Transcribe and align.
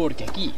Porque 0.00 0.24
aquí 0.24 0.54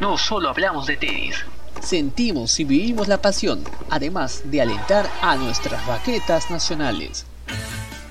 no 0.00 0.16
solo 0.16 0.48
hablamos 0.48 0.86
de 0.86 0.96
tenis, 0.96 1.34
sentimos 1.82 2.60
y 2.60 2.64
vivimos 2.64 3.08
la 3.08 3.20
pasión, 3.20 3.64
además 3.90 4.42
de 4.44 4.62
alentar 4.62 5.10
a 5.22 5.34
nuestras 5.34 5.84
raquetas 5.88 6.52
nacionales. 6.52 7.26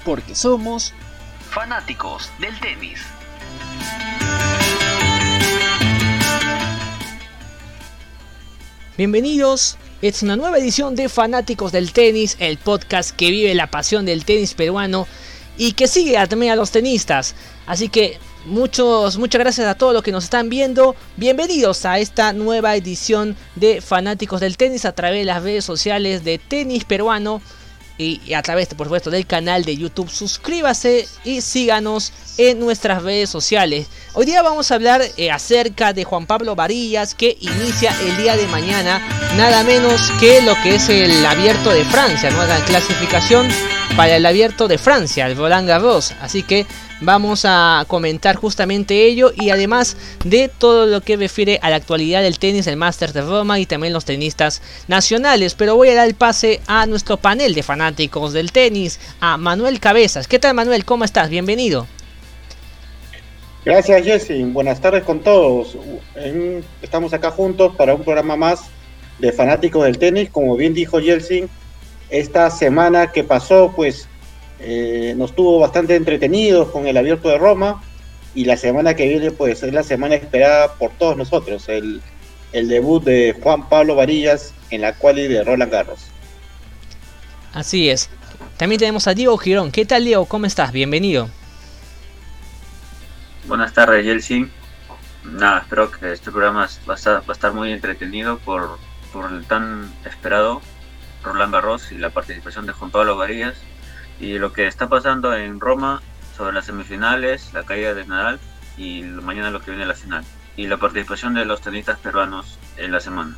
Porque 0.04 0.36
somos 0.36 0.92
fanáticos 1.50 2.30
del 2.40 2.60
tenis. 2.60 3.00
Bienvenidos, 8.98 9.78
es 10.02 10.24
una 10.24 10.36
nueva 10.36 10.58
edición 10.58 10.98
de 10.98 11.08
Fanáticos 11.08 11.72
del 11.72 11.94
Tenis, 11.94 12.36
el 12.42 12.58
podcast 12.58 13.16
que 13.16 13.32
vive 13.32 13.56
la 13.56 13.72
pasión 13.72 14.06
del 14.06 14.26
tenis 14.26 14.54
peruano 14.54 15.08
y 15.58 15.72
que 15.72 15.88
sigue 15.88 16.18
también 16.28 16.52
a 16.52 16.58
los 16.58 16.72
tenistas. 16.72 17.34
Así 17.66 17.88
que 17.88 18.20
muchos, 18.46 19.18
muchas 19.18 19.40
gracias 19.40 19.68
a 19.68 19.76
todos 19.76 19.94
los 19.94 20.04
que 20.04 20.12
nos 20.12 20.26
están 20.26 20.50
viendo. 20.50 20.96
Bienvenidos 21.18 21.86
a 21.86 22.00
esta 22.00 22.34
nueva 22.34 22.76
edición 22.76 23.36
de 23.56 23.82
Fanáticos 23.82 24.42
del 24.42 24.58
Tenis 24.58 24.86
a 24.86 24.94
través 24.94 25.20
de 25.20 25.26
las 25.26 25.44
redes 25.44 25.66
sociales 25.66 26.24
de 26.24 26.38
Tenis 26.38 26.86
Peruano 26.86 27.42
y 27.98 28.34
a 28.34 28.42
través, 28.42 28.68
por 28.74 28.88
supuesto, 28.88 29.10
del 29.10 29.26
canal 29.26 29.64
de 29.64 29.78
YouTube. 29.78 30.10
Suscríbase 30.10 31.08
y 31.24 31.42
síganos 31.42 32.12
en 32.38 32.60
nuestras 32.60 33.04
redes 33.04 33.30
sociales. 33.30 33.88
Hoy 34.14 34.26
día 34.26 34.42
vamos 34.42 34.70
a 34.70 34.76
hablar 34.76 35.02
eh, 35.16 35.32
acerca 35.32 35.94
de 35.94 36.04
Juan 36.04 36.26
Pablo 36.26 36.56
Varillas 36.56 37.16
que 37.16 37.38
inicia 37.40 37.96
el 38.02 38.18
día 38.18 38.36
de 38.36 38.48
mañana, 38.48 39.00
nada 39.38 39.64
menos 39.64 40.12
que 40.20 40.42
lo 40.42 40.56
que 40.62 40.76
es 40.76 40.90
el 40.90 41.26
abierto 41.26 41.70
de 41.70 41.86
Francia, 41.86 42.32
nueva 42.32 42.58
clasificación 42.66 43.48
para 43.96 44.18
el 44.18 44.26
abierto 44.26 44.68
de 44.68 44.78
Francia, 44.78 45.28
el 45.28 45.38
Roland 45.38 45.68
Garros. 45.68 46.14
Así 46.20 46.44
que 46.44 46.66
Vamos 47.02 47.44
a 47.44 47.84
comentar 47.90 48.38
justamente 48.38 49.06
ello 49.06 49.34
y 49.36 49.50
además 49.50 49.98
de 50.24 50.48
todo 50.48 50.86
lo 50.86 51.02
que 51.02 51.18
refiere 51.18 51.60
a 51.62 51.70
la 51.70 51.76
actualidad 51.76 52.22
del 52.22 52.40
tenis, 52.40 52.68
el 52.68 52.78
Masters 52.78 53.14
de 53.14 53.22
Roma 53.22 53.60
y 53.60 53.66
también 53.66 53.92
los 53.92 54.06
tenistas 54.06 54.62
nacionales. 54.88 55.56
Pero 55.56 55.76
voy 55.76 55.90
a 55.90 55.96
dar 55.96 56.08
el 56.08 56.16
pase 56.16 56.62
a 56.68 56.86
nuestro 56.86 57.18
panel 57.18 57.54
de 57.54 57.64
fanáticos 57.64 58.32
del 58.32 58.54
tenis, 58.54 59.02
a 59.20 59.38
Manuel 59.38 59.82
Cabezas. 59.82 60.28
¿Qué 60.28 60.40
tal 60.40 60.54
Manuel? 60.54 60.86
¿Cómo 60.86 61.04
estás? 61.04 61.30
Bienvenido. 61.30 61.86
Gracias 63.66 64.04
Jesse, 64.04 64.46
buenas 64.54 64.80
tardes 64.80 65.04
con 65.04 65.20
todos. 65.20 65.78
Estamos 66.82 67.14
acá 67.14 67.30
juntos 67.30 67.76
para 67.76 67.94
un 67.94 68.04
programa 68.04 68.38
más 68.38 68.62
de 69.20 69.34
fanáticos 69.34 69.84
del 69.84 69.98
tenis. 69.98 70.30
Como 70.30 70.56
bien 70.56 70.74
dijo 70.74 71.02
Jelsin, 71.02 71.50
esta 72.10 72.50
semana 72.52 73.12
que 73.12 73.26
pasó, 73.26 73.74
pues 73.76 74.08
eh, 74.60 75.14
nos 75.18 75.36
tuvo 75.36 75.60
bastante 75.60 75.96
entretenidos 75.96 76.70
con 76.70 76.88
el 76.88 76.98
abierto 76.98 77.30
de 77.30 77.38
Roma 77.38 77.82
y 78.34 78.46
la 78.46 78.58
semana 78.58 78.96
que 78.96 79.08
viene 79.08 79.32
pues 79.32 79.64
es 79.64 79.74
la 79.74 79.84
semana 79.84 80.16
esperada 80.16 80.74
por 80.76 80.92
todos 80.92 81.18
nosotros, 81.18 81.68
el, 81.70 82.02
debut 82.52 83.04
de 83.04 83.38
Juan 83.42 83.68
Pablo 83.68 83.96
Varillas 83.96 84.54
en 84.70 84.82
la 84.82 84.94
quali 84.94 85.28
de 85.28 85.44
Roland 85.44 85.72
Garros. 85.72 86.06
Así 87.54 87.90
es. 87.90 88.10
También 88.58 88.80
tenemos 88.80 89.08
a 89.08 89.14
Diego 89.14 89.38
Girón. 89.38 89.72
¿Qué 89.72 89.86
tal 89.86 90.06
Diego? 90.06 90.26
¿Cómo 90.26 90.46
estás? 90.46 90.72
Bienvenido. 90.72 91.30
Buenas 93.48 93.74
tardes, 93.74 94.06
Yeltsin. 94.06 94.50
Nada, 95.26 95.60
espero 95.60 95.92
que 95.92 96.14
este 96.14 96.32
programa 96.32 96.70
va 96.88 96.94
a 96.94 96.98
estar, 96.98 97.22
va 97.22 97.26
a 97.30 97.32
estar 97.34 97.52
muy 97.52 97.72
entretenido 97.74 98.38
por, 98.40 98.78
por 99.12 99.32
el 99.32 99.46
tan 99.46 99.92
esperado 100.06 100.62
Roland 101.24 101.54
Garros 101.54 101.92
y 101.92 101.98
la 101.98 102.10
participación 102.10 102.66
de 102.66 102.74
Juan 102.74 102.92
Pablo 102.92 103.18
Varillas 103.18 103.56
y 104.20 104.38
lo 104.38 104.54
que 104.54 104.68
está 104.68 104.88
pasando 104.88 105.36
en 105.36 105.60
Roma 105.60 106.02
sobre 106.38 106.54
las 106.54 106.66
semifinales, 106.66 107.54
la 107.54 107.64
caída 107.64 107.94
de 107.94 108.06
Nadal 108.06 108.40
y 108.78 109.02
mañana 109.02 109.52
lo 109.52 109.62
que 109.62 109.72
viene 109.72 109.86
la 109.86 109.94
final 109.94 110.24
y 110.58 110.68
la 110.68 110.78
participación 110.78 111.34
de 111.34 111.46
los 111.46 111.62
tenistas 111.62 112.00
peruanos 112.00 112.58
en 112.78 112.92
la 112.92 113.00
semana. 113.00 113.36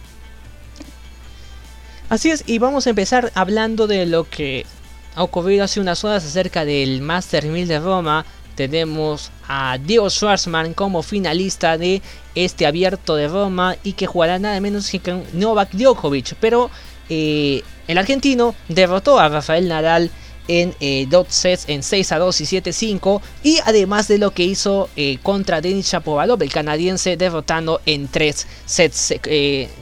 Así 2.10 2.32
es, 2.32 2.44
y 2.48 2.60
vamos 2.60 2.88
a 2.88 2.92
empezar 2.92 3.32
hablando 3.36 3.86
de 3.86 4.06
lo 4.06 4.24
que 4.30 4.66
ha 5.16 5.24
ocurrido 5.24 5.64
hace 5.64 5.80
unas 5.82 6.04
horas 6.04 6.24
acerca 6.24 6.64
del 6.64 7.02
Master 7.02 7.46
1000 7.46 7.68
de 7.68 7.80
Roma. 7.80 8.26
Tenemos 8.56 9.32
a 9.48 9.78
Diego 9.78 10.10
Schwarzman 10.10 10.74
como 10.74 11.04
finalista 11.04 11.78
de 11.78 12.02
este 12.34 12.66
abierto 12.66 13.16
de 13.16 13.28
Roma 13.28 13.76
y 13.84 13.94
que 13.94 14.08
jugará 14.08 14.40
nada 14.40 14.60
menos 14.62 14.90
que 14.90 15.00
con 15.00 15.24
Novak 15.34 15.72
Djokovic. 15.72 16.36
Pero 16.40 16.70
eh, 17.10 17.62
el 17.88 17.98
argentino 17.98 18.56
derrotó 18.70 19.20
a 19.20 19.28
Rafael 19.28 19.68
Nadal 19.68 20.10
en 20.48 20.74
eh, 20.80 21.06
dos 21.10 21.28
sets 21.30 21.66
en 21.68 21.84
6 21.84 22.12
a 22.12 22.20
2 22.20 22.42
y 22.42 22.46
7 22.46 22.70
a 22.70 22.74
5 22.74 23.22
y 23.44 23.60
además 23.66 24.08
de 24.08 24.18
lo 24.18 24.32
que 24.32 24.44
hizo 24.44 24.90
eh, 24.96 25.18
contra 25.22 25.62
Denis 25.62 25.88
Shapovalov 25.92 26.42
el 26.42 26.52
canadiense 26.52 27.18
derrotando 27.18 27.82
en 27.86 28.08
3 28.08 28.48
sets 28.66 29.14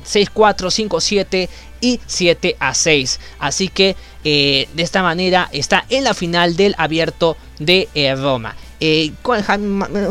6 0.04 0.30
4 0.34 0.72
5 0.72 1.02
7 1.02 1.50
y 1.82 2.00
7 2.06 2.56
a 2.60 2.74
6 2.74 3.20
así 3.40 3.68
que 3.68 3.96
eh, 4.24 4.68
de 4.74 4.84
esta 4.84 5.04
manera 5.04 5.50
está 5.52 5.86
en 5.90 6.04
la 6.04 6.14
final 6.14 6.56
del 6.56 6.76
abierto 6.78 7.38
de 7.60 7.88
Roma. 8.18 8.56
En 8.80 9.16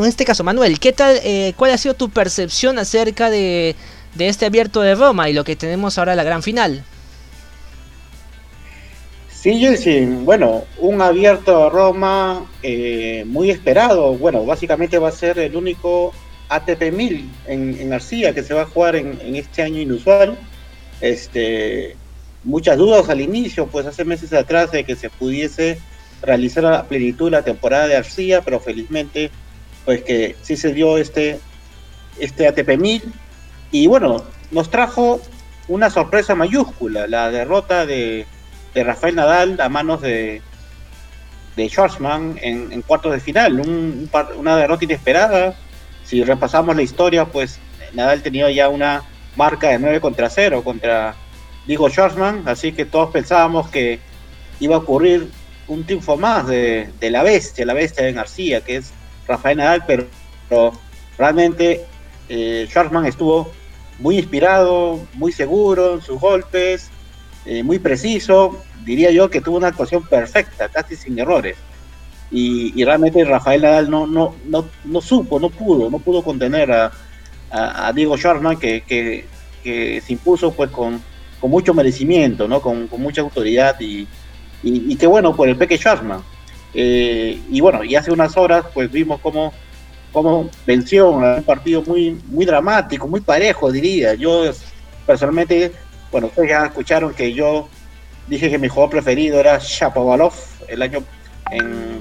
este 0.05 0.25
caso 0.25 0.43
Manuel 0.43 0.79
¿qué 0.79 0.91
tal 0.91 1.19
cuál 1.55 1.71
ha 1.71 1.77
sido 1.77 1.93
tu 1.93 2.09
percepción 2.09 2.79
acerca 2.79 3.29
de, 3.29 3.75
de 4.15 4.27
este 4.27 4.45
abierto 4.45 4.81
de 4.81 4.95
Roma 4.95 5.29
y 5.29 5.33
lo 5.33 5.43
que 5.43 5.55
tenemos 5.55 5.97
ahora 5.97 6.13
en 6.13 6.17
la 6.17 6.23
gran 6.23 6.41
final 6.41 6.83
Sí, 9.45 9.77
sí, 9.77 9.99
bueno, 10.23 10.63
un 10.79 11.03
abierto 11.03 11.67
a 11.67 11.69
Roma 11.69 12.47
eh, 12.63 13.23
muy 13.27 13.51
esperado. 13.51 14.15
Bueno, 14.15 14.43
básicamente 14.43 14.97
va 14.97 15.09
a 15.09 15.11
ser 15.11 15.37
el 15.37 15.55
único 15.55 16.13
ATP 16.49 16.91
1000 16.91 17.29
en, 17.45 17.79
en 17.79 17.93
Arcía 17.93 18.33
que 18.33 18.41
se 18.41 18.55
va 18.55 18.63
a 18.63 18.65
jugar 18.65 18.95
en, 18.95 19.35
este 19.35 19.61
año 19.61 19.79
inusual. 19.79 20.35
Este, 20.99 21.95
muchas 22.43 22.75
dudas 22.79 23.07
al 23.07 23.21
inicio, 23.21 23.67
pues 23.67 23.85
hace 23.85 24.03
meses 24.03 24.33
atrás 24.33 24.71
de 24.71 24.83
que 24.83 24.95
se 24.95 25.11
pudiese 25.11 25.77
realizar 26.23 26.65
a 26.65 26.85
plenitud 26.85 27.29
la 27.29 27.43
temporada 27.43 27.85
de 27.85 27.97
Arcía, 27.97 28.41
pero 28.41 28.59
felizmente, 28.59 29.29
pues 29.85 30.01
que 30.01 30.35
sí 30.41 30.57
se 30.57 30.73
dio 30.73 30.97
este, 30.97 31.39
este 32.17 32.47
ATP 32.47 32.79
1000. 32.79 33.03
Y 33.69 33.85
bueno, 33.85 34.23
nos 34.49 34.71
trajo 34.71 35.21
una 35.67 35.91
sorpresa 35.91 36.33
mayúscula, 36.33 37.05
la 37.05 37.29
derrota 37.29 37.85
de 37.85 38.25
de 38.75 38.83
Rafael 38.83 39.15
Nadal 39.15 39.59
a 39.59 39.69
manos 39.69 40.01
de, 40.01 40.41
de 41.55 41.69
Schwarzman 41.69 42.37
en, 42.41 42.81
cuartos 42.83 43.13
de 43.13 43.19
final. 43.19 43.61
una 44.37 44.57
derrota 44.57 44.83
inesperada. 44.83 45.55
Si 46.03 46.23
repasamos 46.23 46.75
la 46.75 46.83
historia, 46.83 47.25
pues 47.25 47.59
Nadal 47.93 48.21
tenía 48.21 48.51
ya 48.51 48.69
una 48.69 49.03
marca 49.35 49.69
de 49.69 49.79
9 49.79 50.01
contra 50.01 50.29
0 50.29 50.63
contra 50.63 51.15
Diego 51.65 51.89
Schwarzman, 51.89 52.43
así 52.47 52.73
que 52.73 52.85
todos 52.85 53.11
pensábamos 53.11 53.69
que 53.69 53.99
iba 54.59 54.75
a 54.75 54.79
ocurrir 54.79 55.29
un 55.67 55.83
triunfo 55.85 56.17
más 56.17 56.45
de, 56.45 56.89
la 57.01 57.23
bestia, 57.23 57.65
la 57.65 57.73
bestia 57.73 58.05
de 58.05 58.13
García, 58.13 58.61
que 58.61 58.77
es 58.77 58.91
Rafael 59.27 59.57
Nadal, 59.57 59.83
pero, 59.87 60.73
realmente 61.17 61.85
eh, 62.29 62.67
estuvo 63.07 63.51
muy 63.99 64.17
inspirado, 64.17 64.99
muy 65.13 65.31
seguro 65.31 65.95
en 65.95 66.01
sus 66.01 66.19
golpes, 66.19 66.91
eh, 67.45 67.63
muy 67.63 67.79
preciso, 67.79 68.63
diría 68.83 69.11
yo 69.11 69.29
que 69.29 69.41
tuvo 69.41 69.57
una 69.57 69.67
actuación 69.67 70.03
perfecta, 70.03 70.69
casi 70.69 70.95
sin 70.95 71.17
errores. 71.19 71.57
Y, 72.31 72.83
realmente 72.83 73.23
Rafael 73.23 73.61
Nadal 73.61 73.89
no, 73.89 74.07
no, 74.07 74.35
no, 74.45 74.65
no, 74.83 75.01
supo, 75.01 75.39
no 75.39 75.49
pudo, 75.49 75.89
no 75.89 75.99
pudo 75.99 76.23
contener 76.23 76.71
a, 76.71 76.91
a, 77.51 77.93
Diego 77.93 78.17
Schwartzman 78.17 78.57
que, 78.57 78.81
que, 78.81 80.01
se 80.01 80.13
impuso 80.13 80.51
pues 80.51 80.69
con, 80.69 81.01
con 81.39 81.49
mucho 81.49 81.73
merecimiento, 81.73 82.47
¿no? 82.47 82.61
con, 82.61 82.87
con 82.87 83.01
mucha 83.01 83.21
autoridad 83.21 83.79
y, 83.79 84.07
y, 84.63 84.95
que 84.95 85.07
bueno 85.07 85.35
por 85.35 85.47
el 85.47 85.55
Peque 85.55 85.77
Schwartzman. 85.77 86.21
Eh, 86.73 87.39
y 87.49 87.61
bueno, 87.61 87.83
y 87.83 87.95
hace 87.95 88.11
unas 88.11 88.35
horas 88.35 88.65
pues 88.73 88.91
vimos 88.91 89.21
cómo, 89.21 89.53
cómo 90.11 90.49
venció 90.65 91.11
un 91.11 91.43
partido 91.43 91.83
muy, 91.83 92.19
muy 92.27 92.45
dramático, 92.45 93.07
muy 93.07 93.21
parejo 93.21 93.71
diría. 93.71 94.15
Yo 94.15 94.51
personalmente 95.05 95.71
bueno, 96.15 96.27
ustedes 96.27 96.47
ya 96.47 96.65
escucharon 96.67 97.13
que 97.13 97.33
yo 97.33 97.67
dije 98.27 98.49
que 98.49 98.57
mi 98.57 98.69
jugador 98.69 98.89
preferido 98.89 99.37
era 99.37 99.59
Shapovalov 99.61 100.31
el 100.69 100.81
año 100.81 101.03
en, 101.51 101.99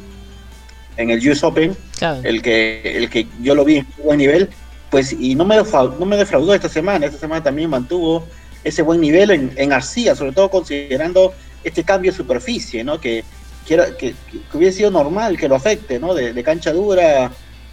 en 0.97 1.11
el 1.11 1.29
US 1.29 1.43
Open, 1.43 1.77
el, 2.23 2.41
que, 2.41 2.81
el 2.85 3.11
que 3.11 3.27
yo 3.43 3.57
lo 3.57 3.65
vi 3.65 3.79
en 3.79 3.87
buen 4.05 4.19
nivel, 4.19 4.51
pues 4.89 5.13
y 5.13 5.35
no 5.35 5.45
me, 5.45 5.57
defraudó, 5.57 5.97
no 5.99 6.07
me 6.07 6.17
defraudó 6.17 6.55
esta 6.55 6.69
semana, 6.69 7.07
esta 7.07 7.19
semana 7.19 7.43
también 7.43 7.69
mantuvo 7.69 8.25
ese 8.63 8.83
buen 8.83 9.01
nivel 9.01 9.33
en, 9.33 9.53
en 9.57 9.73
Arcía, 9.73 10.15
sobre 10.15 10.31
todo 10.31 10.49
considerando 10.49 11.35
este 11.65 11.83
cambio 11.83 12.13
de 12.13 12.17
superficie, 12.17 12.85
¿no? 12.85 13.01
Que, 13.01 13.25
que, 13.67 13.97
que, 13.99 14.15
hubiese 14.53 14.77
sido 14.77 14.93
normal 14.93 15.37
que 15.37 15.49
lo 15.49 15.57
afecte, 15.57 15.99
¿no? 15.99 16.15
De, 16.15 16.33
de 16.33 16.45
cancha 16.45 16.73
dura 16.73 17.33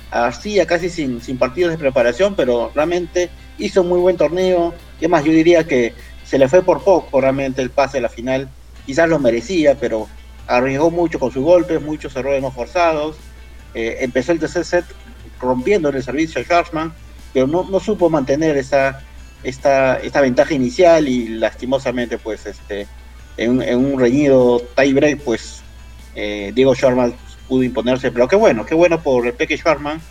a 0.09 0.25
Arcía 0.25 0.65
casi 0.65 0.89
sin, 0.89 1.21
sin 1.21 1.37
partidos 1.37 1.71
de 1.71 1.77
preparación, 1.77 2.33
pero 2.33 2.71
realmente 2.73 3.29
hizo 3.59 3.83
un 3.83 3.89
muy 3.89 3.99
buen 3.99 4.17
torneo. 4.17 4.73
Y 4.99 5.05
además 5.05 5.23
yo 5.23 5.31
diría 5.31 5.63
que 5.65 5.93
se 6.31 6.37
le 6.37 6.47
fue 6.47 6.63
por 6.63 6.81
poco 6.81 7.19
realmente 7.19 7.61
el 7.61 7.71
pase 7.71 7.97
a 7.97 8.01
la 8.01 8.07
final. 8.07 8.47
Quizás 8.85 9.09
lo 9.09 9.19
merecía, 9.19 9.75
pero 9.75 10.07
arriesgó 10.47 10.89
mucho 10.89 11.19
con 11.19 11.29
sus 11.29 11.43
golpes, 11.43 11.81
muchos 11.81 12.15
errores 12.15 12.41
no 12.41 12.51
forzados. 12.51 13.17
Eh, 13.73 13.97
empezó 13.99 14.31
el 14.31 14.39
tercer 14.39 14.63
set 14.63 14.85
rompiendo 15.41 15.89
el 15.89 16.01
servicio 16.01 16.39
a 16.39 16.45
Schwarzman 16.45 16.93
pero 17.33 17.47
no, 17.47 17.63
no 17.69 17.81
supo 17.81 18.09
mantener 18.09 18.55
esa, 18.55 19.01
esta, 19.43 19.97
esta 19.97 20.21
ventaja 20.21 20.53
inicial 20.53 21.09
y 21.09 21.27
lastimosamente 21.27 22.17
pues 22.17 22.45
este 22.45 22.87
en, 23.35 23.61
en 23.61 23.77
un 23.93 23.99
reñido 23.99 24.61
tie 24.77 24.93
break 24.93 25.19
pues 25.23 25.61
eh, 26.15 26.53
Diego 26.55 26.75
Sharman 26.75 27.13
pudo 27.49 27.63
imponerse, 27.63 28.09
pero 28.09 28.29
qué 28.29 28.37
bueno, 28.37 28.65
qué 28.65 28.75
bueno 28.75 29.03
por 29.03 29.27
el 29.27 29.33
Peque 29.33 29.57
Sharman 29.57 30.01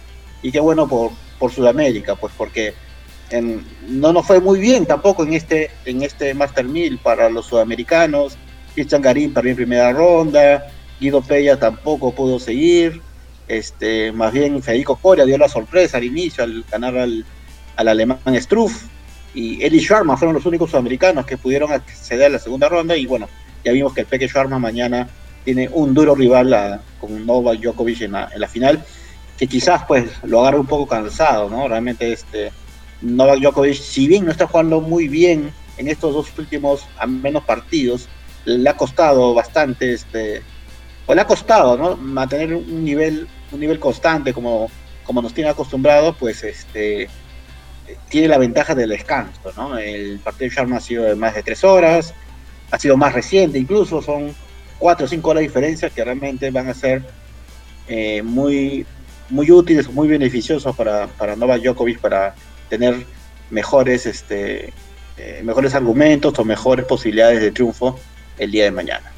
y 0.43 0.53
qué 0.53 0.61
bueno 0.61 0.87
por, 0.87 1.13
por 1.39 1.51
Sudamérica, 1.51 2.15
pues 2.15 2.35
porque 2.37 2.75
no 3.89 4.13
nos 4.13 4.27
fue 4.27 4.41
muy 4.41 4.59
bien 4.59 4.87
tampoco 4.87 5.23
en 5.23 5.35
este, 5.35 5.71
en 5.85 6.03
este 6.03 6.35
Master 6.35 6.65
1000 6.65 6.99
para 6.99 7.31
los 7.31 7.47
sudamericanos. 7.47 8.37
Cristian 8.75 9.03
Garín 9.03 9.33
perdió 9.33 9.51
en 9.51 9.57
primera 9.57 9.93
ronda, 9.93 10.67
Guido 11.01 11.23
Pella 11.23 11.59
tampoco 11.59 12.15
pudo 12.15 12.39
seguir. 12.39 13.01
Este, 13.47 14.13
más 14.13 14.33
bien 14.33 14.63
Federico 14.63 14.97
Coria 14.97 15.25
dio 15.25 15.37
la 15.37 15.49
sorpresa 15.49 15.97
al 15.97 16.05
inicio 16.05 16.45
al 16.45 16.65
ganar 16.71 16.97
al, 16.97 17.25
alemán 17.77 18.21
Struff 18.41 18.85
y 19.35 19.61
Eli 19.65 19.81
Sharma 19.81 20.17
fueron 20.17 20.35
los 20.35 20.47
únicos 20.47 20.71
sudamericanos 20.71 21.27
que 21.27 21.37
pudieron 21.37 21.73
acceder 21.73 22.27
a 22.27 22.29
la 22.29 22.39
segunda 22.39 22.69
ronda 22.69 22.97
y 22.97 23.07
bueno, 23.07 23.29
ya 23.65 23.73
vimos 23.73 23.93
que 23.93 24.03
el 24.03 24.07
Peque 24.07 24.29
Sharma 24.29 24.59
mañana 24.59 25.09
tiene 25.45 25.69
un 25.73 25.95
duro 25.95 26.15
rival 26.15 26.81
con 27.01 27.27
Novak 27.27 27.61
Djokovic 27.61 28.03
en 28.03 28.13
la, 28.13 28.29
en 28.33 28.41
la, 28.41 28.49
final, 28.49 28.85
que 29.37 29.47
quizás 29.47 29.83
pues 29.87 30.11
lo 30.25 30.41
agarre 30.41 30.61
un 30.61 30.67
poco 30.67 30.87
cansado, 30.87 31.49
¿no? 31.49 31.67
Realmente 31.67 32.13
este 32.13 32.53
Novak 33.03 33.41
Djokovic, 33.41 33.75
si 33.75 34.07
bien 34.07 34.25
no 34.25 34.31
está 34.31 34.47
jugando 34.47 34.81
muy 34.81 35.09
bien 35.09 35.53
en 35.79 35.89
estos 35.89 36.15
dos 36.15 36.39
últimos 36.39 36.87
menos 37.07 37.45
partidos, 37.45 38.09
le 38.45 38.69
ha 38.69 38.77
costado 38.77 39.35
bastante, 39.35 39.95
este, 39.95 40.43
o 41.07 41.15
le 41.15 41.21
ha 41.21 41.27
costado, 41.27 41.77
¿no? 41.77 41.97
Mantener 41.97 42.55
un 42.55 42.85
nivel, 42.85 43.27
un 43.53 43.61
nivel 43.61 43.79
constante 43.79 44.33
como, 44.33 44.71
como 45.05 45.23
nos 45.23 45.35
tiene 45.35 45.51
acostumbrados, 45.51 46.17
pues 46.19 46.45
este 46.45 47.09
tiene 48.09 48.29
la 48.29 48.39
ventaja 48.39 48.75
del 48.75 48.91
descanso, 48.91 49.53
¿no? 49.57 49.77
El 49.77 50.19
partido 50.21 50.49
de 50.49 50.55
Sharma 50.55 50.77
ha 50.77 50.81
sido 50.81 51.05
de 51.05 51.17
más 51.17 51.35
de 51.35 51.43
tres 51.43 51.65
horas, 51.65 52.15
ha 52.71 52.79
sido 52.79 52.97
más 52.97 53.13
reciente 53.13 53.59
incluso, 53.59 54.01
son 54.03 54.35
cuatro 54.79 55.07
o 55.07 55.09
cinco 55.09 55.31
horas 55.31 55.41
de 55.41 55.49
diferencia 55.49 55.91
que 55.91 56.05
realmente 56.05 56.51
van 56.51 56.69
a 56.69 56.75
ser 56.75 57.03
eh, 57.89 58.23
muy, 58.23 58.87
muy 59.29 59.51
útiles, 59.51 59.91
muy 59.91 60.09
beneficiosos 60.09 60.77
para, 60.77 61.07
para 61.07 61.37
Novak 61.37 61.63
Djokovic 61.63 61.99
para 62.01 62.35
tener 62.71 63.05
mejores, 63.51 64.07
este, 64.07 64.73
eh, 65.19 65.43
mejores 65.45 65.75
argumentos 65.75 66.39
o 66.39 66.45
mejores 66.45 66.87
posibilidades 66.87 67.43
de 67.43 67.51
triunfo 67.51 67.99
el 68.39 68.51
día 68.51 68.65
de 68.65 68.71
mañana. 68.71 69.13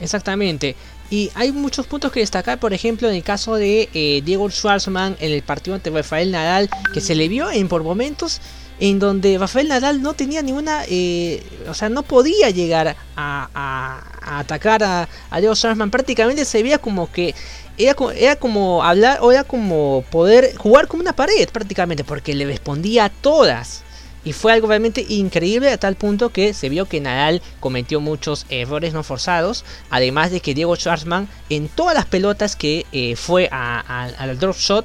Exactamente. 0.00 0.74
Y 1.10 1.30
hay 1.34 1.52
muchos 1.52 1.86
puntos 1.86 2.12
que 2.12 2.20
destacar, 2.20 2.58
por 2.58 2.72
ejemplo, 2.72 3.08
en 3.08 3.14
el 3.14 3.22
caso 3.22 3.56
de 3.56 3.88
eh, 3.94 4.22
Diego 4.24 4.50
Schwarzman 4.50 5.16
en 5.20 5.32
el 5.32 5.42
partido 5.42 5.74
ante 5.74 5.90
Rafael 5.90 6.30
Nadal, 6.30 6.70
que 6.94 7.00
se 7.00 7.14
le 7.14 7.28
vio 7.28 7.50
en 7.50 7.68
por 7.68 7.82
momentos 7.82 8.40
en 8.80 8.98
donde 8.98 9.38
Rafael 9.38 9.68
Nadal 9.68 10.02
no 10.02 10.14
tenía 10.14 10.40
ninguna, 10.40 10.82
eh, 10.88 11.42
o 11.68 11.74
sea, 11.74 11.88
no 11.88 12.02
podía 12.02 12.50
llegar 12.50 12.94
a, 13.16 14.02
atacar 14.22 14.82
a, 14.84 15.08
Diego 15.38 15.54
Schwarzman. 15.54 15.90
Prácticamente 15.90 16.44
se 16.44 16.62
veía 16.62 16.78
como 16.78 17.10
que 17.10 17.34
era, 17.78 18.36
como 18.36 18.82
hablar, 18.82 19.18
o 19.22 19.32
era 19.32 19.44
como 19.44 20.04
poder 20.10 20.56
jugar 20.56 20.88
como 20.88 21.02
una 21.02 21.14
pared 21.14 21.48
prácticamente, 21.50 22.04
porque 22.04 22.34
le 22.34 22.46
respondía 22.46 23.06
a 23.06 23.10
todas. 23.10 23.82
Y 24.24 24.32
fue 24.32 24.52
algo 24.52 24.66
realmente 24.68 25.06
increíble 25.08 25.70
a 25.70 25.78
tal 25.78 25.94
punto 25.94 26.30
que 26.30 26.52
se 26.52 26.68
vio 26.68 26.86
que 26.86 27.00
Nadal 27.00 27.40
cometió 27.60 28.00
muchos 28.00 28.46
errores 28.50 28.92
no 28.92 29.02
forzados. 29.02 29.64
Además 29.90 30.30
de 30.30 30.40
que 30.40 30.54
Diego 30.54 30.76
Schwartzman 30.76 31.28
en 31.48 31.68
todas 31.68 31.94
las 31.94 32.06
pelotas 32.06 32.56
que 32.56 32.84
eh, 32.92 33.16
fue 33.16 33.48
al 33.50 34.38
drop 34.38 34.56
shot, 34.56 34.84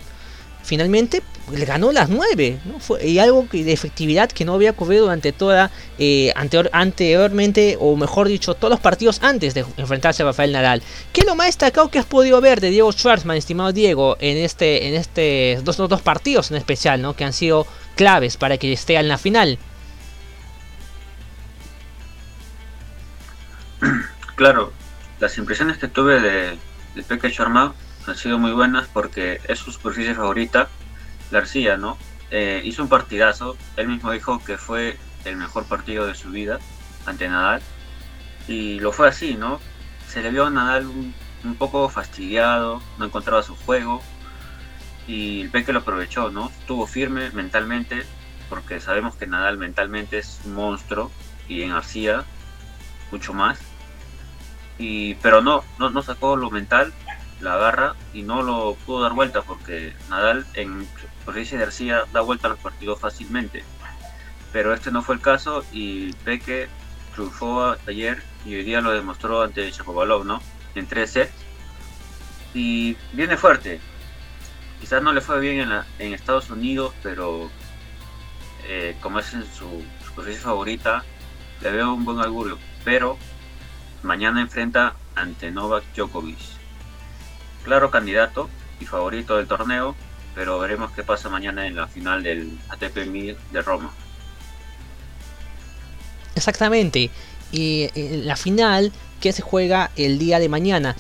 finalmente 0.64 1.24
le 1.52 1.66
ganó 1.66 1.92
las 1.92 2.10
9. 2.10 2.60
Fue, 2.80 3.06
y 3.06 3.20
algo 3.20 3.48
de 3.52 3.72
efectividad 3.72 4.32
que 4.32 4.46
no 4.46 4.54
había 4.54 4.72
ocurrido 4.72 5.04
durante 5.04 5.32
toda, 5.32 5.72
eh, 6.00 6.32
anteriormente, 6.36 7.78
o 7.80 7.96
mejor 7.96 8.28
dicho, 8.28 8.54
todos 8.54 8.72
los 8.72 8.80
partidos 8.80 9.20
antes 9.22 9.54
de 9.54 9.66
enfrentarse 9.78 10.24
a 10.24 10.28
Rafael 10.28 10.52
Nadal. 10.52 10.82
¿Qué 11.12 11.22
es 11.22 11.28
lo 11.28 11.36
más 11.36 11.48
destacado 11.48 11.90
que 11.90 12.00
has 12.00 12.06
podido 12.06 12.40
ver 12.42 12.62
de 12.62 12.70
Diego 12.70 12.92
Schwartzman, 12.92 13.38
estimado 13.38 13.74
Diego, 13.74 14.18
en 14.20 14.38
este, 14.38 14.88
en 14.88 14.96
este 14.96 15.60
dos, 15.64 15.78
dos 15.78 16.02
partidos 16.02 16.52
en 16.52 16.58
especial, 16.58 17.02
¿no? 17.02 17.16
que 17.16 17.26
han 17.26 17.34
sido 17.34 17.68
claves 17.96 18.38
para 18.38 18.58
que 18.58 18.72
esté 18.72 18.96
en 18.96 19.08
la 19.08 19.18
final? 19.18 19.60
Claro, 24.36 24.74
las 25.20 25.38
impresiones 25.38 25.78
que 25.78 25.88
tuve 25.88 26.20
de, 26.20 26.58
de 26.96 27.04
Peque 27.04 27.30
Sharma 27.30 27.76
han 28.08 28.16
sido 28.16 28.40
muy 28.40 28.52
buenas 28.52 28.88
porque 28.92 29.40
es 29.48 29.60
su 29.60 29.72
superficie 29.72 30.16
favorita 30.16 30.70
García, 31.34 31.76
¿no? 31.78 31.98
Eh, 32.32 32.62
hizo 32.64 32.82
un 32.82 32.90
partidazo, 32.90 33.58
él 33.76 33.90
mismo 33.90 34.12
dijo 34.12 34.44
que 34.44 34.58
fue 34.58 34.98
el 35.26 35.36
mejor 35.36 35.66
partido 35.66 36.08
de 36.08 36.16
su 36.16 36.32
vida 36.32 36.60
ante 37.06 37.28
Nadal 37.28 37.62
y 38.48 38.80
lo 38.80 38.92
fue 38.92 39.08
así, 39.08 39.36
¿no? 39.36 39.60
Se 40.08 40.22
le 40.22 40.32
vio 40.32 40.46
a 40.46 40.50
Nadal 40.50 40.88
un, 40.88 41.14
poco 41.58 41.90
fastidiado, 41.90 42.82
no 42.98 43.06
encontraba 43.06 43.44
su 43.44 43.56
juego 43.56 44.02
y 45.08 45.42
el 45.42 45.50
Peque 45.50 45.74
lo 45.74 45.80
aprovechó, 45.80 46.30
¿no? 46.30 46.50
Estuvo 46.50 46.88
firme 46.88 47.30
mentalmente 47.32 48.04
porque 48.50 48.80
sabemos 48.80 49.16
que 49.16 49.28
Nadal 49.28 49.58
mentalmente 49.58 50.20
es 50.20 50.40
un 50.46 50.54
monstruo 50.54 51.12
y 51.48 51.64
en 51.64 51.72
García 51.72 52.24
mucho 53.12 53.34
más. 53.34 53.60
Y, 54.80 55.16
pero 55.16 55.42
no, 55.42 55.64
no, 55.78 55.90
no 55.90 56.02
sacó 56.02 56.36
lo 56.36 56.50
mental, 56.50 56.94
la 57.44 57.56
agarra 57.56 57.96
y 58.14 58.24
no 58.24 58.42
lo 58.42 58.76
pudo 58.86 59.02
dar 59.04 59.14
vuelta 59.14 59.42
porque 59.42 59.94
Nadal 60.10 60.46
en 60.54 60.88
dice 61.36 61.58
García 61.58 62.06
da 62.12 62.22
vuelta 62.22 62.48
a 62.48 62.52
los 62.52 62.60
partidos 62.60 63.00
fácilmente. 63.00 63.64
Pero 64.52 64.74
este 64.74 64.92
no 64.92 65.02
fue 65.02 65.16
el 65.16 65.22
caso 65.22 65.64
y 65.72 66.14
Peque 66.14 66.68
triunfó 67.14 67.76
ayer 67.88 68.24
y 68.46 68.56
hoy 68.56 68.64
día 68.64 68.82
lo 68.82 68.92
demostró 68.92 69.42
ante 69.42 69.72
Chapovalov, 69.72 70.26
¿no? 70.26 70.42
En 70.76 70.88
tres 70.88 71.12
sets. 71.12 71.34
Y 72.54 72.96
viene 73.14 73.36
fuerte. 73.36 73.80
Quizás 74.80 75.02
no 75.02 75.12
le 75.12 75.22
fue 75.22 75.40
bien 75.40 75.60
en, 75.60 75.72
en 76.00 76.14
Estados 76.14 76.50
Unidos, 76.50 76.94
pero 77.02 77.50
eh, 78.68 78.96
como 79.02 79.20
es 79.20 79.34
en 79.34 79.46
su, 79.46 79.84
su 80.04 80.22
favorita, 80.36 81.04
le 81.62 81.72
veo 81.72 81.94
un 81.94 82.06
buen 82.06 82.20
augurio. 82.20 82.60
Pero 82.84 83.18
mañana 84.04 84.42
enfrenta 84.42 84.96
ante 85.16 85.52
Novak 85.52 85.84
Djokovic. 85.96 86.63
Claro 87.64 87.92
candidato 87.92 88.50
y 88.80 88.86
favorito 88.86 89.38
del 89.38 89.48
torneo, 89.48 89.96
pero 90.36 90.60
veremos 90.60 90.92
qué 90.92 91.04
pasa 91.04 91.30
mañana 91.30 91.68
en 91.68 91.76
la 91.76 91.88
final 91.88 92.24
del 92.24 92.58
ATP 92.70 93.08
1000 93.08 93.38
de 93.52 93.62
Roma. 93.62 93.92
Exactamente, 96.36 97.12
y 97.52 97.90
eh, 97.96 98.22
la 98.24 98.36
final 98.36 98.92
que 99.22 99.32
se 99.32 99.42
juega 99.42 99.92
el 99.96 100.20
día 100.20 100.40
de 100.40 100.50
mañana. 100.50 100.96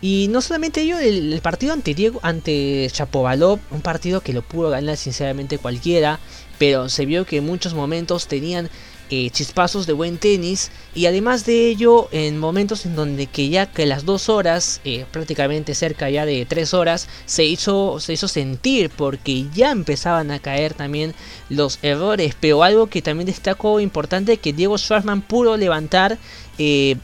Y 0.00 0.28
no 0.30 0.40
solamente 0.40 0.82
ello, 0.82 0.98
el, 0.98 1.40
partido 1.42 1.72
ante 1.72 1.94
Diego, 1.94 2.20
ante 2.22 2.88
Chapovalov, 2.92 3.58
un 3.70 3.80
partido 3.80 4.20
que 4.20 4.32
lo 4.32 4.42
pudo 4.42 4.70
ganar 4.70 4.96
sinceramente 4.96 5.58
cualquiera, 5.58 6.20
pero 6.58 6.88
se 6.88 7.06
vio 7.06 7.24
que 7.24 7.38
en 7.38 7.46
muchos 7.46 7.74
momentos 7.74 8.28
tenían 8.28 8.70
eh, 9.10 9.30
chispazos 9.30 9.86
de 9.86 9.92
buen 9.92 10.18
tenis 10.18 10.70
y 10.94 11.06
además 11.06 11.46
de 11.46 11.68
ello 11.68 12.08
en 12.12 12.38
momentos 12.38 12.86
en 12.86 12.96
donde 12.96 13.26
que 13.26 13.48
ya 13.48 13.66
que 13.66 13.86
las 13.86 14.04
dos 14.04 14.28
horas 14.28 14.80
eh, 14.84 15.04
prácticamente 15.10 15.74
cerca 15.74 16.10
ya 16.10 16.26
de 16.26 16.44
tres 16.46 16.74
horas 16.74 17.08
se 17.24 17.44
hizo 17.44 18.00
se 18.00 18.14
hizo 18.14 18.28
sentir 18.28 18.90
porque 18.90 19.46
ya 19.54 19.70
empezaban 19.70 20.30
a 20.30 20.38
caer 20.38 20.74
también 20.74 21.14
los 21.48 21.78
errores. 21.82 22.34
Pero 22.38 22.62
algo 22.62 22.88
que 22.88 23.02
también 23.02 23.26
destacó 23.26 23.80
importante 23.80 24.38
que 24.38 24.52
Diego 24.52 24.78
Schwarzman 24.78 25.22
pudo 25.22 25.56
levantar 25.56 26.18
eh, 26.58 26.96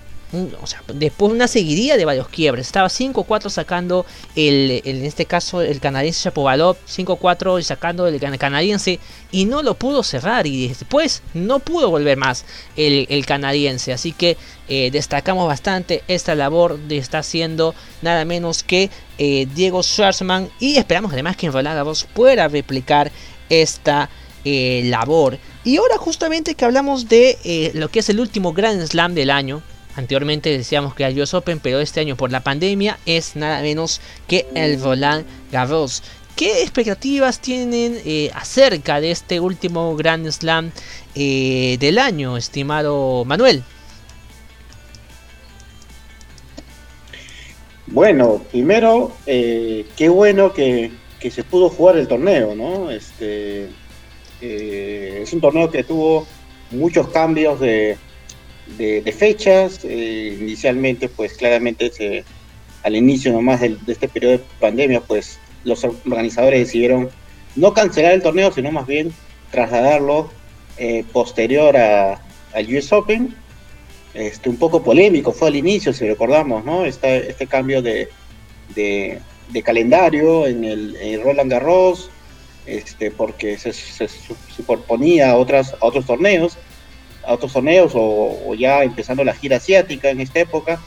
después 0.95 1.31
de 1.31 1.37
una 1.37 1.49
seguidilla 1.49 1.97
de 1.97 2.05
varios 2.05 2.29
quiebres. 2.29 2.67
Estaba 2.67 2.89
5-4 2.89 3.51
sacando 3.51 4.07
el, 4.35 4.83
en 4.85 5.05
este 5.05 5.27
caso 5.27 5.61
el 5.61 5.79
canadiense 5.81 6.23
Chapovalov, 6.23 6.77
5-4 6.87 7.63
sacando 7.63 8.07
el 8.07 8.19
canadiense 8.39 8.99
y 9.31 9.45
no 9.45 9.63
lo 9.63 9.75
pudo 9.75 10.03
cerrar 10.03 10.47
y 10.47 10.69
después 10.69 11.23
no 11.35 11.59
pudo 11.59 11.91
volver 11.91 12.17
más 12.17 12.45
el, 12.77 13.27
canadiense. 13.27 13.93
Así 13.93 14.13
que 14.13 14.37
eh, 14.69 14.91
destacamos 14.91 15.47
bastante 15.47 16.03
esta 16.09 16.35
labor 16.35 16.79
de 16.79 16.97
está 16.97 17.19
haciendo 17.19 17.75
nada 18.01 18.25
menos 18.25 18.63
que 18.63 18.91
eh, 19.19 19.47
Diego 19.55 19.83
Schwarzman 19.83 20.49
y 20.59 20.77
esperamos 20.77 21.13
además 21.13 21.37
que 21.37 21.47
en 21.47 21.53
Roland 21.53 21.77
Garros 21.77 22.05
pueda 22.15 22.49
replicar 22.49 23.13
esta 23.51 24.09
eh, 24.45 24.83
labor. 24.87 25.39
Y 25.65 25.77
ahora 25.77 25.99
justamente 25.99 26.55
que 26.55 26.65
hablamos 26.65 27.09
de 27.09 27.71
lo 27.75 27.89
que 27.91 28.01
es 28.01 28.09
el 28.09 28.19
último 28.19 28.53
Grand 28.53 28.85
Slam 28.85 29.15
del 29.15 29.31
año, 29.31 29.63
Anteriormente 29.97 30.57
decíamos 30.57 30.95
que 30.95 31.05
el 31.05 31.21
US 31.21 31.35
Open, 31.35 31.61
pero 31.61 31.81
este 31.81 32.01
año 32.01 32.17
por 32.17 32.31
la 32.31 32.41
pandemia 32.41 32.99
es 33.07 33.37
nada 33.37 33.61
menos 33.63 34.01
que 34.27 34.47
el 34.55 34.81
Roland 34.81 35.27
Garros. 35.51 36.03
¿Qué 36.37 36.63
expectativas 36.63 37.41
tienen 37.41 37.99
eh, 38.05 38.31
acerca 38.35 39.01
de 39.01 39.11
este 39.11 39.39
último 39.39 39.95
Grand 39.97 40.27
Slam 40.31 40.71
eh, 41.15 41.77
del 41.79 41.99
año, 41.99 42.37
estimado 42.37 43.25
Manuel? 43.27 43.63
Bueno, 47.87 48.43
primero, 48.51 49.13
eh, 49.27 49.87
qué 49.97 50.09
bueno 50.09 50.55
que, 50.55 50.91
que 51.21 51.31
se 51.31 51.45
pudo 51.45 51.69
jugar 51.69 51.99
el 51.99 52.09
torneo, 52.09 52.55
¿no? 52.55 52.91
Este, 52.91 53.69
eh, 54.41 55.21
es 55.23 55.33
un 55.33 55.41
torneo 55.41 55.71
que 55.71 55.85
tuvo 55.85 56.27
muchos 56.71 57.09
cambios 57.09 57.61
de, 57.61 57.97
de, 58.67 59.13
fechas. 59.13 59.81
Eh, 59.85 60.37
inicialmente, 60.41 61.09
pues 61.09 61.35
claramente 61.35 61.91
se, 61.91 62.25
al 62.83 62.97
inicio 62.97 63.33
nomás 63.33 63.61
de, 63.61 63.77
de, 63.87 63.93
este 63.93 64.09
periodo 64.09 64.33
de 64.39 64.45
pandemia, 64.61 65.01
pues 65.01 65.39
los 65.65 65.85
organizadores 65.85 66.61
decidieron 66.61 67.11
no 67.57 67.75
cancelar 67.75 68.13
el 68.13 68.23
torneo, 68.23 68.51
sino 68.53 68.73
más 68.73 68.87
bien 68.87 69.13
trasladarlo 69.51 70.31
eh, 70.79 71.05
posterior 71.13 71.77
a, 71.77 72.21
al 72.55 72.77
US 72.77 72.93
Open. 72.93 73.35
Este, 74.15 74.49
un 74.49 74.57
poco 74.57 74.83
polémico 74.83 75.33
fue 75.33 75.49
al 75.49 75.57
inicio, 75.57 75.93
si 75.93 76.07
recordamos, 76.07 76.65
¿no? 76.65 76.85
Este, 76.85 77.31
este 77.31 77.47
cambio 77.47 77.81
de, 77.81 78.09
de, 78.75 79.21
calendario 79.63 80.47
en 80.47 80.65
el, 80.65 81.23
Roland 81.23 81.51
Garros, 81.51 82.11
este, 82.67 83.11
porque 83.11 83.59
se, 83.59 83.73
se, 83.73 84.09
superponía 84.55 85.31
a, 85.31 85.37
otras, 85.37 85.75
a 85.75 85.87
otros 85.87 86.05
torneos, 86.07 86.59
a 87.25 87.35
otros 87.35 87.53
torneos 87.53 87.93
o, 87.95 88.55
ya 88.55 88.83
empezando 88.83 89.25
la 89.25 89.35
gira 89.35 89.57
asiática 89.57 90.11
en 90.11 90.21
esta 90.21 90.41
época. 90.41 90.81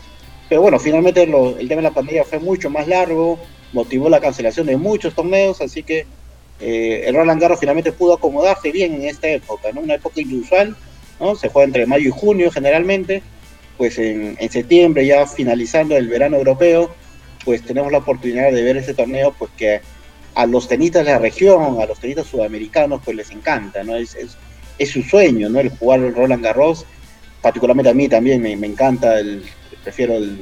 Pero 0.49 0.61
bueno, 0.61 0.79
finalmente 0.79 1.23
el 1.23 1.67
tema 1.67 1.81
de 1.81 1.89
la 1.89 1.93
pandemia 1.93 2.23
fue 2.23 2.39
mucho 2.39 2.69
más 2.69 2.87
largo, 2.87 3.39
motivó 3.73 4.09
la 4.09 4.19
cancelación 4.19 4.67
de 4.67 4.77
muchos 4.77 5.15
torneos, 5.15 5.59
así 5.61 5.83
que 5.83 6.05
eh, 6.59 7.03
el 7.07 7.15
Roland 7.15 7.41
Garros 7.41 7.59
finalmente 7.59 7.91
pudo 7.91 8.13
acomodarse 8.13 8.71
bien 8.71 8.93
en 8.93 9.05
esta 9.05 9.27
época, 9.27 9.71
¿no? 9.73 9.81
Una 9.81 9.95
época 9.95 10.21
inusual, 10.21 10.75
¿no? 11.19 11.35
Se 11.35 11.49
juega 11.49 11.65
entre 11.65 11.85
mayo 11.85 12.07
y 12.07 12.11
junio 12.11 12.51
generalmente, 12.51 13.23
pues 13.77 13.97
en, 13.97 14.37
septiembre, 14.49 15.05
ya 15.05 15.27
finalizando 15.27 15.97
el 15.97 16.07
verano 16.07 16.37
europeo, 16.37 16.93
pues 17.43 17.61
tenemos 17.63 17.91
la 17.91 17.97
oportunidad 17.99 18.51
de 18.51 18.63
ver 18.63 18.77
este 18.77 18.93
torneo, 18.93 19.35
pues 19.37 19.51
que 19.57 19.81
a 20.33 20.45
los 20.45 20.67
tenistas 20.67 21.05
de 21.05 21.11
la 21.11 21.19
región, 21.19 21.81
a 21.81 21.85
los 21.85 21.99
tenistas 21.99 22.27
sudamericanos, 22.27 23.01
pues 23.03 23.17
les 23.17 23.31
encanta, 23.31 23.83
¿no? 23.83 23.95
Es, 23.95 24.15
es, 24.15 24.37
su 24.83 25.01
sueño, 25.03 25.49
¿no? 25.49 25.59
El 25.59 25.69
jugar 25.69 26.01
Roland 26.13 26.43
Garros, 26.43 26.85
particularmente 27.41 27.89
a 27.89 27.93
mí 27.93 28.09
también 28.09 28.41
me, 28.41 28.51
encanta, 28.51 29.19
el, 29.19 29.43
prefiero 29.83 30.15
el, 30.15 30.41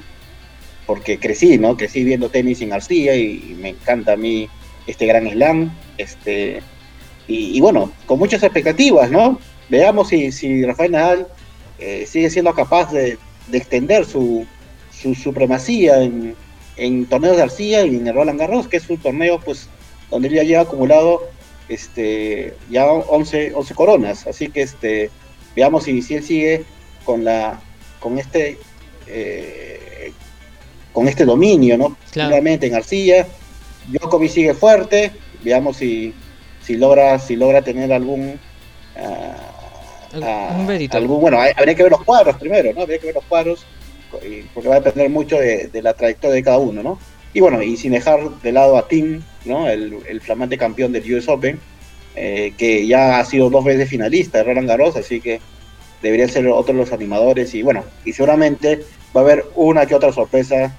porque 0.86 1.20
crecí, 1.20 1.58
¿no? 1.58 1.78
Crecí 1.78 2.04
viendo 2.04 2.30
tenis 2.30 2.62
en 2.62 2.70
García 2.70 3.16
y 3.16 3.56
me 3.60 3.70
encanta 3.70 4.14
a 4.14 4.18
mí 4.18 4.50
este 4.88 5.06
gran 5.06 5.30
slam. 5.30 5.72
Este, 5.98 6.62
y, 7.28 7.60
bueno, 7.62 7.92
con 8.06 8.20
muchas 8.20 8.44
expectativas, 8.44 9.10
¿no? 9.10 9.40
Veamos 9.70 10.10
si, 10.10 10.32
si 10.32 10.64
Rafael 10.66 10.92
Nadal 10.92 11.28
eh, 11.80 12.06
sigue 12.08 12.30
siendo 12.30 12.54
capaz 12.54 12.92
de, 12.92 13.18
extender 13.52 14.06
su, 14.06 14.46
su 14.92 15.16
supremacía 15.16 16.02
en, 16.02 16.36
en, 16.78 17.06
torneos 17.06 17.38
de 17.38 17.44
arcilla 17.44 17.86
y 17.86 17.96
en 17.96 18.08
el 18.08 18.14
Roland 18.14 18.40
Garros, 18.40 18.68
que 18.68 18.78
es 18.78 18.90
un 18.90 18.98
torneo 18.98 19.40
pues 19.40 19.70
donde 20.10 20.30
ya 20.30 20.44
lleva 20.44 20.62
acumulado 20.64 21.22
este, 21.74 22.56
ya 22.70 22.86
11, 22.86 23.54
11 23.54 23.76
coronas. 23.76 24.28
Así 24.28 24.50
que 24.50 24.62
este, 24.62 25.10
veamos 25.56 25.84
si, 25.84 26.02
si 26.02 26.16
él 26.16 26.24
sigue 26.24 26.66
con, 27.06 27.24
la, 27.24 27.60
con 28.00 28.18
este... 28.18 28.58
Eh, 29.08 30.12
con 30.92 31.08
este 31.08 31.26
dominio, 31.26 31.76
¿no? 31.76 31.98
Claramente 32.12 32.68
en 32.68 32.76
arcilla, 32.76 33.26
Djokovic 33.88 34.30
sigue 34.30 34.54
fuerte, 34.54 35.12
veamos 35.44 35.78
si, 35.78 36.14
si 36.64 36.78
logra 36.78 37.20
si 37.20 37.36
logra 37.36 37.62
tener 37.62 37.92
algún 37.92 38.40
uh, 38.96 40.24
algún 40.92 41.22
bueno 41.22 41.40
habría 41.56 41.76
que 41.76 41.84
ver 41.84 41.92
los 41.92 42.04
cuadros 42.04 42.38
primero 42.38 42.72
no 42.74 42.82
habría 42.82 43.00
que 43.00 43.08
ver 43.08 43.16
los 43.16 43.26
cuadros 43.26 43.66
porque 44.54 44.70
va 44.70 44.76
a 44.76 44.80
depender 44.80 45.10
mucho 45.10 45.38
de, 45.38 45.70
la 45.82 45.94
trayectoria 45.94 46.36
de 46.36 46.44
cada 46.44 46.60
uno 46.60 46.84
no 46.84 47.00
y 47.34 47.40
bueno 47.40 47.62
y 47.62 47.78
sin 47.78 47.92
dejar 47.92 48.30
de 48.42 48.52
lado 48.52 48.78
a 48.78 48.88
Tim 48.88 49.22
no 49.46 49.70
el, 49.70 50.22
flamante 50.22 50.58
campeón 50.58 50.92
del 50.92 51.16
US 51.16 51.28
Open 51.28 51.60
eh, 52.16 52.54
que 52.58 52.86
ya 52.86 53.20
ha 53.20 53.26
sido 53.26 53.50
dos 53.50 53.66
veces 53.66 53.90
finalista 53.90 54.38
de 54.38 54.44
Roland 54.44 54.68
Garros 54.68 54.96
así 54.96 55.20
que 55.20 55.40
debería 56.02 56.28
ser 56.28 56.48
otro 56.48 56.74
de 56.74 56.80
los 56.80 56.92
animadores 56.92 57.54
y 57.56 57.64
bueno 57.64 57.84
y 58.06 58.14
seguramente 58.14 58.82
va 59.16 59.22
a 59.22 59.24
haber 59.24 59.46
una 59.56 59.86
que 59.86 59.96
otra 59.96 60.12
sorpresa 60.12 60.78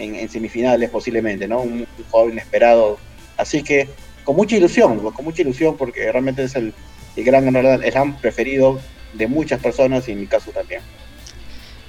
en, 0.00 0.28
semifinales 0.28 0.90
posiblemente, 0.90 1.46
¿no? 1.46 1.60
Un, 1.60 1.86
jugador 2.10 2.32
inesperado. 2.32 2.98
Así 3.36 3.62
que 3.62 3.88
con 4.24 4.36
mucha 4.36 4.56
ilusión, 4.56 4.98
con 4.98 5.24
mucha 5.24 5.42
ilusión 5.42 5.76
porque 5.76 6.10
realmente 6.10 6.44
es 6.44 6.54
el, 6.56 6.72
el 7.16 7.24
gran 7.24 7.54
el 7.54 7.90
gran 7.90 8.20
preferido 8.20 8.80
de 9.14 9.26
muchas 9.26 9.60
personas 9.60 10.08
y 10.08 10.12
en 10.12 10.20
mi 10.20 10.26
caso 10.26 10.50
también. 10.50 10.82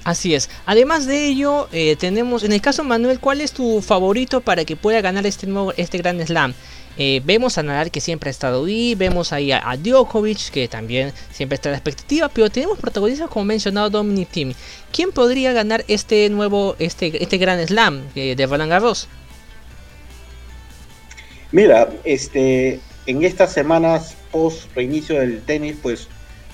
Así 0.04 0.34
es. 0.34 0.50
Además 0.66 1.06
de 1.06 1.26
ello, 1.26 1.68
eh, 1.72 1.96
tenemos, 1.96 2.42
en 2.42 2.52
el 2.52 2.60
caso 2.60 2.82
Manuel, 2.82 3.20
¿cuál 3.20 3.40
es 3.40 3.52
tu 3.52 3.80
favorito 3.80 4.40
para 4.40 4.64
que 4.64 4.74
pueda 4.74 5.00
ganar 5.00 5.26
este 5.26 5.46
nuevo, 5.46 5.72
este 5.76 5.98
gran 5.98 6.24
slam? 6.26 6.54
Eh, 6.98 7.22
vemos 7.24 7.56
a 7.56 7.62
Nadal 7.62 7.90
que 7.90 8.00
siempre 8.00 8.28
ha 8.28 8.32
estado 8.32 8.64
ahí, 8.64 8.94
vemos 8.94 9.32
ahí 9.32 9.50
a, 9.50 9.76
Djokovic 9.78 10.50
que 10.50 10.68
también 10.68 11.12
siempre 11.30 11.54
está 11.54 11.70
en 11.70 11.72
la 11.72 11.78
expectativa, 11.78 12.28
pero 12.28 12.50
tenemos 12.50 12.78
protagonistas 12.78 13.30
como 13.30 13.46
mencionado 13.46 13.88
Dominic 13.88 14.28
Thiem. 14.28 14.52
¿Quién 14.92 15.10
podría 15.12 15.52
ganar 15.52 15.84
este 15.88 16.28
nuevo, 16.28 16.76
este, 16.78 17.22
este 17.22 17.38
gran 17.38 17.66
slam 17.66 18.02
eh, 18.14 18.34
de 18.36 18.46
Roland 18.46 18.70
Garros? 18.70 19.08
Mira, 21.50 21.88
este, 22.04 22.80
en 23.06 23.24
estas 23.24 23.52
semanas 23.52 24.16
post 24.30 24.74
reinicio 24.74 25.18
del 25.18 25.40
tenis, 25.42 25.76
pues 25.80 26.08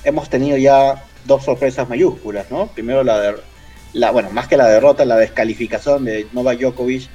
hemos 0.04 0.28
tenido 0.28 0.56
ya 0.56 1.04
dos 1.25 1.44
sorpresas 1.44 1.88
mayúsculas, 1.88 2.50
¿no? 2.50 2.68
Primero 2.68 3.02
la 3.02 3.20
de, 3.20 3.34
la, 3.92 4.10
bueno, 4.10 4.30
más 4.30 4.48
que 4.48 4.56
la 4.56 4.66
derrota, 4.66 5.04
la 5.04 5.16
descalificación 5.16 6.04
de 6.04 6.26
Novak 6.32 6.58
Djokovic 6.58 7.08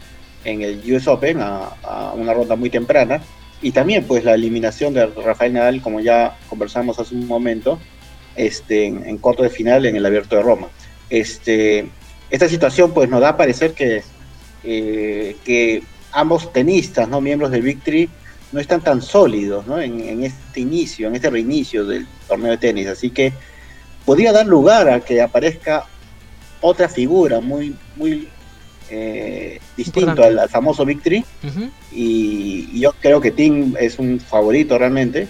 en 0.44 0.62
el 0.62 0.94
US 0.94 1.08
Open 1.08 1.40
a, 1.42 2.14
una 2.16 2.34
ronda 2.34 2.56
muy 2.56 2.70
temprana. 2.70 3.22
Y 3.62 3.72
también 3.72 4.06
pues 4.06 4.26
la 4.26 4.34
eliminación 4.34 4.94
de 4.94 5.06
Rafael 5.06 5.54
Nadal, 5.54 5.82
como 5.82 6.02
ya 6.02 6.38
conversamos 6.50 7.00
hace 7.00 7.16
un 7.16 7.28
momento, 7.28 7.80
este, 8.36 8.86
en, 8.86 9.18
corto 9.20 9.44
de 9.44 9.50
final 9.50 9.86
en 9.86 9.96
el 9.96 10.06
Abierto 10.06 10.36
de 10.36 10.42
Roma. 10.42 10.68
Este, 11.10 11.88
esta 12.30 12.50
situación 12.50 12.94
pues 12.94 13.10
nos 13.10 13.22
da 13.22 13.30
a 13.30 13.38
parecer 13.38 13.74
que, 13.74 14.04
eh, 14.64 15.38
que 15.46 15.84
ambos 16.12 16.52
tenistas, 16.52 17.08
¿no? 17.08 17.22
miembros 17.22 17.52
del 17.52 17.62
Victory, 17.62 18.10
no 18.52 18.60
están 18.60 18.82
tan 18.82 19.02
sólidos 19.02 19.66
¿no? 19.66 19.82
En, 19.82 20.00
en, 20.02 20.24
este 20.24 20.60
inicio, 20.60 21.08
en 21.08 21.16
este 21.16 21.30
reinicio 21.30 21.86
del 21.86 22.06
torneo 22.28 22.52
de 22.52 22.58
tenis. 22.58 22.88
Así 22.88 23.12
que 23.12 23.32
podría 24.06 24.32
dar 24.32 24.46
lugar 24.46 24.90
a 24.90 25.00
que 25.00 25.22
aparezca 25.22 25.86
otra 26.62 26.88
figura 26.88 27.42
muy, 27.42 27.76
muy 27.96 28.28
eh, 28.90 29.60
distinto 29.76 30.24
al, 30.24 30.50
famoso 30.50 30.86
Victory. 30.86 31.26
y, 31.92 32.80
yo 32.80 32.94
creo 33.00 33.22
que 33.22 33.32
Tim 33.32 33.76
es 33.80 34.00
un 34.00 34.20
favorito 34.20 34.78
realmente. 34.78 35.28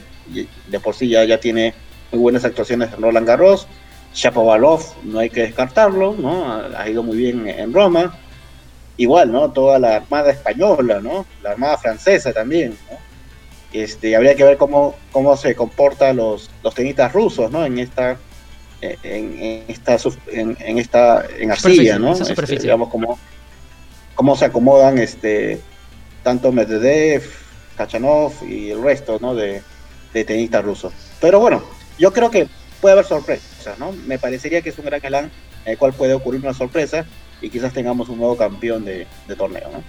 De 0.68 0.80
por 0.80 0.96
sí 0.96 1.10
ya, 1.10 1.24
ya 1.26 1.40
tiene 1.40 1.74
muy 2.12 2.22
buenas 2.22 2.46
actuaciones 2.46 2.94
en 2.94 3.02
Roland 3.02 3.28
Garros. 3.28 3.68
Shapovalov, 4.14 4.82
no 5.04 5.20
hay 5.20 5.30
que 5.30 5.42
descartarlo, 5.42 6.16
¿no? 6.18 6.62
Ha, 6.78 6.88
ido 6.88 7.04
muy 7.04 7.18
bien 7.18 7.48
en 7.48 7.74
Roma. 7.74 8.16
Igual, 8.96 9.32
¿no? 9.32 9.52
Toda 9.52 9.80
la 9.80 9.96
armada 9.98 10.32
española, 10.32 11.00
¿no? 11.02 11.26
La 11.42 11.52
armada 11.52 11.78
francesa 11.78 12.32
también, 12.32 12.78
Este, 13.72 14.16
habría 14.16 14.36
que 14.36 14.44
ver 14.44 14.58
cómo, 14.58 14.96
cómo 15.12 15.36
se 15.36 15.56
comportan 15.56 16.18
los, 16.18 16.52
los 16.64 16.76
tenistas 16.76 17.12
rusos, 17.12 17.50
¿no? 17.50 17.66
En 17.66 17.80
esta 17.80 18.18
en, 19.04 19.64
esta 19.68 19.98
en, 20.32 20.78
esta 20.78 21.26
en 21.40 21.52
arcilla, 21.52 22.00
¿no? 22.00 22.14
Este, 22.14 22.58
digamos 22.58 22.90
como 22.90 23.18
cómo 24.16 24.36
se 24.36 24.46
acomodan 24.46 24.98
este 24.98 25.62
tanto 26.24 26.52
Medvedev, 26.52 27.24
Kachanov 27.76 28.32
y 28.48 28.72
el 28.72 28.82
resto 28.82 29.18
¿no? 29.20 29.36
de, 29.36 29.62
tenistas 30.12 30.64
rusos. 30.64 30.94
Pero 31.20 31.40
bueno, 31.40 31.64
yo 31.98 32.14
creo 32.14 32.32
que 32.32 32.48
puede 32.82 32.94
haber 32.94 33.06
sorpresas, 33.06 33.78
¿no? 33.80 33.92
Me 33.92 34.20
parecería 34.20 34.62
que 34.62 34.70
es 34.70 34.78
un 34.78 34.86
gran 34.86 35.02
galán 35.02 35.32
en 35.66 35.72
el 35.72 35.78
cual 35.78 35.94
puede 35.94 36.14
ocurrir 36.14 36.42
una 36.42 36.54
sorpresa 36.54 37.06
y 37.42 37.50
quizás 37.50 37.74
tengamos 37.74 38.10
un 38.10 38.20
nuevo 38.20 38.38
campeón 38.38 38.86
de, 38.86 39.08
torneo, 39.38 39.70
¿no? 39.72 39.84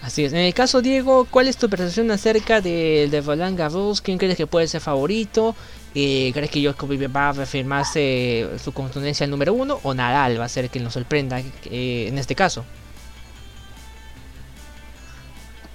Así 0.00 0.24
es. 0.24 0.32
En 0.32 0.38
el 0.38 0.54
caso, 0.54 0.80
Diego, 0.80 1.26
¿cuál 1.28 1.48
es 1.48 1.56
tu 1.56 1.68
percepción 1.68 2.10
acerca 2.12 2.60
de, 2.60 3.08
de 3.10 3.20
Roland 3.20 3.58
Garros? 3.58 4.00
¿Quién 4.00 4.16
crees 4.16 4.36
que 4.36 4.46
puede 4.46 4.68
ser 4.68 4.80
favorito? 4.80 5.56
Eh, 6.00 6.30
¿Crees 6.32 6.52
que 6.52 6.60
Djokovic 6.60 7.12
va 7.12 7.30
a 7.30 7.32
reafirmarse 7.32 8.48
su 8.62 8.72
contundencia 8.72 9.24
al 9.24 9.32
número 9.32 9.52
uno? 9.52 9.80
¿O 9.82 9.94
Nadal 9.94 10.40
va 10.40 10.44
a 10.44 10.48
ser 10.48 10.70
quien 10.70 10.84
nos 10.84 10.92
sorprenda 10.92 11.40
eh, 11.40 12.06
en 12.06 12.16
este 12.18 12.36
caso? 12.36 12.64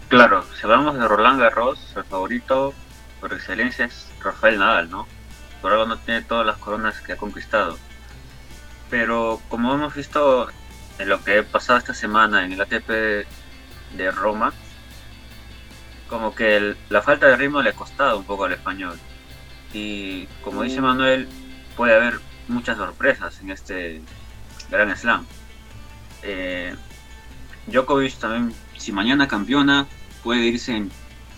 Claro, 0.07 0.45
si 0.55 0.63
hablamos 0.63 0.97
de 0.97 1.05
Roland 1.05 1.41
Garros, 1.41 1.77
el 1.97 2.05
favorito 2.05 2.73
por 3.19 3.33
excelencia 3.33 3.83
es 3.83 4.07
Rafael 4.23 4.59
Nadal, 4.59 4.89
¿no? 4.89 5.09
Por 5.61 5.73
algo 5.73 5.87
no 5.87 5.97
tiene 5.97 6.21
todas 6.21 6.45
las 6.45 6.55
coronas 6.55 7.01
que 7.01 7.11
ha 7.11 7.17
conquistado. 7.17 7.77
Pero 8.89 9.41
como 9.49 9.73
hemos 9.73 9.93
visto 9.93 10.47
en 10.99 11.09
lo 11.09 11.21
que 11.21 11.39
ha 11.39 11.43
pasado 11.43 11.79
esta 11.79 11.93
semana 11.93 12.45
en 12.45 12.53
el 12.53 12.61
ATP 12.61 13.27
de 13.97 14.11
Roma, 14.11 14.53
como 16.07 16.33
que 16.33 16.75
la 16.87 17.01
falta 17.01 17.27
de 17.27 17.35
ritmo 17.35 17.61
le 17.61 17.71
ha 17.71 17.73
costado 17.73 18.19
un 18.19 18.23
poco 18.23 18.45
al 18.45 18.53
español. 18.53 18.97
Y 19.73 20.27
como 20.43 20.63
dice. 20.63 20.81
Manuel, 20.81 21.27
puede 21.75 21.95
haber 21.95 22.19
muchas 22.47 22.77
sorpresas 22.77 23.39
en 23.41 23.51
este 23.51 24.01
Gran 24.69 24.95
Slam. 24.95 25.25
Eh, 26.21 26.75
Djokovic 27.67 28.15
también, 28.17 28.53
si 28.77 28.91
mañana 28.91 29.27
campeona, 29.27 29.87
puede 30.23 30.45
irse 30.45 30.83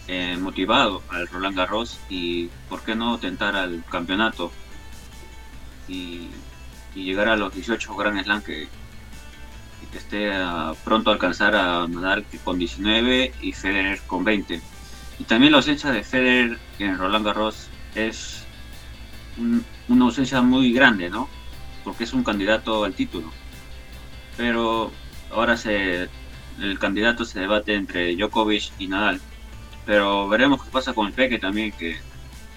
eh, 0.08 0.38
motivado 0.40 1.02
al 1.10 1.28
Roland 1.28 1.56
Garros 1.56 2.00
y 2.10 2.50
por 2.70 2.82
qué 2.82 2.96
no 2.96 3.18
tentar 3.18 3.56
al 3.56 3.84
campeonato 3.90 4.52
y, 5.88 6.30
llegar 6.94 7.28
a 7.28 7.36
los 7.36 7.54
18 7.54 7.94
Grand 7.98 8.24
Slam 8.24 8.42
que, 8.42 8.70
que 9.92 9.98
esté 9.98 10.32
pronto 10.86 11.10
a 11.10 11.14
alcanzar 11.14 11.54
a 11.54 11.86
Nadal 11.90 12.26
con 12.44 12.58
19 12.58 13.34
y 13.42 13.52
Federer 13.52 14.00
con 14.08 14.24
20. 14.24 14.62
Y 15.20 15.24
también 15.26 15.52
la 15.52 15.58
ausencia 15.58 15.92
de 15.92 16.04
Federer 16.04 16.58
en 16.80 16.98
Roland 16.98 17.26
Garros 17.26 17.70
es 17.96 18.44
una 19.88 20.06
ausencia 20.06 20.42
muy 20.42 20.74
grande, 20.74 21.10
¿no? 21.10 21.28
Porque 21.84 22.04
es 22.04 22.14
un 22.14 22.24
candidato 22.24 22.84
al 22.84 22.94
título. 22.94 23.32
Pero 24.38 24.92
ahora 25.32 25.56
el 25.66 26.80
candidato 26.80 27.26
se 27.26 27.40
debate 27.40 27.76
entre 27.76 28.16
Djokovic 28.16 28.72
y 28.80 28.88
Nadal. 28.88 29.22
Pero 29.86 30.28
veremos 30.28 30.64
qué 30.64 30.70
pasa 30.72 30.94
con 30.94 31.08
el 31.08 31.14
Peque 31.14 31.40
también, 31.40 31.72
que 31.72 31.98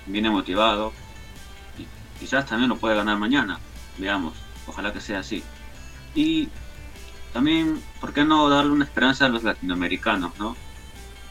viene 0.06 0.30
motivado. 0.30 0.92
Y 1.78 1.86
quizás 2.18 2.46
también 2.46 2.68
lo 2.68 2.76
puede 2.76 2.96
ganar 2.96 3.18
mañana. 3.18 3.58
Veamos, 3.98 4.34
ojalá 4.66 4.92
que 4.92 5.00
sea 5.00 5.20
así. 5.20 5.42
Y 6.14 6.48
también, 7.32 7.80
¿por 8.00 8.12
qué 8.12 8.24
no 8.24 8.48
darle 8.48 8.72
una 8.72 8.84
esperanza 8.84 9.26
a 9.26 9.28
los 9.28 9.42
latinoamericanos, 9.42 10.38
no? 10.38 10.56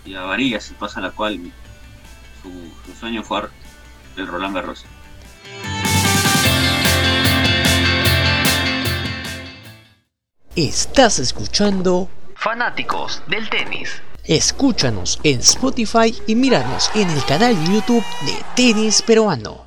Y 0.06 0.14
a 0.16 0.22
Varillas, 0.22 0.64
se 0.64 0.74
pasa 0.76 1.02
la 1.02 1.12
cual 1.12 1.52
su, 2.42 2.94
sueño 2.94 3.24
fue 3.24 3.50
el 4.18 4.28
Roland 4.28 4.56
Garros. 4.56 4.86
Estás 10.56 11.20
escuchando 11.20 12.10
Fanáticos 12.36 13.22
del 13.28 13.50
Tenis. 13.50 14.02
Escúchanos 14.24 15.20
en 15.24 15.40
Spotify 15.40 16.14
y 16.26 16.36
míranos 16.36 16.90
en 16.96 17.10
el 17.10 17.24
canal 17.26 17.56
YouTube 17.72 18.04
de 18.26 18.36
Tenis 18.56 19.02
Peruano. 19.02 19.67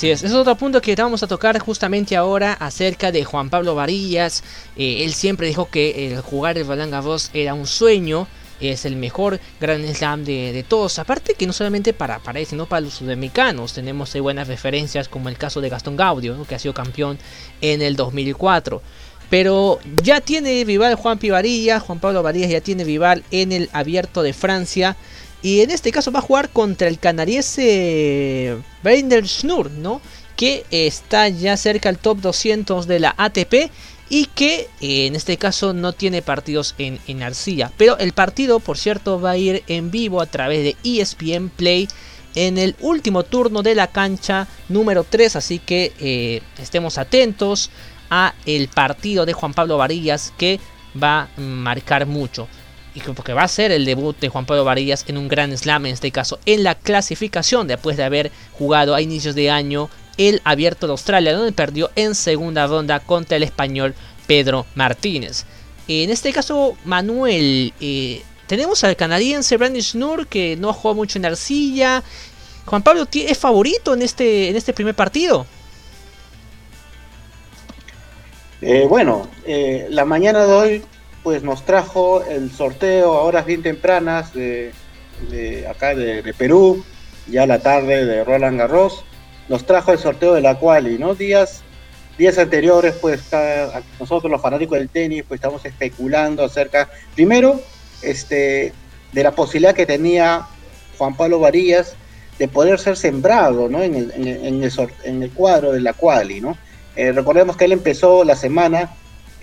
Así 0.00 0.10
es, 0.10 0.22
es 0.22 0.32
otro 0.32 0.56
punto 0.56 0.80
que 0.80 0.94
vamos 0.94 1.22
a 1.22 1.26
tocar 1.26 1.58
justamente 1.58 2.16
ahora 2.16 2.54
acerca 2.54 3.12
de 3.12 3.22
Juan 3.22 3.50
Pablo 3.50 3.74
Varillas. 3.74 4.42
Eh, 4.74 5.04
él 5.04 5.12
siempre 5.12 5.46
dijo 5.46 5.68
que 5.68 6.06
el 6.06 6.22
jugar 6.22 6.56
el 6.56 6.66
Roland 6.66 6.90
Garros 6.90 7.28
era 7.34 7.52
un 7.52 7.66
sueño 7.66 8.26
es 8.62 8.86
el 8.86 8.96
mejor 8.96 9.38
Grand 9.60 9.84
Slam 9.94 10.24
de, 10.24 10.64
todos. 10.66 10.98
Aparte 10.98 11.34
que 11.34 11.46
no 11.46 11.52
solamente 11.52 11.92
para, 11.92 12.18
para 12.18 12.40
él, 12.40 12.46
sino 12.46 12.64
para 12.64 12.80
los 12.80 12.94
sudamericanos. 12.94 13.74
Tenemos 13.74 14.18
buenas 14.18 14.48
referencias 14.48 15.06
como 15.06 15.28
el 15.28 15.36
caso 15.36 15.60
de 15.60 15.68
Gastón 15.68 15.98
Gaudio, 15.98 16.46
que 16.46 16.54
ha 16.54 16.58
sido 16.58 16.72
campeón 16.72 17.18
en 17.60 17.82
el 17.82 17.94
2004. 17.94 18.80
Pero 19.28 19.80
ya 20.02 20.22
tiene 20.22 20.64
rival 20.64 20.94
Juan 20.94 21.18
Pivarilla, 21.18 21.78
Juan 21.78 22.00
Pablo 22.00 22.22
Varillas 22.22 22.50
ya 22.50 22.62
tiene 22.62 22.84
rival 22.84 23.22
en 23.30 23.52
el 23.52 23.68
abierto 23.74 24.22
de 24.22 24.32
Francia. 24.32 24.96
Y 25.42 25.60
en 25.60 25.70
este 25.70 25.90
caso 25.92 26.12
va 26.12 26.18
a 26.18 26.22
jugar 26.22 26.50
contra 26.50 26.88
el 26.88 26.98
canadiense 26.98 28.58
Brander 28.82 29.26
Schnur, 29.26 29.70
¿no? 29.70 30.00
Que 30.36 30.64
está 30.70 31.28
ya 31.28 31.56
cerca 31.56 31.88
al 31.88 31.98
top 31.98 32.18
200 32.20 32.86
de 32.86 33.00
la 33.00 33.14
ATP 33.16 33.70
y 34.10 34.26
que 34.26 34.68
eh, 34.80 35.06
en 35.06 35.16
este 35.16 35.36
caso 35.36 35.72
no 35.72 35.92
tiene 35.92 36.20
partidos 36.20 36.74
en, 36.78 36.98
en 37.06 37.22
Arcilla. 37.22 37.72
Pero 37.76 37.96
el 37.98 38.12
partido, 38.12 38.58
por 38.60 38.76
cierto, 38.76 39.20
va 39.20 39.30
a 39.30 39.36
ir 39.36 39.62
en 39.68 39.90
vivo 39.90 40.20
a 40.20 40.26
través 40.26 40.62
de 40.64 40.76
ESPN 40.82 41.48
Play 41.48 41.88
en 42.34 42.58
el 42.58 42.76
último 42.80 43.22
turno 43.22 43.62
de 43.62 43.74
la 43.74 43.86
cancha 43.86 44.46
número 44.68 45.04
3. 45.04 45.36
Así 45.36 45.58
que 45.58 45.92
eh, 46.00 46.42
estemos 46.58 46.98
atentos 46.98 47.70
a 48.10 48.34
el 48.44 48.68
partido 48.68 49.24
de 49.24 49.32
Juan 49.32 49.54
Pablo 49.54 49.78
Varillas 49.78 50.32
que 50.36 50.60
va 51.00 51.22
a 51.22 51.40
marcar 51.40 52.06
mucho. 52.06 52.48
Y 52.94 53.00
porque 53.00 53.32
va 53.32 53.42
a 53.42 53.48
ser 53.48 53.70
el 53.70 53.84
debut 53.84 54.18
de 54.18 54.28
Juan 54.28 54.46
Pablo 54.46 54.64
Varillas 54.64 55.04
en 55.06 55.16
un 55.16 55.28
gran 55.28 55.56
slam, 55.56 55.86
en 55.86 55.94
este 55.94 56.10
caso 56.10 56.38
en 56.46 56.64
la 56.64 56.74
clasificación, 56.74 57.68
después 57.68 57.96
de 57.96 58.04
haber 58.04 58.32
jugado 58.52 58.94
a 58.94 59.00
inicios 59.00 59.34
de 59.34 59.50
año 59.50 59.88
el 60.16 60.40
Abierto 60.44 60.86
de 60.86 60.92
Australia, 60.92 61.34
donde 61.34 61.52
perdió 61.52 61.90
en 61.96 62.14
segunda 62.14 62.66
ronda 62.66 63.00
contra 63.00 63.36
el 63.36 63.42
español 63.42 63.94
Pedro 64.26 64.66
Martínez. 64.74 65.44
En 65.88 66.10
este 66.10 66.32
caso, 66.32 66.76
Manuel, 66.84 67.72
eh, 67.80 68.22
tenemos 68.46 68.84
al 68.84 68.96
canadiense 68.96 69.56
Brandon 69.56 69.82
Schnur 69.82 70.26
que 70.26 70.56
no 70.56 70.72
jugó 70.72 70.94
mucho 70.94 71.18
en 71.18 71.26
arcilla. 71.26 72.02
Juan 72.66 72.82
Pablo 72.82 73.08
es 73.12 73.38
favorito 73.38 73.94
en 73.94 74.02
este, 74.02 74.50
en 74.50 74.56
este 74.56 74.72
primer 74.72 74.94
partido. 74.94 75.46
Eh, 78.60 78.86
bueno, 78.88 79.28
eh, 79.46 79.86
la 79.90 80.04
mañana 80.04 80.44
de 80.44 80.52
hoy 80.52 80.82
pues 81.22 81.42
nos 81.42 81.64
trajo 81.64 82.22
el 82.24 82.50
sorteo 82.50 83.14
a 83.14 83.22
horas 83.22 83.46
bien 83.46 83.62
tempranas 83.62 84.32
de, 84.32 84.72
acá 85.68 85.94
de, 85.94 86.22
de, 86.22 86.34
Perú, 86.34 86.84
ya 87.26 87.46
la 87.46 87.60
tarde 87.60 88.04
de 88.06 88.24
Roland 88.24 88.58
Garros 88.58 89.04
nos 89.48 89.66
trajo 89.66 89.92
el 89.92 89.98
sorteo 89.98 90.34
de 90.34 90.40
la 90.40 90.58
quali, 90.58 90.96
¿no? 90.96 91.14
Días, 91.14 91.62
días 92.16 92.38
anteriores, 92.38 92.94
pues 93.00 93.20
nosotros 93.98 94.30
los 94.30 94.40
fanáticos 94.40 94.78
del 94.78 94.88
tenis, 94.88 95.24
pues 95.26 95.38
estamos 95.38 95.64
especulando 95.64 96.44
acerca, 96.44 96.88
primero, 97.14 97.60
este, 98.00 98.72
de 99.12 99.22
la 99.22 99.32
posibilidad 99.32 99.74
que 99.74 99.86
tenía 99.86 100.46
Juan 100.96 101.16
Pablo 101.16 101.40
Varillas 101.40 101.94
de 102.38 102.48
poder 102.48 102.78
ser 102.78 102.96
sembrado, 102.96 103.68
¿no? 103.68 103.82
En 103.82 103.94
el 103.94 105.30
cuadro 105.32 105.72
de 105.72 105.80
la 105.80 105.92
quali, 105.92 106.40
¿no? 106.40 106.56
Eh, 106.96 107.12
recordemos 107.12 107.56
que 107.56 107.64
él 107.64 107.72
empezó 107.72 108.24
la 108.24 108.36
semana, 108.36 108.94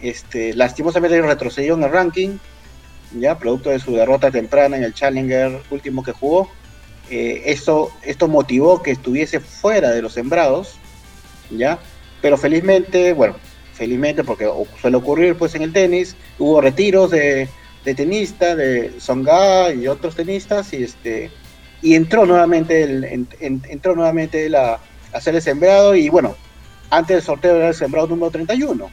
este, 0.01 0.53
lastimosamente 0.53 1.21
retrocedió 1.21 1.75
en 1.75 1.83
el 1.83 1.91
ranking, 1.91 2.37
ya, 3.13 3.37
producto 3.37 3.69
de 3.69 3.79
su 3.79 3.93
derrota 3.93 4.31
temprana 4.31 4.77
en 4.77 4.83
el 4.83 4.93
Challenger 4.93 5.61
último 5.69 6.03
que 6.03 6.11
jugó, 6.11 6.49
eh, 7.09 7.43
esto, 7.45 7.91
esto 8.03 8.27
motivó 8.27 8.81
que 8.81 8.91
estuviese 8.91 9.39
fuera 9.39 9.91
de 9.91 10.01
los 10.01 10.13
sembrados, 10.13 10.75
¿ya? 11.49 11.79
Pero 12.21 12.37
felizmente, 12.37 13.13
bueno, 13.13 13.35
felizmente 13.73 14.23
porque 14.23 14.49
suele 14.81 14.97
ocurrir 14.97 15.35
pues 15.37 15.55
en 15.55 15.61
el 15.61 15.71
tenis, 15.71 16.15
hubo 16.37 16.59
retiros 16.59 17.11
de, 17.11 17.47
de 17.85 17.95
tenista, 17.95 18.55
de 18.55 18.99
Songa 18.99 19.71
y 19.73 19.87
otros 19.87 20.15
tenistas, 20.15 20.73
y 20.73 20.83
este 20.83 21.31
y 21.81 21.93
entró 21.95 22.25
nuevamente 22.25 22.83
el, 22.83 23.27
entró 23.39 23.95
nuevamente 23.95 24.49
a 24.55 25.21
ser 25.21 25.35
el 25.35 25.41
sembrado, 25.41 25.95
y 25.95 26.09
bueno, 26.09 26.35
antes 26.89 27.17
del 27.17 27.23
sorteo 27.23 27.55
era 27.55 27.69
el 27.69 27.75
sembrado 27.75 28.07
número 28.07 28.31
31, 28.31 28.89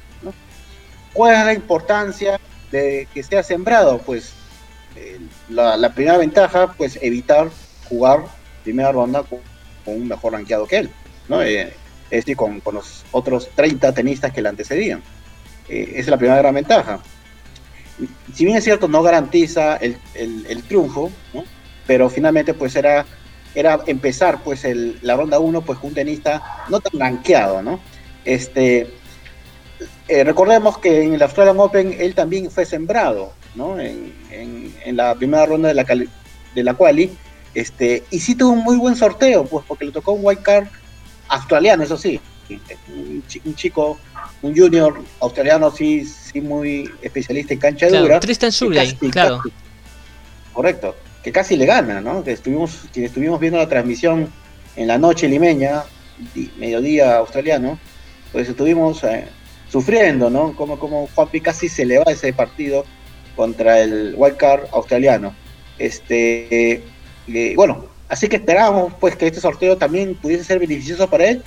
¿Cuál 1.15 1.35
es 1.35 1.45
la 1.47 1.55
importancia 1.55 2.39
de 2.71 3.09
que 3.15 3.23
sea 3.23 3.43
sembrado? 3.43 3.99
Pues 3.99 4.33
eh, 4.97 5.19
la, 5.49 5.79
la 5.79 5.95
primera 5.95 6.19
ventaja, 6.19 6.75
pues 6.77 6.99
evitar 7.01 7.49
jugar 7.89 8.25
primera 8.65 8.91
ronda 8.93 9.23
con, 9.23 9.39
un 9.87 10.09
mejor 10.09 10.33
rankeado 10.33 10.67
que 10.67 10.79
él, 10.79 10.91
¿no? 11.29 11.43
Eh, 11.43 11.73
es 12.11 12.25
decir, 12.25 12.37
con, 12.37 12.61
los 12.73 13.05
otros 13.13 13.51
30 13.55 13.93
tenistas 13.93 14.33
que 14.33 14.43
le 14.43 14.49
antecedían. 14.49 15.03
Eh, 15.69 15.91
esa 15.93 16.01
es 16.01 16.09
la 16.09 16.17
primera 16.17 16.39
gran 16.39 16.55
ventaja. 16.55 17.01
Si 18.35 18.45
bien 18.45 18.57
es 18.57 18.65
cierto, 18.65 18.89
no 18.89 19.03
garantiza 19.03 19.77
el, 19.77 20.63
triunfo, 20.67 21.13
pero 21.87 22.09
finalmente 22.09 22.55
pues 22.55 22.75
era, 22.75 23.05
era 23.55 23.81
empezar 23.87 24.43
pues 24.43 24.65
el, 24.65 24.99
la 25.03 25.17
ronda 25.17 25.39
1 25.39 25.61
pues 25.61 25.79
con 25.79 25.91
un 25.91 25.95
tenista 25.95 26.65
no 26.69 26.81
tan 26.81 26.99
rankeado, 26.99 27.63
¿no? 27.63 27.79
Este, 28.25 28.91
eh, 30.09 30.25
recordemos 30.25 30.79
que 30.79 31.03
en 31.03 31.15
el 31.15 31.23
Australian 31.23 31.59
Open 31.59 31.97
él 31.99 32.15
también 32.15 32.51
fue 32.51 32.67
sembrado, 32.67 33.33
¿no? 33.55 33.79
En, 33.81 34.13
en, 34.31 34.97
la 34.97 35.15
primera 35.15 35.47
ronda 35.47 35.69
de 35.69 35.75
la, 35.75 35.85
de 35.85 36.63
la 36.63 36.75
quali, 36.75 37.11
este, 37.55 38.03
y 38.11 38.21
sí 38.21 38.35
tuvo 38.35 38.53
un 38.53 38.65
muy 38.65 38.77
buen 38.77 38.97
sorteo, 38.97 39.45
pues 39.47 39.65
porque 39.67 39.87
le 39.87 39.93
tocó 39.93 40.13
un 40.13 40.21
white 40.25 40.43
card 40.43 40.67
australiano, 41.29 41.83
eso 41.85 41.97
sí. 41.97 42.21
Un, 42.89 43.25
chico, 43.57 43.99
un 44.43 44.55
junior 44.55 45.03
australiano, 45.21 45.71
sí, 45.71 46.05
sí 46.05 46.43
muy 46.43 46.91
especialista 47.01 47.55
en 47.55 47.61
cancha 47.61 47.89
dura. 47.89 48.21
Tristan 48.21 48.53
Suley, 48.53 48.93
claro. 49.11 49.41
correcto, 50.53 50.95
que 51.23 51.33
casi 51.33 51.57
le 51.57 51.65
gana, 51.65 52.03
¿no? 52.03 52.23
Que 52.23 52.33
estuvimos, 52.33 52.83
quienes 52.93 53.11
estuvimos 53.11 53.41
viendo 53.41 53.59
la 53.59 53.69
transmisión 53.69 54.29
en 54.77 54.87
la 54.87 54.99
noche 54.99 55.29
limeña, 55.29 55.85
mediodía 56.59 57.17
australiano, 57.17 57.79
pues 58.33 58.49
estuvimos 58.49 59.03
eh, 59.05 59.27
sufriendo, 59.75 60.31
¿no? 60.31 60.55
Como, 60.55 60.79
como 60.79 61.09
Juanpi 61.17 61.41
casi 61.41 61.69
se 61.69 61.85
le 61.85 61.99
va 61.99 62.05
ese 62.13 62.33
partido 62.33 62.85
contra 63.35 63.81
el 63.81 64.15
wildcard 64.17 64.69
australiano. 64.71 65.35
Este, 65.81 66.81
bueno, 67.57 67.87
así 68.09 68.29
que 68.29 68.37
esperábamos 68.37 68.93
pues 69.01 69.17
que 69.17 69.27
este 69.27 69.41
sorteo 69.41 69.77
también 69.77 70.15
pudiese 70.15 70.45
ser 70.45 70.61
beneficioso 70.61 71.11
para 71.11 71.25
él. 71.25 71.43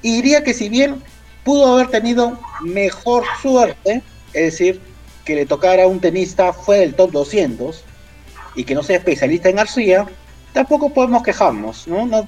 Y 0.00 0.14
diría 0.16 0.42
que 0.42 0.54
si 0.54 0.70
bien 0.70 1.02
pudo 1.44 1.74
haber 1.74 1.88
tenido 1.88 2.40
mejor 2.62 3.24
suerte, 3.42 4.00
es 4.32 4.52
decir, 4.52 4.80
que 5.26 5.34
le 5.34 5.44
tocara 5.44 5.86
un 5.86 6.00
tenista 6.00 6.54
fue 6.54 6.78
del 6.78 6.94
top 6.94 7.10
200 7.12 7.84
y 8.54 8.64
que 8.64 8.74
no 8.74 8.82
sea 8.82 8.96
especialista 8.96 9.50
en 9.50 9.58
arcilla, 9.58 10.06
tampoco 10.54 10.94
podemos 10.94 11.22
quejarnos, 11.22 11.86
¿no? 11.86 12.06
No, 12.06 12.26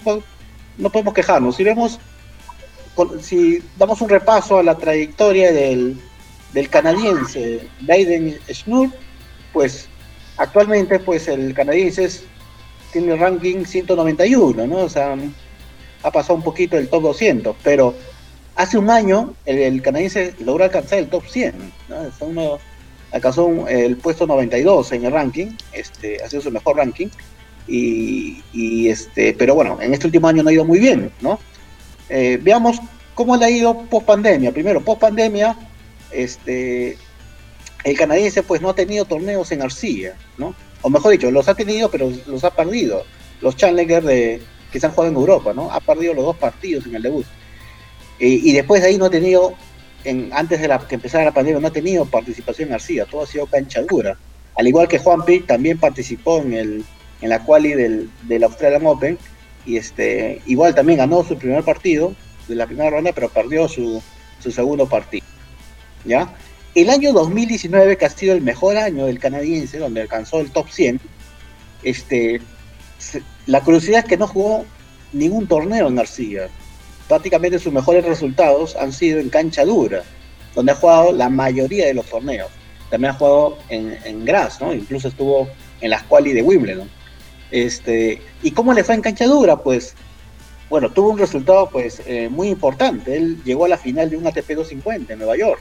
no 0.76 0.90
podemos 0.90 1.14
quejarnos. 1.14 1.56
Si 1.56 1.64
vemos, 1.64 1.98
si 3.20 3.62
damos 3.76 4.00
un 4.00 4.08
repaso 4.08 4.58
a 4.58 4.62
la 4.62 4.76
trayectoria 4.76 5.52
del, 5.52 5.98
del 6.52 6.68
canadiense 6.68 7.68
Biden 7.80 8.38
Schnur, 8.50 8.90
pues 9.52 9.88
actualmente 10.36 10.98
pues 10.98 11.28
el 11.28 11.54
canadiense 11.54 12.08
tiene 12.92 13.12
el 13.12 13.18
ranking 13.18 13.64
191, 13.64 14.66
¿no? 14.66 14.76
O 14.76 14.88
sea, 14.88 15.16
ha 16.02 16.10
pasado 16.10 16.34
un 16.34 16.42
poquito 16.42 16.76
el 16.76 16.88
top 16.88 17.02
200, 17.02 17.56
pero 17.62 17.94
hace 18.56 18.78
un 18.78 18.90
año 18.90 19.34
el, 19.46 19.82
canadiense 19.82 20.34
logró 20.40 20.64
alcanzar 20.64 20.98
el 20.98 21.08
top 21.08 21.24
100, 21.26 21.54
¿no? 22.34 22.58
alcanzó 23.10 23.66
el 23.68 23.96
puesto 23.96 24.26
92 24.26 24.92
en 24.92 25.04
el 25.06 25.12
ranking, 25.12 25.46
este, 25.72 26.22
ha 26.22 26.28
sido 26.28 26.42
su 26.42 26.50
mejor 26.50 26.76
ranking, 26.76 27.08
y, 27.66 28.88
este, 28.88 29.34
pero 29.34 29.54
bueno, 29.54 29.78
en 29.80 29.92
este 29.92 30.06
último 30.06 30.28
año 30.28 30.42
no 30.42 30.48
ha 30.48 30.52
ido 30.52 30.64
muy 30.64 30.78
bien, 30.78 31.12
¿no? 31.20 31.38
Eh, 32.08 32.38
veamos 32.40 32.80
cómo 33.14 33.36
le 33.36 33.44
ha 33.44 33.50
ido 33.50 33.82
post 33.90 34.06
pandemia. 34.06 34.52
Primero, 34.52 34.82
post 34.82 35.00
pandemia, 35.00 35.56
este, 36.10 36.96
el 37.84 37.96
canadiense 37.96 38.42
pues 38.42 38.60
no 38.60 38.70
ha 38.70 38.74
tenido 38.74 39.04
torneos 39.04 39.50
en 39.52 39.62
arcilla, 39.62 40.14
¿no? 40.36 40.54
O 40.82 40.90
mejor 40.90 41.12
dicho, 41.12 41.30
los 41.30 41.48
ha 41.48 41.54
tenido, 41.54 41.90
pero 41.90 42.10
los 42.26 42.44
ha 42.44 42.50
perdido. 42.50 43.04
Los 43.40 43.56
Challenger 43.56 44.02
de, 44.02 44.40
que 44.72 44.80
se 44.80 44.86
han 44.86 44.92
jugado 44.92 45.12
en 45.12 45.18
Europa, 45.18 45.52
¿no? 45.52 45.70
Ha 45.70 45.80
perdido 45.80 46.14
los 46.14 46.24
dos 46.24 46.36
partidos 46.36 46.86
en 46.86 46.94
el 46.94 47.02
debut. 47.02 47.26
Eh, 48.20 48.40
y 48.42 48.52
después 48.52 48.82
de 48.82 48.88
ahí 48.88 48.98
no 48.98 49.06
ha 49.06 49.10
tenido, 49.10 49.54
en, 50.04 50.30
antes 50.32 50.60
de 50.60 50.68
la, 50.68 50.78
que 50.78 50.96
empezara 50.96 51.24
la 51.24 51.32
pandemia, 51.32 51.60
no 51.60 51.68
ha 51.68 51.72
tenido 51.72 52.04
participación 52.04 52.68
en 52.68 52.74
arcilla, 52.74 53.06
todo 53.06 53.22
ha 53.22 53.26
sido 53.26 53.46
cancha 53.46 53.82
dura. 53.82 54.16
Al 54.56 54.66
igual 54.66 54.88
que 54.88 54.98
Juanpi, 54.98 55.40
también 55.40 55.78
participó 55.78 56.40
en, 56.40 56.52
el, 56.52 56.84
en 57.20 57.28
la 57.28 57.44
quali 57.44 57.74
del, 57.74 58.10
del 58.22 58.44
Australian 58.44 58.86
Open, 58.86 59.18
y 59.64 59.76
este, 59.76 60.40
igual 60.46 60.74
también 60.74 60.98
ganó 60.98 61.22
su 61.24 61.36
primer 61.36 61.62
partido 61.64 62.14
de 62.48 62.54
la 62.54 62.66
primera 62.66 62.90
ronda, 62.90 63.12
pero 63.12 63.28
perdió 63.28 63.68
su, 63.68 64.02
su 64.40 64.50
segundo 64.50 64.88
partido. 64.88 65.26
¿Ya? 66.04 66.34
El 66.74 66.90
año 66.90 67.12
2019, 67.12 67.96
que 67.96 68.04
ha 68.04 68.10
sido 68.10 68.34
el 68.34 68.42
mejor 68.42 68.76
año 68.76 69.06
del 69.06 69.18
canadiense, 69.18 69.78
donde 69.78 70.02
alcanzó 70.02 70.40
el 70.40 70.50
top 70.50 70.68
100, 70.70 71.00
este, 71.82 72.40
la 73.46 73.60
curiosidad 73.60 74.00
es 74.00 74.04
que 74.06 74.16
no 74.16 74.26
jugó 74.26 74.64
ningún 75.12 75.46
torneo 75.46 75.88
en 75.88 75.96
García. 75.96 76.48
Prácticamente 77.08 77.58
sus 77.58 77.72
mejores 77.72 78.04
resultados 78.04 78.76
han 78.76 78.92
sido 78.92 79.18
en 79.18 79.30
cancha 79.30 79.64
dura, 79.64 80.02
donde 80.54 80.72
ha 80.72 80.76
jugado 80.76 81.12
la 81.12 81.28
mayoría 81.28 81.86
de 81.86 81.94
los 81.94 82.06
torneos. 82.06 82.50
También 82.90 83.12
ha 83.12 83.18
jugado 83.18 83.58
en, 83.68 83.98
en 84.04 84.24
Gras, 84.24 84.60
¿no? 84.60 84.72
Incluso 84.72 85.08
estuvo 85.08 85.48
en 85.80 85.90
las 85.90 86.02
quali 86.04 86.32
de 86.32 86.42
Wimbledon. 86.42 86.90
Este, 87.50 88.20
¿Y 88.42 88.50
cómo 88.50 88.72
le 88.72 88.84
fue 88.84 88.94
en 88.94 89.02
cancha 89.02 89.26
dura? 89.26 89.56
Pues, 89.56 89.94
bueno, 90.68 90.90
tuvo 90.90 91.10
un 91.10 91.18
resultado 91.18 91.68
pues 91.70 92.02
eh, 92.06 92.28
muy 92.28 92.48
importante. 92.48 93.16
Él 93.16 93.42
llegó 93.44 93.64
a 93.64 93.68
la 93.68 93.78
final 93.78 94.10
de 94.10 94.16
un 94.16 94.26
ATP 94.26 94.48
250 94.50 95.12
en 95.12 95.18
Nueva 95.18 95.36
York. 95.36 95.60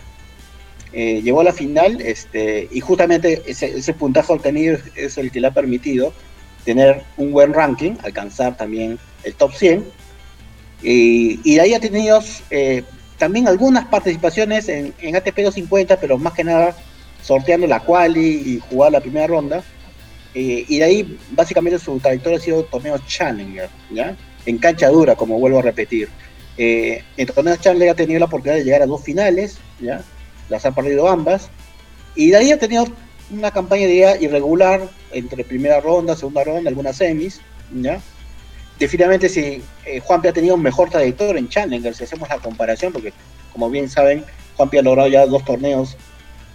Eh, 0.93 1.21
llegó 1.21 1.41
a 1.41 1.45
la 1.45 1.53
final 1.53 1.99
este, 2.01 2.67
y 2.71 2.79
justamente 2.79 3.43
ese, 3.45 3.77
ese 3.77 3.93
puntaje 3.93 4.31
obtenido 4.31 4.77
es 4.95 5.17
el 5.17 5.31
que 5.31 5.41
le 5.41 5.47
ha 5.47 5.53
permitido 5.53 6.13
tener 6.63 7.03
un 7.17 7.31
buen 7.31 7.53
ranking, 7.53 7.93
alcanzar 8.03 8.57
también 8.57 8.99
el 9.23 9.33
top 9.35 9.53
100. 9.53 9.85
Y, 10.83 11.39
y 11.43 11.55
de 11.55 11.61
ahí 11.61 11.73
ha 11.73 11.79
tenido 11.79 12.21
eh, 12.51 12.83
también 13.17 13.47
algunas 13.47 13.85
participaciones 13.85 14.69
en, 14.69 14.93
en, 14.99 15.15
ATP 15.15 15.37
250, 15.37 15.99
pero 15.99 16.17
más 16.17 16.33
que 16.33 16.43
nada 16.43 16.75
sorteando 17.23 17.67
la 17.67 17.79
quali 17.79 18.19
y 18.45 18.59
jugar 18.69 18.91
la 18.91 18.99
primera 18.99 19.27
ronda. 19.27 19.63
Eh, 20.39 20.65
y 20.67 20.77
de 20.77 20.83
ahí 20.83 21.17
básicamente 21.31 21.79
su 21.79 21.97
trayectoria 21.99 22.37
ha 22.37 22.41
sido 22.41 22.63
torneos 22.65 23.03
Challenger, 23.07 23.69
¿ya? 23.89 24.15
En 24.45 24.59
cancha 24.59 24.87
dura, 24.89 25.15
como 25.15 25.39
vuelvo 25.39 25.57
a 25.57 25.61
repetir. 25.63 26.09
Eh, 26.59 27.03
en 27.17 27.25
torneos 27.25 27.59
Challenger 27.59 27.89
ha 27.89 27.95
tenido 27.95 28.19
la 28.19 28.25
oportunidad 28.25 28.59
de 28.59 28.63
llegar 28.63 28.83
a 28.83 28.85
dos 28.85 29.03
finales, 29.03 29.57
¿ya? 29.79 30.03
Las 30.47 30.63
ha 30.67 30.75
perdido 30.75 31.07
ambas. 31.07 31.49
Y 32.13 32.29
de 32.29 32.37
ahí 32.37 32.51
ha 32.51 32.59
tenido 32.59 32.85
una 33.31 33.49
campaña 33.49 33.87
de 33.87 34.19
irregular 34.21 34.87
entre 35.11 35.43
primera 35.43 35.81
ronda, 35.81 36.15
segunda 36.15 36.43
ronda, 36.43 36.69
algunas 36.69 36.97
semis, 36.97 37.41
¿ya? 37.73 37.99
Definitivamente 38.77 39.29
si 39.29 39.63
eh, 39.87 39.99
Juanpi 40.03 40.27
ha 40.27 40.33
tenido 40.33 40.53
un 40.53 40.61
mejor 40.61 40.91
trayectoria 40.91 41.39
en 41.39 41.49
Challenger, 41.49 41.95
si 41.95 42.03
hacemos 42.03 42.29
la 42.29 42.37
comparación, 42.37 42.93
porque 42.93 43.11
como 43.51 43.71
bien 43.71 43.89
saben, 43.89 44.23
Juanpi 44.55 44.77
ha 44.77 44.83
logrado 44.83 45.09
ya 45.09 45.25
dos 45.25 45.43
torneos, 45.43 45.97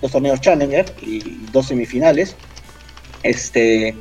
dos 0.01 0.12
torneos 0.12 0.40
Challenger 0.40 0.87
y 1.03 1.18
dos 1.51 1.66
semifinales. 1.66 2.37
Este, 3.22 3.94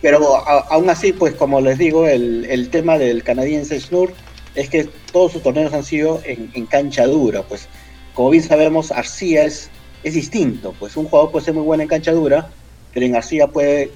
pero 0.00 0.36
a, 0.36 0.60
aún 0.70 0.88
así, 0.90 1.12
pues 1.12 1.34
como 1.34 1.60
les 1.60 1.78
digo, 1.78 2.06
el, 2.06 2.46
el 2.48 2.70
tema 2.70 2.98
del 2.98 3.22
canadiense 3.22 3.80
Schnur 3.80 4.12
es 4.54 4.68
que 4.68 4.84
todos 5.12 5.32
sus 5.32 5.42
torneos 5.42 5.72
han 5.72 5.84
sido 5.84 6.20
en, 6.24 6.50
en 6.54 6.66
cancha 6.66 7.06
dura, 7.06 7.42
pues 7.42 7.68
como 8.14 8.30
bien 8.30 8.44
sabemos, 8.44 8.92
Arcía 8.92 9.44
es 9.44 9.70
es 10.02 10.14
distinto, 10.14 10.74
pues 10.78 10.96
un 10.96 11.06
jugador 11.06 11.30
puede 11.30 11.44
ser 11.44 11.54
muy 11.54 11.62
bueno 11.62 11.82
en 11.82 11.88
cancha 11.88 12.12
dura, 12.12 12.48
pero 12.92 13.06
en 13.06 13.12
García 13.12 13.46
puede 13.46 13.90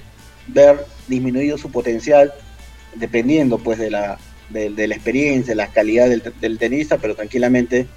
ver 0.47 0.85
disminuido 1.07 1.57
su 1.57 1.69
potencial 1.69 2.33
dependiendo 2.95 3.57
pues 3.57 3.77
de 3.77 3.91
la, 3.91 4.17
de, 4.49 4.69
de 4.69 4.87
la 4.87 4.95
experiencia, 4.95 5.53
la 5.53 5.67
calidad 5.67 6.09
del, 6.09 6.23
del, 6.39 6.57
tenista, 6.57 6.97
pero 6.97 7.15
tranquilamente 7.15 7.87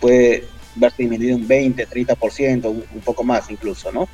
puede 0.00 0.44
verse 0.74 1.02
disminuido 1.02 1.36
un 1.36 1.46
20, 1.46 1.88
30%, 1.88 2.64
un, 2.64 2.84
un 2.92 3.00
poco 3.00 3.22
más 3.22 3.50
incluso, 3.50 3.92
¿no? 3.92 4.08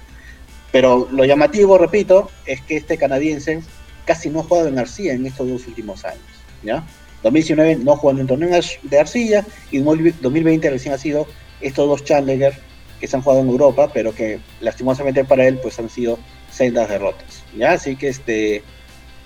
Pero 0.77 1.09
lo 1.11 1.25
llamativo, 1.25 1.79
repito, 1.79 2.31
es 2.45 2.61
que 2.61 2.77
este 2.77 2.99
canadiense 2.99 3.63
casi 4.05 4.29
no 4.29 4.41
ha 4.41 4.43
jugado 4.43 4.69
en 4.69 4.79
Arcilla 4.79 5.15
en 5.15 5.25
estos 5.25 5.49
dos 5.49 5.67
últimos 5.67 6.05
años, 6.05 6.21
¿ya? 6.63 6.85
2019 7.23 7.77
no 7.77 7.97
jugó 7.97 8.11
en 8.11 8.21
un 8.21 8.27
torneo 8.27 8.61
de 8.83 9.01
Arcilla 9.01 9.47
y 9.71 9.79
2020 9.79 10.69
recién 10.69 10.93
ha 10.93 10.99
sido 10.99 11.27
estos 11.63 11.89
dos 11.89 12.05
Challenger 12.05 12.61
que 13.01 13.07
se 13.07 13.17
han 13.17 13.23
jugado 13.23 13.41
en 13.41 13.49
Europa, 13.49 13.91
pero 13.91 14.15
que 14.15 14.39
lastimosamente 14.61 15.25
para 15.25 15.47
él 15.49 15.59
pues 15.63 15.79
han 15.79 15.89
sido 15.89 16.19
sendas 16.53 16.91
derrotas. 16.91 17.43
¿ya? 17.57 17.73
Así 17.73 17.97
que 17.97 18.09
este 18.09 18.63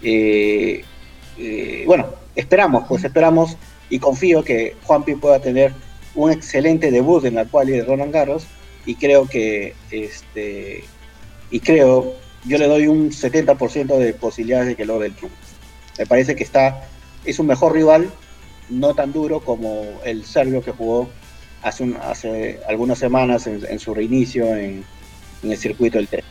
eh, 0.04 0.84
eh, 1.36 1.82
bueno, 1.84 2.10
esperamos, 2.36 2.84
pues 2.88 3.02
esperamos 3.02 3.56
y 3.88 3.98
confío 3.98 4.44
que 4.44 4.76
Juanpi 4.84 5.16
pueda 5.16 5.40
tener 5.40 5.72
un 6.14 6.30
excelente 6.30 6.92
debut 6.92 7.24
en 7.24 7.34
la 7.34 7.44
cual 7.44 7.66
de 7.66 7.82
Roland 7.82 8.12
Garros 8.12 8.46
y 8.86 8.94
creo 8.94 9.26
que 9.26 9.74
este 9.90 10.84
y 11.50 11.60
creo 11.60 12.14
yo 12.44 12.58
le 12.58 12.66
doy 12.66 12.86
un 12.86 13.10
70% 13.10 13.98
de 13.98 14.14
posibilidades 14.14 14.68
de 14.68 14.76
que 14.76 14.84
logre 14.84 15.08
el 15.08 15.14
triunfo. 15.14 15.36
Me 15.98 16.06
parece 16.06 16.34
que 16.34 16.44
está 16.44 16.88
es 17.24 17.38
un 17.38 17.46
mejor 17.46 17.74
rival, 17.74 18.10
no 18.70 18.94
tan 18.94 19.12
duro 19.12 19.40
como 19.40 20.00
el 20.04 20.24
serbio 20.24 20.62
que 20.62 20.72
jugó 20.72 21.10
hace, 21.62 21.94
hace 22.02 22.60
algunas 22.66 22.98
semanas 22.98 23.46
en, 23.46 23.78
su 23.78 23.94
reinicio 23.94 24.56
en, 24.56 24.84
el 25.42 25.56
circuito 25.58 25.98
del 25.98 26.08
tenis. 26.08 26.24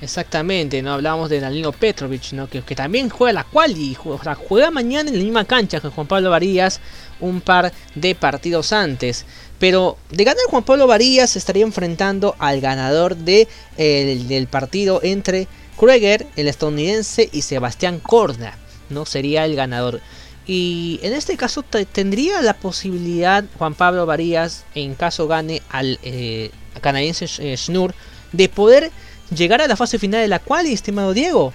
Exactamente, 0.00 0.82
no 0.82 0.94
hablábamos 0.94 1.28
de 1.28 1.40
Danilo 1.40 1.72
Petrovic, 1.72 2.32
¿no? 2.32 2.48
que, 2.48 2.62
que 2.62 2.74
también 2.74 3.08
juega 3.08 3.32
la 3.32 3.44
cual 3.44 3.76
y 3.76 3.94
juega, 3.94 4.34
juega, 4.34 4.70
mañana 4.70 5.10
en 5.10 5.18
la 5.18 5.24
misma 5.24 5.44
cancha 5.44 5.80
que 5.80 5.88
Juan 5.88 6.06
Pablo 6.06 6.30
Varías 6.30 6.80
un 7.20 7.40
par 7.40 7.72
de 7.94 8.14
partidos 8.14 8.72
antes. 8.72 9.26
Pero 9.58 9.98
de 10.10 10.24
ganar 10.24 10.44
Juan 10.48 10.64
Pablo 10.64 10.86
Varías 10.86 11.36
estaría 11.36 11.64
enfrentando 11.64 12.34
al 12.38 12.60
ganador 12.60 13.16
de, 13.16 13.46
el, 13.76 14.26
del 14.26 14.46
partido 14.46 15.00
entre 15.02 15.48
Krueger, 15.76 16.26
el 16.36 16.48
estadounidense, 16.48 17.28
y 17.32 17.42
Sebastián 17.42 18.00
Corda. 18.00 18.56
¿no? 18.88 19.06
Sería 19.06 19.44
el 19.44 19.56
ganador. 19.56 20.00
Y 20.46 20.98
en 21.02 21.12
este 21.12 21.36
caso 21.36 21.62
tendría 21.62 22.42
la 22.42 22.54
posibilidad 22.54 23.44
Juan 23.58 23.74
Pablo 23.74 24.06
Varías, 24.06 24.64
en 24.74 24.94
caso 24.94 25.28
gane 25.28 25.62
al 25.68 25.98
eh, 26.02 26.50
canadiense 26.80 27.26
eh, 27.38 27.56
Schnur, 27.56 27.94
de 28.32 28.48
poder 28.48 28.90
llegar 29.34 29.60
a 29.60 29.68
la 29.68 29.76
fase 29.76 29.98
final 29.98 30.20
de 30.22 30.28
la 30.28 30.38
cual, 30.38 30.66
estimado 30.66 31.14
Diego. 31.14 31.52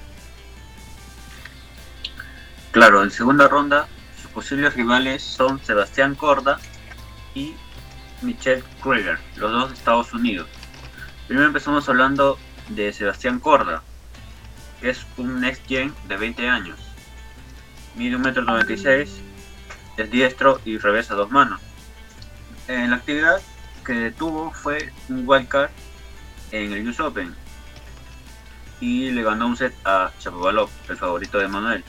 Claro, 2.71 3.03
en 3.03 3.11
segunda 3.11 3.47
ronda 3.47 3.87
posibles 4.35 4.75
rivales 4.75 5.23
son 5.23 5.59
Sebastián 5.59 6.13
Corda 6.13 6.59
y 7.33 7.55
Michelle 8.21 8.63
Krieger, 8.83 9.17
los 9.37 9.51
dos 9.51 9.69
de 9.69 9.75
Estados 9.75 10.13
Unidos. 10.13 10.47
Primero 11.27 11.47
empezamos 11.47 11.89
hablando 11.89 12.37
de 12.69 12.93
Sebastián 12.93 13.39
Corda, 13.39 13.81
que 14.79 14.91
es 14.91 15.07
un 15.17 15.41
next 15.41 15.65
gen 15.67 15.91
de 16.07 16.17
20 16.17 16.47
años 16.47 16.85
mide 17.95 18.17
1,96m, 18.17 19.07
es 19.97 20.11
diestro 20.11 20.59
y 20.65 20.77
revés 20.77 21.11
a 21.11 21.15
dos 21.15 21.31
manos. 21.31 21.61
En 22.67 22.89
la 22.89 22.97
actividad 22.97 23.41
que 23.85 24.11
tuvo 24.11 24.51
fue 24.51 24.91
un 25.09 25.27
wildcard 25.27 25.69
en 26.51 26.73
el 26.73 26.87
US 26.87 26.99
Open 26.99 27.33
y 28.81 29.11
le 29.11 29.23
ganó 29.23 29.47
un 29.47 29.57
set 29.57 29.73
a 29.85 30.11
Chapovalov, 30.19 30.69
el 30.89 30.97
favorito 30.97 31.37
de 31.37 31.47
Manuel. 31.47 31.83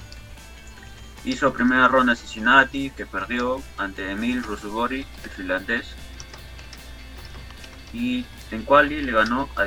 Hizo 1.27 1.53
primera 1.53 1.89
ronda 1.89 2.13
de 2.13 2.21
Cincinnati 2.21 2.91
que 2.91 3.05
perdió 3.05 3.61
ante 3.79 4.13
Emil 4.13 4.45
Rusugori, 4.45 5.05
el 5.25 5.31
finlandés. 5.31 5.97
Y 7.93 8.25
en 8.53 8.63
quali 8.63 9.03
le 9.03 9.11
ganó 9.11 9.49
a 9.57 9.67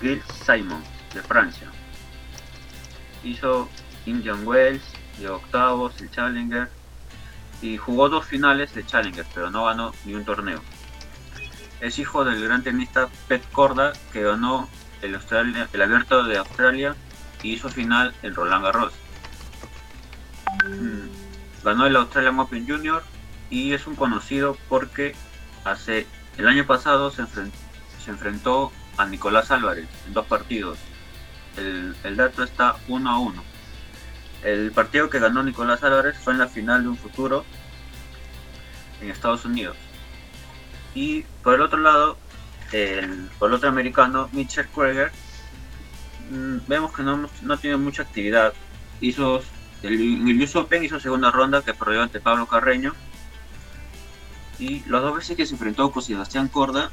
Gil 0.00 0.20
Simon 0.44 0.82
de 1.14 1.22
Francia. 1.22 1.68
Hizo 3.22 3.68
Indian 4.06 4.44
Wells 4.44 4.82
de 5.20 5.28
octavos, 5.28 6.00
el 6.00 6.10
Challenger, 6.10 6.68
y 7.60 7.76
jugó 7.76 8.08
dos 8.08 8.26
finales 8.26 8.74
de 8.74 8.84
Challenger, 8.84 9.26
pero 9.32 9.50
no 9.52 9.66
ganó 9.66 9.92
ni 10.04 10.14
un 10.14 10.24
torneo. 10.24 10.60
es 11.80 12.00
hijo 12.00 12.24
del 12.24 12.42
gran 12.42 12.64
tenista 12.64 13.08
Pet 13.28 13.48
Corda, 13.52 13.92
que 14.12 14.22
ganó 14.22 14.68
el 15.00 15.14
abierto 15.80 16.24
de 16.24 16.38
Australia 16.38 16.96
y 17.40 17.52
hizo 17.52 17.68
final 17.68 18.12
en 18.22 18.34
Roland 18.34 18.64
Garros. 18.64 19.01
Mm, 20.64 21.64
ganó 21.64 21.86
el 21.86 21.96
Australian 21.96 22.38
Open 22.38 22.66
Junior 22.66 23.02
y 23.50 23.72
es 23.72 23.86
un 23.86 23.96
conocido 23.96 24.56
porque 24.68 25.14
hace 25.64 26.06
el 26.38 26.48
año 26.48 26.66
pasado 26.66 27.10
se, 27.10 27.22
enfrentó 28.06 28.72
a 28.96 29.06
Nicolás 29.06 29.50
Álvarez 29.50 29.88
en 30.06 30.14
dos 30.14 30.26
partidos. 30.26 30.78
El, 31.56 32.16
dato 32.16 32.42
está 32.42 32.76
1 32.88 33.10
a 33.10 33.18
1. 33.18 33.44
El 34.44 34.72
partido 34.72 35.10
que 35.10 35.18
ganó 35.18 35.42
Nicolás 35.42 35.82
Álvarez 35.84 36.16
fue 36.18 36.32
en 36.32 36.38
la 36.38 36.48
final 36.48 36.82
de 36.82 36.88
un 36.88 36.96
futuro 36.96 37.44
en 39.00 39.10
Estados 39.10 39.44
Unidos. 39.44 39.76
Y 40.94 41.22
por 41.42 41.54
el 41.54 41.60
otro 41.60 41.78
lado, 41.78 42.18
el, 42.72 43.28
por 43.38 43.50
el 43.50 43.56
otro 43.56 43.68
americano, 43.68 44.28
Mitchell 44.32 44.66
Krueger, 44.68 45.12
mm, 46.30 46.66
vemos 46.66 46.92
que 46.92 47.02
no, 47.02 47.28
no 47.42 47.56
tiene 47.58 47.76
mucha 47.76 48.02
actividad. 48.02 48.54
Hizo 49.00 49.42
el, 49.82 50.42
US 50.42 50.56
hizo 50.82 51.00
segunda 51.00 51.30
ronda 51.30 51.62
que 51.62 51.74
perdió 51.74 52.02
ante 52.02 52.20
Pablo 52.20 52.46
Carreño. 52.46 52.94
Y 54.58 54.80
las 54.88 55.02
dos 55.02 55.16
veces 55.16 55.36
que 55.36 55.46
se 55.46 55.54
enfrentó 55.54 55.90
con 55.90 56.02
Sebastián 56.02 56.48
Corda, 56.48 56.90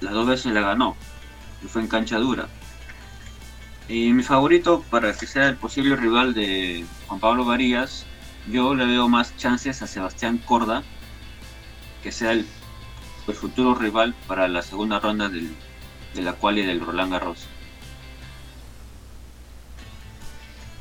las 0.00 0.12
dos 0.12 0.26
veces 0.26 0.52
la 0.52 0.60
ganó. 0.60 0.96
Y 1.62 1.68
fue 1.68 1.82
en 1.82 1.88
cancha 1.88 2.18
dura. 2.18 2.48
Y 3.88 4.12
mi 4.12 4.22
favorito 4.22 4.84
para 4.90 5.12
que 5.12 5.26
sea 5.26 5.48
el 5.48 5.56
posible 5.56 5.96
rival 5.96 6.34
de 6.34 6.84
Juan 7.06 7.20
Pablo 7.20 7.44
Varías, 7.44 8.06
yo 8.50 8.74
le 8.74 8.86
veo 8.86 9.08
más 9.08 9.36
chances 9.36 9.82
a 9.82 9.86
Sebastián 9.86 10.38
Corda, 10.38 10.82
que 12.02 12.12
sea 12.12 12.32
el 12.32 12.46
el 13.30 13.36
futuro 13.36 13.74
rival 13.74 14.14
para 14.26 14.48
la 14.48 14.62
segunda 14.62 15.00
ronda 15.00 15.28
del, 15.28 15.50
de 16.14 16.22
la 16.22 16.34
cual 16.34 16.58
y 16.58 16.66
del 16.66 16.80
Roland 16.80 17.12
Garros. 17.12 17.46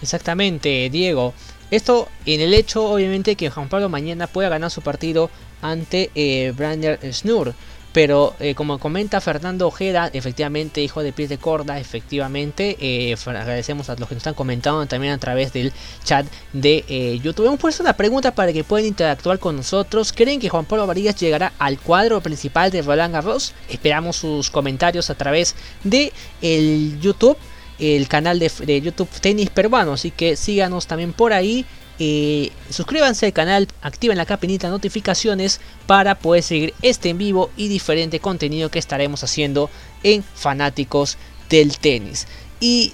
Exactamente, 0.02 0.90
Diego. 0.90 1.34
Esto 1.72 2.10
en 2.26 2.42
el 2.42 2.54
hecho, 2.54 2.86
obviamente, 2.86 3.36
que 3.36 3.50
Juan 3.50 3.70
Pablo 3.70 3.90
mañana 3.90 4.28
pueda 4.28 4.50
ganar 4.50 4.72
su 4.72 4.82
partido 4.82 5.30
ante 5.62 6.10
eh, 6.16 6.54
Brander 6.56 7.00
Snur. 7.14 7.54
Pero 7.92 8.36
eh, 8.40 8.54
como 8.54 8.78
comenta 8.78 9.20
Fernando 9.20 9.68
Ojeda, 9.68 10.12
efectivamente, 10.14 10.82
hijo 10.82 11.02
de 11.02 11.12
pies 11.12 11.30
de 11.30 11.40
corda, 11.40 11.80
efectivamente, 11.80 12.78
eh, 12.80 13.16
agradecemos 13.26 13.90
a 13.90 13.96
los 13.96 14.08
que 14.08 14.14
nos 14.14 14.22
están 14.22 14.36
comentando 14.36 14.86
también 14.86 15.14
a 15.14 15.18
través 15.18 15.54
del 15.54 15.74
chat 16.04 16.28
de 16.54 16.86
eh, 16.88 17.20
YouTube. 17.24 17.48
Hemos 17.48 17.60
puesto 17.60 17.82
una 17.82 17.94
pregunta 17.94 18.36
para 18.36 18.54
que 18.54 18.64
puedan 18.64 18.86
interactuar 18.86 19.40
con 19.40 19.56
nosotros. 19.56 20.14
¿Creen 20.14 20.40
que 20.40 20.50
Juan 20.50 20.66
Pablo 20.66 20.86
Varillas 20.86 21.16
llegará 21.16 21.54
al 21.58 21.80
cuadro 21.80 22.22
principal 22.22 22.70
de 22.70 22.84
Roland 22.84 23.14
Garros? 23.14 23.56
Esperamos 23.68 24.18
sus 24.18 24.52
comentarios 24.52 25.10
a 25.10 25.16
través 25.16 25.56
de 25.84 26.14
el 26.44 27.00
YouTube, 27.02 27.38
el 27.80 28.08
canal 28.08 28.40
de, 28.40 28.82
YouTube 28.82 29.10
Tenis 29.22 29.50
Peruano. 29.50 29.94
Así 29.94 30.12
que 30.12 30.36
síganos 30.36 30.88
también 30.88 31.14
por 31.14 31.34
ahí. 31.34 31.66
Eh, 32.02 32.52
suscríbanse 32.70 33.26
al 33.26 33.34
canal, 33.34 33.68
activen 33.82 34.18
la 34.18 34.26
campanita 34.26 34.68
de 34.68 34.72
notificaciones 34.72 35.60
para 35.86 36.16
poder 36.16 36.44
seguir 36.44 36.74
este 36.82 37.10
en 37.10 37.18
vivo 37.18 37.50
y 37.58 37.68
diferente 37.68 38.22
contenido 38.22 38.72
que 38.72 38.80
estaremos 38.80 39.24
haciendo 39.24 39.70
en 40.04 40.24
Fanáticos 40.24 41.18
del 41.50 41.78
Tenis. 41.78 42.28
Y 42.62 42.94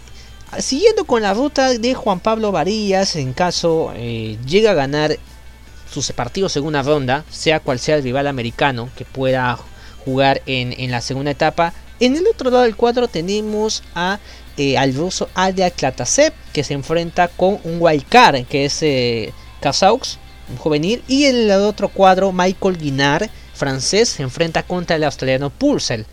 siguiendo 0.58 1.06
con 1.06 1.21
la 1.21 1.36
ruta 1.36 1.69
de 1.69 1.93
Juan 1.93 2.19
Pablo 2.19 2.52
Varillas, 2.52 3.15
en 3.15 3.34
caso 3.34 3.91
eh, 3.95 4.38
llega 4.48 4.71
a 4.71 4.76
ganar 4.76 5.17
sus 5.91 6.12
partidos 6.12 6.52
segunda 6.52 6.82
ronda, 6.82 7.26
sea 7.30 7.60
cual 7.60 7.80
sea 7.80 7.98
el 7.98 8.04
rival 8.04 8.26
americano 8.28 8.89
que 8.98 9.06
pueda 9.06 9.60
jugar 10.04 10.41
en, 10.48 10.74
en 10.80 10.89
la 10.89 11.02
segunda 11.02 11.32
etapa, 11.32 11.74
en 12.00 12.15
el 12.15 12.28
otro 12.28 12.50
lado 12.50 12.63
del 12.63 12.76
cuadro 12.76 13.08
tenemos 13.08 13.84
a 13.93 14.19
eh, 14.57 14.77
al 14.77 14.93
ruso 14.93 15.29
Adia 15.35 15.69
Klatasev 15.69 16.33
que 16.53 16.63
se 16.63 16.73
enfrenta 16.73 17.27
con 17.27 17.59
un 17.65 17.77
wildcard 17.81 18.45
que 18.45 18.65
es 18.65 18.81
eh, 18.81 19.33
Kazaux, 19.59 20.17
un 20.49 20.57
juvenil, 20.57 21.03
y 21.07 21.25
en 21.25 21.35
el 21.35 21.51
otro 21.51 21.89
cuadro 21.89 22.31
Michael 22.31 22.77
Guinard, 22.77 23.29
francés, 23.53 24.09
se 24.09 24.23
enfrenta 24.23 24.63
contra 24.63 24.95
el 24.95 25.03
australiano 25.03 25.49
Purcell. 25.49 26.05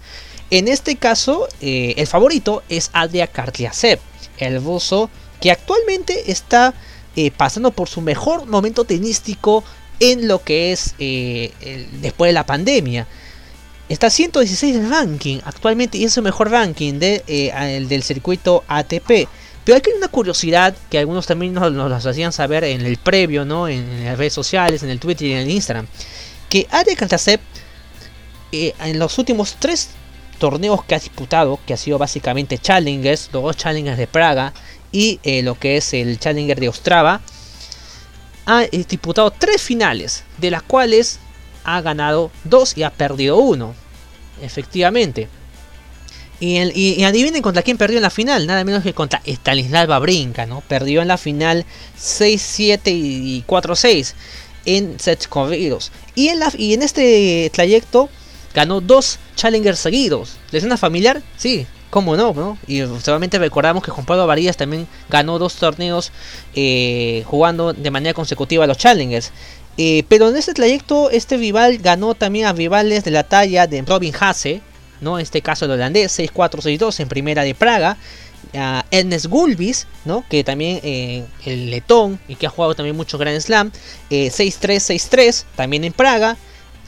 En 0.51 0.67
este 0.67 0.97
caso, 0.97 1.47
eh, 1.61 1.95
el 1.97 2.07
favorito 2.07 2.63
es 2.69 2.91
Adria 2.93 3.29
Kartliasev, 3.29 4.01
el 4.39 4.63
ruso 4.63 5.11
que 5.41 5.51
actualmente 5.51 6.33
está 6.33 6.75
eh, 7.15 7.31
pasando 7.31 7.71
por 7.71 7.89
su 7.89 8.01
mejor 8.01 8.47
momento 8.47 8.85
tenístico 8.85 9.63
en 10.01 10.27
lo 10.27 10.43
que 10.43 10.73
es 10.73 10.95
después 10.99 12.31
de 12.31 12.33
la 12.33 12.47
pandemia. 12.47 13.07
Está 13.89 14.11
116 14.11 14.77
en 14.77 14.85
el 14.85 14.91
ranking 14.91 15.39
actualmente 15.45 15.99
y 15.99 16.05
es 16.05 16.17
el 16.17 16.23
mejor 16.23 16.51
ranking 16.51 16.95
de, 16.95 17.23
eh, 17.27 17.53
el 17.77 17.89
del 17.89 18.03
circuito 18.03 18.65
ATP. 18.69 19.29
Pero 19.65 19.79
aquí 19.79 19.91
hay 19.91 19.97
una 19.97 20.09
curiosidad 20.09 20.75
que 20.91 20.99
algunos 20.99 21.27
también 21.27 21.53
nos, 21.55 21.73
nos 21.73 21.91
las 21.91 22.07
hacían 22.07 22.33
saber 22.33 22.65
en 22.65 22.81
el 22.85 22.97
previo, 22.97 23.45
¿no? 23.45 23.69
En, 23.69 24.05
las 24.05 24.19
redes 24.19 24.33
sociales, 24.33 24.83
en 24.83 24.91
el 24.91 24.99
Twitter 24.99 25.29
y 25.29 25.33
en 25.33 25.39
el 25.39 25.51
Instagram. 25.51 25.87
Que 26.49 26.67
Adria 26.71 26.97
Kartliasev 26.97 27.41
eh, 28.51 28.75
en 28.81 28.99
los 28.99 29.19
últimos 29.19 29.57
tres 29.59 29.91
torneos 30.39 30.85
que 30.85 30.95
ha 30.95 30.99
disputado, 30.99 31.61
que 31.67 31.75
ha 31.75 31.77
sido 31.77 31.99
básicamente 31.99 32.59
Challengers, 32.59 33.31
los 33.33 33.43
dos 33.43 33.57
Challengers 33.57 33.97
de 33.97 34.07
Praga 34.07 34.53
y 34.91 35.21
eh, 35.23 35.43
lo 35.43 35.59
que 35.59 35.77
es 35.77 35.95
el 35.95 36.19
Challenger 36.19 36.59
de 36.59 36.69
Ostrava, 36.69 37.21
ha 38.45 38.63
disputado 38.65 39.31
tres 39.31 39.63
finales, 39.63 40.25
de 40.39 40.51
las 40.51 40.63
cuales 40.63 41.21
ha 41.65 41.81
ganado 41.81 42.31
dos 42.45 42.77
y 42.77 42.83
ha 42.83 42.91
perdido 42.91 43.37
uno. 43.39 43.75
Efectivamente. 44.43 45.29
Y, 46.41 46.57
el- 46.57 46.77
y- 46.77 47.05
adivinen 47.05 47.41
contra 47.43 47.63
quién 47.63 47.79
perdió 47.79 47.99
en 47.99 48.03
la 48.03 48.11
final, 48.11 48.47
nada 48.49 48.65
menos 48.65 48.83
que 48.83 48.95
contra 48.95 49.23
Stanislava 49.27 49.99
Brinca, 50.01 50.45
¿no? 50.47 50.61
Perdió 50.63 51.01
en 51.01 51.09
la 51.09 51.17
final 51.17 51.65
6-7 52.01 52.81
y 52.93 53.45
4-6 53.47 54.15
en 54.65 54.99
sets 54.99 55.29
corridos. 55.29 55.93
Y 56.17 56.29
en, 56.29 56.41
la, 56.41 56.49
este 56.57 57.49
trayecto 57.55 58.09
ganó 58.55 58.81
dos 58.81 59.19
challengers 59.37 59.79
seguidos. 59.79 60.37
¿Les 60.51 60.63
suena 60.63 60.77
familiar? 60.77 61.23
Sí, 61.37 61.65
cómo 61.91 62.17
no, 62.17 62.33
¿no? 62.35 62.59
Y 62.67 62.81
solamente 63.03 63.39
recordamos 63.39 63.85
que 63.85 63.93
Juan 63.93 64.07
Pablo 64.07 64.27
Varillas 64.27 64.57
también 64.57 64.89
ganó 65.09 65.39
dos 65.39 65.55
torneos 65.55 66.11
eh, 66.57 67.23
jugando 67.27 67.73
de 67.73 67.91
manera 67.93 68.15
consecutiva 68.15 68.65
a 68.65 68.67
los 68.67 68.79
challengers. 68.79 69.31
Eh, 69.79 70.05
pero 70.09 70.29
en 70.29 70.37
este 70.37 70.55
trayecto, 70.55 71.11
este 71.11 71.37
rival 71.37 71.79
ganó 71.79 72.15
también 72.15 72.47
a 72.47 72.53
rivales 72.53 73.05
de 73.05 73.11
la 73.11 73.25
talla 73.25 73.67
de 73.67 73.83
Robin 73.83 74.15
Hasse, 74.19 74.61
¿no? 75.01 75.19
En 75.19 75.23
este 75.23 75.43
caso 75.43 75.65
el 75.65 75.73
holandés, 75.73 76.19
6-4-6-2 76.19 77.01
en 77.01 77.09
primera 77.09 77.43
de 77.43 77.55
Praga. 77.55 77.97
A 78.55 78.85
Ernest 78.91 79.27
Gulbis, 79.27 79.87
¿no? 80.05 80.25
Que 80.29 80.45
también 80.45 80.81
eh, 80.83 81.25
el 81.47 81.71
letón 81.71 82.21
y 82.29 82.35
que 82.35 82.47
ha 82.47 82.51
jugado 82.51 82.75
también 82.75 82.97
mucho 82.97 83.17
Grand 83.17 83.41
Slam. 83.41 83.71
eh, 84.11 84.31
6-3-6-3 84.31 85.45
también 85.57 85.85
en 85.85 85.93
Praga. 85.93 86.37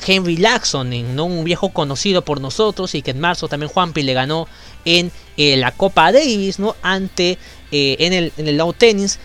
Henry 0.06 0.36
Laxon, 0.36 1.14
¿no? 1.14 1.24
un 1.24 1.44
viejo 1.44 1.70
conocido 1.70 2.24
por 2.24 2.40
nosotros 2.40 2.94
y 2.94 3.02
que 3.02 3.12
en 3.12 3.20
marzo 3.20 3.48
también 3.48 3.70
Juanpi 3.70 4.02
le 4.02 4.12
ganó 4.12 4.48
en 4.84 5.10
eh, 5.36 5.56
la 5.56 5.70
Copa 5.70 6.12
Davis, 6.12 6.58
¿no? 6.58 6.76
Ante 6.82 7.38
eh, 7.72 7.96
en 8.00 8.12
el 8.12 8.32
en 8.36 8.48
el 8.48 8.56
Low 8.56 8.72
Tennis. 8.72 9.18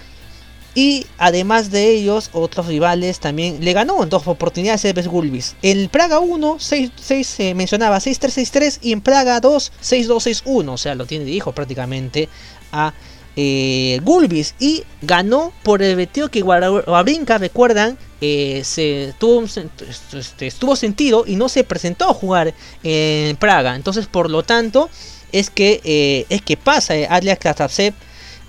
Y 0.80 1.06
además 1.18 1.72
de 1.72 1.90
ellos, 1.90 2.30
otros 2.32 2.68
rivales 2.68 3.20
también 3.20 3.58
le 3.60 3.74
ganó 3.74 4.02
en 4.02 4.08
dos 4.08 4.26
oportunidades 4.28 4.86
Elves 4.86 5.10
Gulbis. 5.10 5.58
En 5.62 5.90
Praga 5.90 6.20
1, 6.20 6.56
6, 6.58 6.92
6 6.96 7.40
eh, 7.42 7.54
mencionaba 7.54 7.98
6-3-6-3 7.98 8.80
y 8.84 8.94
en 8.94 9.02
Praga 9.02 9.42
2, 9.42 9.74
6-2-6-1. 9.84 10.70
O 10.70 10.78
sea, 10.78 10.96
lo 10.96 11.06
tiene 11.06 11.26
de 11.26 11.32
hijo 11.32 11.52
prácticamente 11.52 12.30
a 12.72 12.94
eh, 13.36 14.00
Gulbis. 14.04 14.56
Y 14.58 14.86
ganó 15.02 15.52
por 15.64 15.84
el 15.84 15.98
vestido 15.98 16.32
que 16.32 16.44
Wawrinka, 16.44 17.40
recuerdan, 17.40 17.98
eh, 18.22 18.62
se 18.64 19.14
tuvo, 19.20 19.44
este, 19.44 20.48
estuvo 20.48 20.78
sentido 20.78 21.26
y 21.28 21.36
no 21.36 21.50
se 21.50 21.66
presentó 21.66 22.10
a 22.10 22.14
jugar 22.14 22.54
en 22.84 23.36
Praga. 23.36 23.76
Entonces, 23.76 24.08
por 24.08 24.30
lo 24.30 24.44
tanto, 24.44 24.90
es 25.32 25.50
que, 25.50 25.82
eh, 25.84 26.26
es 26.30 26.42
que 26.42 26.58
pasa 26.58 26.96
eh, 26.96 27.08
Adria 27.10 27.36
Katatsev 27.36 27.94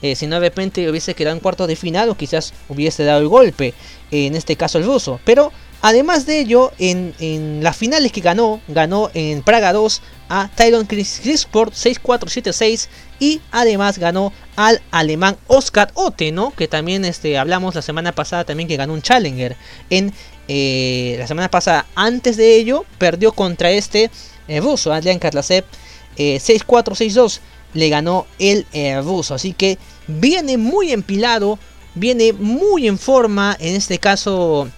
eh, 0.03 0.17
si 0.17 0.27
no 0.27 0.37
de 0.37 0.49
repente 0.49 0.89
hubiese 0.89 1.15
quedado 1.15 1.37
en 1.37 1.41
cuartos 1.41 1.69
de 1.69 1.77
final 1.77 2.09
o 2.09 2.17
quizás 2.17 2.53
hubiese 2.69 3.05
dado 3.05 3.21
el 3.21 3.29
golpe, 3.29 3.75
eh, 4.11 4.27
en 4.27 4.37
este 4.37 4.57
caso 4.57 4.79
el 4.79 4.85
ruso. 4.85 5.21
Pero 5.25 5.53
además 5.83 6.27
de 6.27 6.41
ello, 6.41 6.73
en, 6.79 7.15
en 7.19 7.63
las 7.63 7.77
finales 7.77 8.13
que 8.13 8.21
ganó, 8.21 8.61
ganó 8.69 9.11
en 9.15 9.43
Praga 9.43 9.73
2 9.73 10.03
a 10.29 10.49
Tyron 10.55 10.87
Crisport 10.87 11.75
6-4-7-6 11.75 12.89
y 13.19 13.41
además 13.51 13.99
ganó 13.99 14.33
al 14.57 14.81
alemán 14.91 15.37
Oscar 15.49 15.91
Otte, 15.95 16.33
¿no? 16.33 16.53
Que 16.53 16.69
también 16.69 17.05
este, 17.05 17.37
hablamos 17.37 17.75
la 17.75 17.83
semana 17.83 18.13
pasada 18.13 18.45
también 18.45 18.69
que 18.69 18.77
ganó 18.77 18.95
un 18.95 19.03
Challenger. 19.03 19.57
En 19.91 20.13
eh, 20.49 21.17
la 21.19 21.27
semana 21.27 21.51
pasada, 21.51 21.87
antes 21.95 22.37
de 22.37 22.57
ello, 22.57 22.85
perdió 22.99 23.33
contra 23.33 23.71
este 23.71 24.11
eh, 24.49 24.61
ruso, 24.61 24.93
Adrian 24.93 25.19
Karlasev, 25.19 25.65
eh, 26.17 26.39
6-4-6-2 26.39 27.41
le 27.75 27.89
ganó 27.89 28.27
el 28.39 28.67
eh, 28.73 29.01
ruso. 29.01 29.35
Así 29.35 29.53
que 29.53 29.79
viene 30.07 30.57
muy 30.57 30.93
empilado, 30.93 31.59
viene 31.95 32.33
muy 32.33 32.87
en 32.87 32.99
forma. 32.99 33.57
En 33.59 33.77
este 33.77 33.99
caso, 33.99 34.69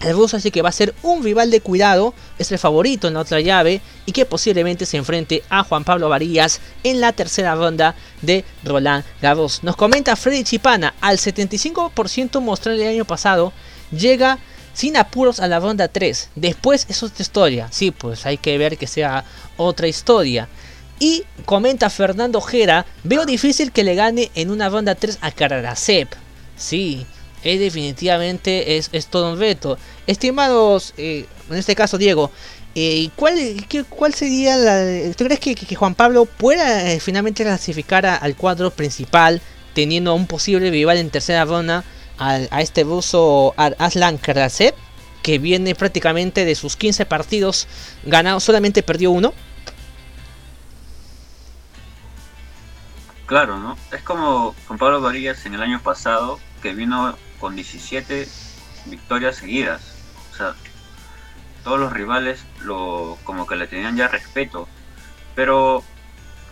el 0.00 0.14
ruso 0.14 0.36
así 0.36 0.50
que 0.50 0.62
va 0.62 0.68
a 0.68 0.72
ser 0.72 0.94
un 1.02 1.22
rival 1.22 1.50
de 1.50 1.60
cuidado, 1.60 2.14
es 2.38 2.52
el 2.52 2.58
favorito 2.58 3.08
en 3.08 3.14
la 3.14 3.20
otra 3.20 3.40
llave 3.40 3.80
y 4.04 4.12
que 4.12 4.26
posiblemente 4.26 4.86
se 4.86 4.96
enfrente 4.96 5.42
a 5.48 5.64
Juan 5.64 5.84
Pablo 5.84 6.08
Varillas 6.08 6.60
en 6.84 7.00
la 7.00 7.12
tercera 7.12 7.54
ronda 7.54 7.94
de 8.22 8.44
Roland 8.62 9.04
Garros. 9.22 9.62
Nos 9.62 9.76
comenta 9.76 10.16
Freddy 10.16 10.44
Chipana, 10.44 10.94
al 11.00 11.18
75% 11.18 12.40
mostrado 12.40 12.78
el 12.78 12.88
año 12.88 13.04
pasado, 13.04 13.52
llega 13.90 14.38
sin 14.74 14.98
apuros 14.98 15.40
a 15.40 15.48
la 15.48 15.58
ronda 15.58 15.88
3. 15.88 16.30
Después 16.34 16.86
es 16.90 17.02
otra 17.02 17.22
historia. 17.22 17.68
Sí, 17.70 17.90
pues 17.90 18.26
hay 18.26 18.36
que 18.36 18.58
ver 18.58 18.76
que 18.76 18.86
sea 18.86 19.24
otra 19.56 19.88
historia. 19.88 20.48
Y 20.98 21.24
comenta 21.44 21.90
Fernando 21.90 22.40
Jera, 22.40 22.86
veo 23.04 23.26
difícil 23.26 23.72
que 23.72 23.84
le 23.84 23.94
gane 23.94 24.30
en 24.34 24.50
una 24.50 24.68
ronda 24.68 24.94
3 24.94 25.18
a 25.20 25.30
Karadasep. 25.30 26.08
Sí, 26.56 27.06
es 27.44 27.60
definitivamente 27.60 28.76
es, 28.78 29.06
todo 29.08 29.32
un 29.32 29.38
reto. 29.38 29.78
Estimados, 30.06 30.94
eh, 30.96 31.26
en 31.50 31.56
este 31.56 31.74
caso 31.74 31.98
Diego, 31.98 32.30
eh, 32.74 33.10
¿cuál, 33.16 33.38
¿cuál 33.88 34.14
sería 34.14 34.56
la... 34.56 35.12
¿Tú 35.14 35.24
crees 35.24 35.40
que, 35.40 35.76
Juan 35.76 35.94
Pablo 35.94 36.24
pueda 36.24 36.90
eh, 36.90 37.00
finalmente 37.00 37.42
clasificar 37.42 38.06
al 38.06 38.36
cuadro 38.36 38.70
principal 38.70 39.40
teniendo 39.74 40.14
un 40.14 40.26
posible 40.26 40.70
rival 40.70 40.96
en 40.96 41.10
tercera 41.10 41.44
ronda 41.44 41.84
a, 42.18 42.62
este 42.62 42.82
ruso 42.82 43.54
Aslan 43.56 44.16
Karasev 44.16 44.74
que 45.22 45.38
viene 45.38 45.74
prácticamente 45.74 46.44
de 46.44 46.54
sus 46.54 46.76
15 46.76 47.04
partidos 47.04 47.66
ganados, 48.04 48.44
solamente 48.44 48.82
perdió 48.82 49.10
uno? 49.10 49.34
Claro, 53.26 53.58
¿no? 53.58 53.76
Es 53.92 54.02
como 54.02 54.54
Juan 54.66 54.78
Pablo 54.78 55.00
Varillas 55.00 55.44
en 55.46 55.54
el 55.54 55.62
año 55.62 55.80
pasado, 55.80 56.38
que 56.62 56.74
vino 56.74 57.16
con 57.40 57.56
17 57.56 58.28
victorias 58.86 59.36
seguidas. 59.36 59.96
O 60.32 60.36
sea, 60.36 60.54
todos 61.64 61.80
los 61.80 61.92
rivales 61.92 62.44
lo 62.60 63.18
como 63.24 63.46
que 63.48 63.56
le 63.56 63.66
tenían 63.66 63.96
ya 63.96 64.06
respeto. 64.06 64.68
Pero, 65.34 65.82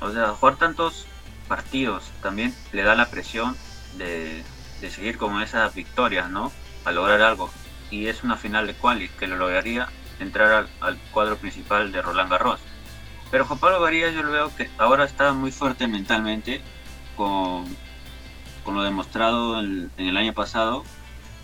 o 0.01 0.11
sea, 0.13 0.29
jugar 0.31 0.57
tantos 0.57 1.07
partidos 1.47 2.11
también 2.23 2.53
le 2.73 2.83
da 2.83 2.97
la 2.97 3.11
presión 3.11 3.57
de, 3.97 4.43
seguir 4.91 5.17
con 5.17 5.41
esas 5.41 5.75
victorias, 5.75 6.29
¿no? 6.29 6.51
A 6.85 6.91
lograr 6.91 7.23
algo. 7.23 7.51
Y 7.91 8.09
es 8.09 8.25
una 8.25 8.37
final 8.37 8.67
de 8.67 8.75
quali 8.75 9.09
que 9.09 9.29
lo 9.29 9.37
lograría 9.37 9.89
entrar 10.19 10.67
al, 10.81 10.99
cuadro 11.13 11.37
principal 11.37 11.93
de 11.93 12.03
Roland 12.03 12.31
Garros. 12.31 12.61
Pero 13.31 13.47
Juan 13.47 13.59
Pablo 13.59 13.81
Varías 13.81 14.15
yo 14.15 14.23
lo 14.23 14.31
veo 14.31 14.57
que 14.57 14.71
ahora 14.79 15.05
está 15.05 15.33
muy 15.33 15.51
fuerte 15.51 15.89
mentalmente 15.89 16.61
con 17.17 17.65
con 18.65 18.75
lo 18.75 18.83
demostrado 18.83 19.61
en, 19.61 19.91
el 19.99 20.17
año 20.17 20.33
pasado, 20.33 20.85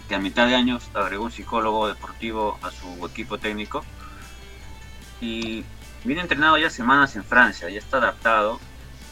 que 0.09 0.15
a 0.15 0.19
mitad 0.19 0.47
de 0.47 0.57
año 0.57 0.81
agregó 0.95 1.25
un 1.25 1.31
psicólogo 1.31 1.87
deportivo 1.87 2.59
a 2.63 2.71
su 2.71 3.07
equipo 3.07 3.39
técnico. 3.39 3.85
Y 5.21 5.65
viene 6.03 6.23
entrenado 6.23 6.57
ya 6.57 6.71
semanas 6.71 7.15
en 7.15 7.25
Francia, 7.25 7.69
ya 7.69 7.79
está 7.79 7.99
adaptado, 7.99 8.59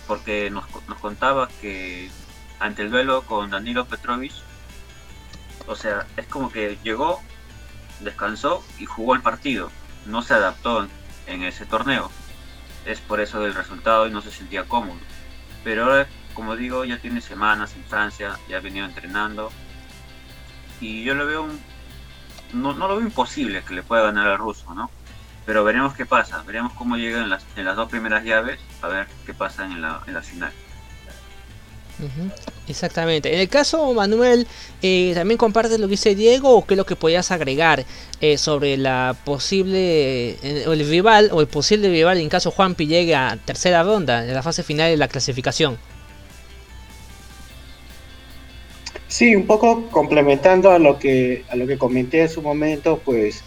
porque 0.06 0.50
nos, 0.50 0.66
contaba 1.00 1.48
que 1.60 2.10
ante 2.58 2.82
el 2.82 2.90
duelo 2.90 3.22
con 3.22 3.50
Danilo 3.50 3.84
Petrovich, 3.84 4.42
o 5.66 5.76
sea, 5.76 6.06
es 6.16 6.26
como 6.26 6.50
que 6.50 6.78
llegó, 6.82 7.20
descansó 8.00 8.64
y 8.78 8.86
jugó 8.86 9.14
el 9.14 9.20
partido, 9.20 9.70
no 10.06 10.22
se 10.22 10.32
adaptó 10.32 10.88
en 11.26 11.42
ese 11.42 11.66
torneo, 11.66 12.10
es 12.90 13.00
por 13.00 13.20
eso 13.20 13.40
del 13.40 13.54
resultado 13.54 14.06
y 14.06 14.10
no 14.10 14.20
se 14.20 14.30
sentía 14.30 14.64
cómodo, 14.64 14.98
pero 15.62 15.84
ahora 15.84 16.06
como 16.38 16.54
digo, 16.54 16.84
ya 16.84 16.98
tiene 16.98 17.20
semanas 17.20 17.74
en 17.74 17.82
Francia, 17.82 18.38
ya 18.48 18.58
ha 18.58 18.60
venido 18.60 18.86
entrenando. 18.86 19.50
Y 20.80 21.02
yo 21.02 21.16
lo 21.16 21.26
veo, 21.26 21.48
no, 22.52 22.74
lo 22.74 22.86
veo 22.86 23.00
imposible 23.00 23.64
que 23.64 23.74
le 23.74 23.82
pueda 23.82 24.04
ganar 24.04 24.28
al 24.28 24.38
ruso, 24.38 24.72
¿no? 24.72 24.88
Pero 25.44 25.64
veremos 25.64 25.94
qué 25.94 26.06
pasa, 26.06 26.44
veremos 26.46 26.74
cómo 26.74 26.96
llega 26.96 27.20
en 27.20 27.28
las, 27.28 27.44
en 27.56 27.64
las 27.64 27.74
dos 27.74 27.88
primeras 27.88 28.22
llaves, 28.22 28.60
a 28.82 28.86
ver 28.86 29.08
qué 29.26 29.34
pasa 29.34 29.64
en 29.64 29.82
la, 29.82 30.00
en 30.06 30.14
la 30.14 30.22
final. 30.22 30.52
Exactamente. 32.68 33.32
En 33.32 33.40
el 33.40 33.48
caso, 33.48 33.92
Manuel, 33.92 34.46
eh, 34.82 35.12
¿también 35.14 35.38
compartes 35.38 35.78
lo 35.80 35.86
que 35.86 35.92
dice 35.92 36.14
Diego 36.14 36.54
o 36.54 36.66
qué 36.66 36.74
es 36.74 36.78
lo 36.78 36.86
que 36.86 36.96
podías 36.96 37.30
agregar 37.30 37.84
eh, 38.20 38.38
sobre 38.38 38.76
la 38.76 39.16
posible, 39.24 40.30
eh, 40.42 40.64
el 40.66 40.88
rival 40.88 41.30
o 41.32 41.40
el 41.40 41.46
posible 41.48 41.88
rival 41.88 42.18
en 42.18 42.28
caso 42.28 42.50
Juanpi 42.50 42.86
llegue 42.86 43.14
a 43.14 43.38
tercera 43.44 43.82
ronda 43.82 44.24
en 44.24 44.34
la 44.34 44.42
fase 44.42 44.62
final 44.62 44.90
de 44.90 44.96
la 44.96 45.08
clasificación? 45.08 45.78
Sí, 49.08 49.34
un 49.34 49.46
poco 49.46 49.88
complementando 49.90 50.70
a 50.70 50.78
lo 50.78 50.98
que 50.98 51.44
a 51.48 51.56
lo 51.56 51.66
que 51.66 51.78
comenté 51.78 52.22
en 52.22 52.28
su 52.28 52.42
momento, 52.42 53.00
pues 53.02 53.42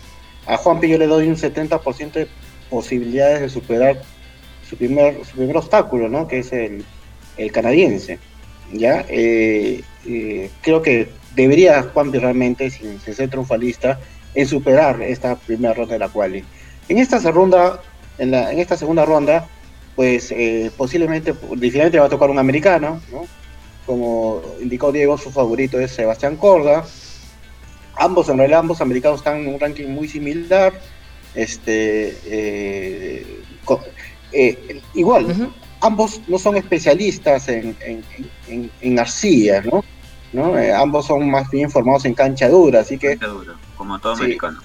a 0.48 0.58
Juanpi 0.58 0.90
yo 0.90 0.98
le 0.98 1.06
doy 1.06 1.28
un 1.28 1.38
70% 1.38 2.12
de 2.14 2.28
posibilidades 2.70 3.42
de 3.42 3.50
superar 3.50 4.02
su 4.68 4.76
primer 4.76 5.24
su 5.24 5.36
primer 5.36 5.58
obstáculo, 5.58 6.10
¿no? 6.10 6.28
Que 6.28 6.40
es 6.40 6.52
el, 6.52 6.84
canadiense. 7.52 8.20
Ya 8.74 9.06
eh, 9.10 9.84
eh, 10.06 10.50
creo 10.62 10.82
que 10.82 11.10
debería 11.36 11.84
Juanpi 11.84 12.20
realmente, 12.20 12.70
sin, 12.70 13.00
ser 13.00 13.30
triunfalista, 13.30 14.00
en 14.34 14.48
superar 14.48 15.02
esta 15.02 15.36
primera 15.36 15.74
ronda 15.74 15.94
de 15.94 16.00
la 16.00 16.10
cual. 16.10 16.44
En 16.88 16.98
esta 16.98 17.20
segunda, 17.20 17.82
en, 18.18 18.32
la, 18.32 18.52
en 18.52 18.60
esta 18.60 18.78
segunda 18.78 19.06
ronda, 19.06 19.48
pues 19.96 20.32
eh, 20.32 20.72
posiblemente, 20.78 21.34
definitivamente 21.34 22.00
va 22.00 22.06
a 22.06 22.10
tocar 22.10 22.30
un 22.30 22.40
americano, 22.40 23.02
¿no? 23.12 23.26
como 23.86 24.42
indicó 24.62 24.92
Diego, 24.92 25.18
su 25.18 25.32
favorito 25.32 25.80
es 25.80 25.92
Sebastián 25.92 26.38
Corda. 26.38 26.86
Ambos, 27.98 28.30
en 28.30 28.38
realidad, 28.38 28.60
ambos 28.62 28.80
americanos 28.80 29.20
están 29.20 29.42
en 29.42 29.54
un 29.54 29.60
ranking 29.60 29.88
muy 29.88 30.08
similar. 30.08 30.74
Este, 31.34 33.26
igual, 34.94 35.52
ambos 35.82 36.22
no 36.28 36.38
son 36.38 36.58
especialistas 36.58 37.48
en, 37.50 37.76
en, 38.48 39.00
arcilla, 39.00 39.62
¿no? 39.62 39.84
¿no? 40.32 40.58
Eh, 40.58 40.74
ambos 40.74 41.08
son 41.08 41.30
más 41.30 41.50
bien 41.50 41.70
formados 41.70 42.06
en 42.06 42.14
cancha 42.14 42.48
dura, 42.50 42.82
así 42.82 42.98
que... 42.98 43.18
como 43.76 44.00
todo 44.00 44.14
americano. 44.14 44.62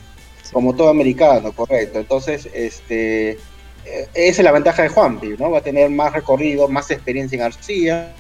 Como 0.53 0.75
todo 0.75 0.89
americano, 0.91 1.53
correcto. 1.53 1.99
Entonces, 1.99 2.49
este, 2.55 3.39
esa 3.87 4.09
es 4.15 4.39
la 4.39 4.53
ventaja 4.53 4.83
de 4.83 4.89
Juanpi, 4.89 5.35
¿no? 5.39 5.51
Va 5.51 5.59
a 5.59 5.63
tener 5.63 5.91
más 5.91 6.13
recorrido, 6.13 6.69
más 6.69 6.91
experiencia 6.91 7.37
en 7.37 7.43
arcilla 7.43 8.15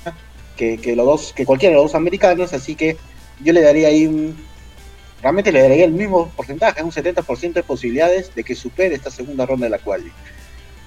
que, 0.56 0.96
los 0.96 1.06
dos, 1.06 1.32
que 1.32 1.44
cualquiera 1.44 1.74
de 1.74 1.82
los 1.82 1.92
dos 1.92 1.94
americanos, 1.94 2.52
así 2.52 2.74
que 2.74 2.96
yo 3.40 3.52
le 3.52 3.60
daría 3.60 3.88
ahí 3.88 4.06
un, 4.06 4.36
realmente 5.22 5.52
le 5.52 5.62
daría 5.62 5.84
el 5.84 5.92
mismo 5.92 6.28
porcentaje, 6.30 6.82
un 6.82 6.92
70% 6.92 7.52
de 7.52 7.62
posibilidades 7.62 8.34
de 8.34 8.44
que 8.44 8.54
supere 8.54 8.94
esta 8.94 9.10
segunda 9.10 9.44
ronda 9.44 9.66
de 9.66 9.70
la 9.70 9.78
quali. 9.78 10.10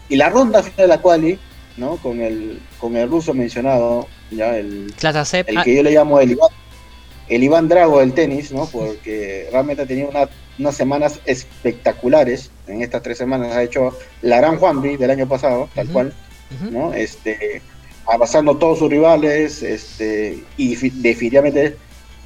Y 0.08 0.16
la 0.16 0.30
ronda 0.30 0.64
final 0.64 0.78
de 0.78 0.88
la 0.88 1.02
quali, 1.02 1.40
¿no? 1.80 1.98
Con 1.98 2.22
el, 2.22 2.62
con 2.80 2.96
el 2.98 3.10
ruso 3.10 3.34
mencionado, 3.34 4.08
ya 4.32 4.58
el, 4.58 4.94
el 5.48 5.58
ah. 5.58 5.64
que 5.64 5.76
yo 5.76 5.84
le 5.84 5.92
llamo 5.92 6.20
el 6.20 6.32
Iván, 6.32 6.50
el 7.30 7.44
Iván 7.44 7.68
Drago 7.68 8.00
del 8.00 8.14
tenis, 8.14 8.52
¿no? 8.52 8.66
Porque 8.68 9.48
realmente 9.52 9.84
ha 9.84 9.86
tenido 9.86 10.10
unas 10.58 10.76
semanas 10.76 11.20
espectaculares. 11.26 12.52
En 12.68 12.82
estas 12.82 13.02
tres 13.02 13.18
semanas 13.18 13.56
ha 13.56 13.64
hecho 13.64 13.98
la 14.22 14.38
gran 14.38 14.58
Juanvi 14.58 14.98
del 14.98 15.12
año 15.12 15.28
pasado, 15.28 15.70
tal 15.74 15.88
cual, 15.90 16.14
¿no? 16.72 16.94
Este, 16.94 17.62
abrazando 18.06 18.54
a 18.54 18.60
todos 18.60 18.80
sus 18.80 18.90
rivales 18.90 19.62
este, 19.62 20.44
y 20.58 20.76
definitivamente 20.76 21.78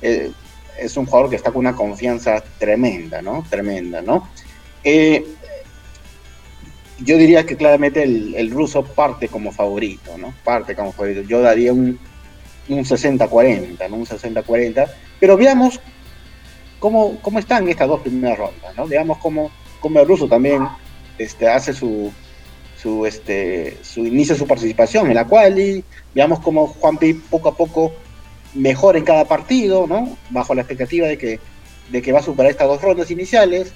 eh, 0.01 0.31
es 0.79 0.97
un 0.97 1.05
jugador 1.05 1.29
que 1.29 1.35
está 1.35 1.51
con 1.51 1.59
una 1.59 1.75
confianza 1.75 2.43
tremenda, 2.57 3.21
¿no? 3.21 3.45
Tremenda, 3.49 4.01
¿no? 4.01 4.29
Eh, 4.83 5.25
yo 7.03 7.17
diría 7.17 7.45
que 7.45 7.55
claramente 7.55 8.03
el, 8.03 8.51
ruso 8.51 8.83
parte 8.83 9.27
como 9.27 9.51
favorito, 9.51 10.17
¿no? 10.17 10.33
Parte 10.43 10.75
como 10.75 10.91
favorito. 10.91 11.21
Yo 11.21 11.41
daría 11.41 11.73
un, 11.73 11.99
un 12.69 12.79
60-40, 12.79 13.89
¿no? 13.89 13.95
Un 13.95 14.05
60-40. 14.05 14.89
Pero 15.19 15.37
veamos 15.37 15.79
cómo, 16.79 17.17
cómo 17.21 17.39
están 17.39 17.67
estas 17.67 17.87
dos 17.87 18.01
primeras 18.01 18.37
rondas, 18.37 18.75
¿no? 18.75 18.87
Veamos 18.87 19.17
cómo, 19.17 19.51
cómo 19.79 19.99
el 19.99 20.07
ruso 20.07 20.27
también 20.27 20.67
este, 21.17 21.47
hace 21.47 21.73
su, 21.73 22.11
su, 22.81 23.05
este, 23.05 23.77
su 23.81 24.05
inicio 24.05 24.35
su 24.35 24.47
participación 24.47 25.07
en 25.07 25.15
la 25.15 25.25
cual 25.25 25.83
veamos 26.13 26.39
cómo 26.39 26.67
Juanpi 26.67 27.13
poco 27.13 27.49
a 27.49 27.55
poco 27.55 27.93
mejora 28.53 28.97
en 28.97 29.05
cada 29.05 29.25
partido, 29.25 29.87
¿no? 29.87 30.17
Bajo 30.29 30.53
la 30.53 30.61
expectativa 30.61 31.07
de 31.07 31.17
que, 31.17 31.39
de 31.89 32.01
que 32.01 32.11
va 32.11 32.19
a 32.19 32.23
superar 32.23 32.51
estas 32.51 32.67
dos 32.67 32.81
rondas 32.81 33.11
iniciales. 33.11 33.73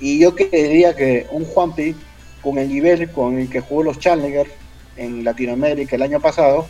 Y 0.00 0.18
yo 0.18 0.34
creería 0.34 0.96
que 0.96 1.26
un 1.30 1.44
Juanpi 1.44 1.94
con 2.42 2.58
el 2.58 2.68
nivel 2.68 3.10
con 3.10 3.38
el 3.38 3.48
que 3.48 3.60
jugó 3.60 3.82
los 3.82 3.98
Challenger 3.98 4.46
en 4.96 5.24
Latinoamérica 5.24 5.96
el 5.96 6.02
año 6.02 6.20
pasado, 6.20 6.68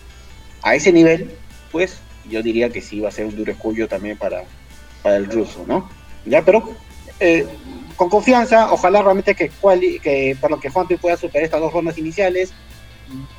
a 0.63 0.75
ese 0.75 0.93
nivel, 0.93 1.31
pues 1.71 1.99
yo 2.29 2.43
diría 2.43 2.71
que 2.71 2.81
sí 2.81 3.01
va 3.01 3.09
a 3.09 3.13
ser 3.13 3.27
un 3.27 3.37
duro 3.37 3.53
escudo 3.53 3.89
también 3.89 4.19
para, 4.19 4.45
el 5.05 5.27
ruso, 5.27 5.65
¿no? 5.67 5.89
Ya, 6.27 6.45
pero 6.45 6.75
eh, 7.21 7.47
con 7.97 8.11
confianza, 8.11 8.71
ojalá 8.71 9.01
realmente 9.01 9.35
que, 9.35 9.51
que, 10.03 10.37
lo 10.51 10.61
que 10.61 10.69
Juanpi 10.69 10.97
pueda 10.97 11.17
superar 11.17 11.45
estas 11.45 11.61
dos 11.61 11.73
rondas 11.73 11.97
iniciales, 11.97 12.53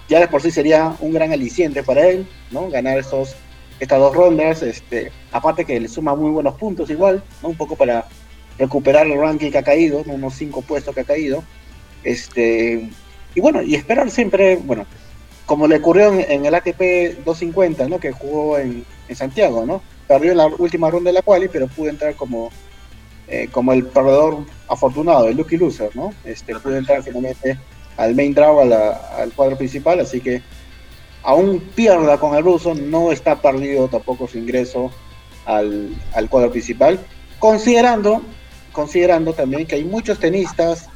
ya 0.07 0.19
de 0.19 0.27
por 0.27 0.41
sí 0.41 0.49
sería 0.49 0.95
un 0.99 1.13
gran 1.13 1.31
aliciente 1.31 1.83
para 1.83 2.07
él, 2.07 2.27
¿no? 2.49 2.69
Ganar 2.69 2.97
estos, 2.97 3.35
estas 3.79 3.99
dos 3.99 4.15
rondas, 4.15 4.63
este, 4.63 5.11
aparte 5.31 5.65
que 5.65 5.79
le 5.79 5.87
suma 5.87 6.15
muy 6.15 6.31
buenos 6.31 6.55
puntos 6.55 6.89
igual, 6.89 7.23
¿no? 7.43 7.49
Un 7.49 7.57
poco 7.57 7.75
para, 7.75 8.07
recuperar 8.59 9.07
el 9.07 9.17
ranking 9.17 9.49
que 9.49 9.57
ha 9.57 9.63
caído, 9.63 10.03
unos 10.05 10.35
cinco 10.35 10.61
puestos 10.61 10.93
que 10.93 11.01
ha 11.01 11.05
caído. 11.05 11.43
Este, 12.03 12.89
y 13.35 13.41
bueno, 13.41 13.61
y 13.61 13.75
esperar 13.75 14.09
siempre, 14.09 14.57
bueno, 14.57 14.85
como 15.45 15.67
le 15.67 15.77
ocurrió 15.77 16.13
en, 16.13 16.45
el 16.45 16.53
ATP 16.53 17.25
250, 17.25 17.87
¿no? 17.87 17.99
Que 17.99 18.11
jugó 18.11 18.57
en, 18.57 18.85
Santiago, 19.15 19.65
¿no? 19.65 19.81
Perdió 20.07 20.31
en 20.31 20.37
la 20.37 20.45
última 20.45 20.91
ronda 20.91 21.09
de 21.09 21.13
la 21.13 21.23
quali, 21.23 21.47
pero 21.47 21.67
pudo 21.67 21.89
entrar 21.89 22.13
como, 22.13 22.51
eh, 23.27 23.47
como 23.51 23.73
el 23.73 23.85
perdedor 23.85 24.45
afortunado, 24.67 25.27
el 25.27 25.37
lucky 25.37 25.57
loser, 25.57 25.95
¿no? 25.95 26.13
Este, 26.23 26.53
pudo 26.55 26.77
entrar 26.77 27.01
finalmente 27.01 27.57
al 27.97 28.13
main 28.13 28.33
draw, 28.33 28.59
al 28.61 29.33
cuadro 29.33 29.57
principal, 29.57 29.99
así 29.99 30.21
que 30.21 30.43
aún 31.23 31.59
pierda 31.75 32.19
con 32.19 32.35
el 32.35 32.43
ruso, 32.43 32.75
no 32.75 33.11
está 33.11 33.41
perdido 33.41 33.87
tampoco 33.87 34.27
su 34.27 34.37
ingreso 34.37 34.91
al, 35.45 35.89
al 36.13 36.29
cuadro 36.29 36.51
principal, 36.51 36.99
considerando, 37.39 38.21
considerando 38.71 39.33
también 39.33 39.65
que 39.65 39.75
hay 39.75 39.83
muchos 39.83 40.19
tenistas 40.19 40.87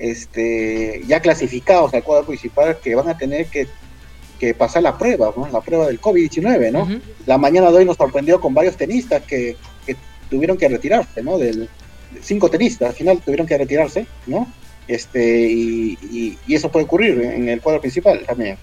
este, 0.00 1.02
ya 1.06 1.20
clasificados 1.20 1.92
al 1.94 2.02
cuadro 2.02 2.26
principal 2.26 2.78
que 2.82 2.94
van 2.94 3.08
a 3.08 3.18
tener 3.18 3.46
que, 3.46 3.68
pasar 4.56 4.82
la 4.82 4.96
prueba, 4.96 5.34
la 5.52 5.60
prueba 5.60 5.86
del 5.86 6.00
COVID-19, 6.00 6.72
¿no? 6.72 6.88
La 7.26 7.36
mañana 7.36 7.70
de 7.70 7.76
hoy 7.76 7.84
nos 7.84 7.98
sorprendió 7.98 8.40
con 8.40 8.54
varios 8.54 8.74
tenistas 8.74 9.22
que, 9.22 9.56
tuvieron 10.30 10.56
que 10.56 10.68
retirarse, 10.68 11.22
¿no? 11.22 11.36
Del, 11.36 11.68
cinco 12.22 12.48
tenistas 12.48 12.90
al 12.90 12.94
final 12.94 13.20
tuvieron 13.20 13.46
que 13.46 13.58
retirarse, 13.58 14.06
¿no? 14.26 14.50
Este, 14.88 15.46
y, 15.46 16.38
eso 16.48 16.70
puede 16.70 16.86
ocurrir 16.86 17.20
en 17.20 17.48
el 17.48 17.60
cuadro 17.60 17.80
principal 17.80 18.24
también. 18.26 18.56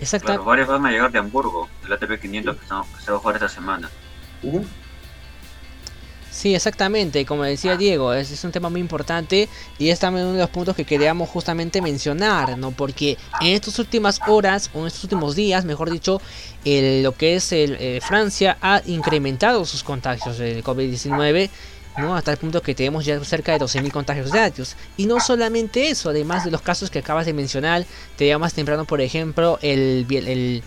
Exacto. 0.00 0.42
varios 0.44 0.68
van 0.68 0.86
a 0.86 0.90
llegar 0.90 1.12
de 1.12 1.18
Hamburgo, 1.18 1.68
del 1.82 1.92
ATP 1.92 2.18
500 2.18 2.56
que, 2.56 2.66
se 2.66 3.10
va 3.10 3.16
a 3.18 3.20
jugar 3.20 3.36
esta 3.36 3.48
semana. 3.50 3.90
Sí, 6.30 6.54
exactamente, 6.54 7.26
como 7.26 7.42
decía 7.42 7.76
Diego, 7.76 8.14
es, 8.14 8.30
es, 8.30 8.44
un 8.44 8.52
tema 8.52 8.70
muy 8.70 8.80
importante 8.80 9.48
y 9.78 9.88
es 9.88 9.98
también 9.98 10.26
uno 10.26 10.34
de 10.34 10.40
los 10.42 10.50
puntos 10.50 10.76
que 10.76 10.84
queríamos 10.84 11.28
justamente 11.28 11.82
mencionar, 11.82 12.56
¿no? 12.56 12.70
Porque 12.70 13.18
en 13.40 13.48
estas 13.48 13.78
últimas 13.80 14.20
horas, 14.28 14.70
o 14.72 14.80
en 14.80 14.86
estos 14.86 15.02
últimos 15.04 15.34
días, 15.34 15.64
mejor 15.64 15.90
dicho, 15.90 16.20
lo 16.64 17.12
que 17.12 17.34
es 17.34 17.52
el, 17.52 17.76
eh, 17.80 18.00
Francia 18.00 18.56
ha 18.60 18.80
incrementado 18.86 19.64
sus 19.64 19.82
contagios 19.82 20.38
del 20.38 20.62
COVID-19 20.62 21.50
¿no? 21.98 22.14
hasta 22.14 22.30
el 22.30 22.38
punto 22.38 22.62
que 22.62 22.74
tenemos 22.74 23.04
ya 23.04 23.22
cerca 23.24 23.52
de 23.52 23.58
12.000 23.58 23.90
contagios 23.90 24.32
diarios. 24.32 24.76
Y 24.96 25.06
no 25.06 25.20
solamente 25.20 25.90
eso, 25.90 26.10
además 26.10 26.44
de 26.44 26.50
los 26.50 26.62
casos 26.62 26.90
que 26.90 27.00
acabas 27.00 27.26
de 27.26 27.32
mencionar, 27.32 27.84
te 28.16 28.36
más 28.38 28.54
temprano, 28.54 28.84
por 28.84 29.00
ejemplo, 29.00 29.58
el, 29.62 30.06
el, 30.10 30.62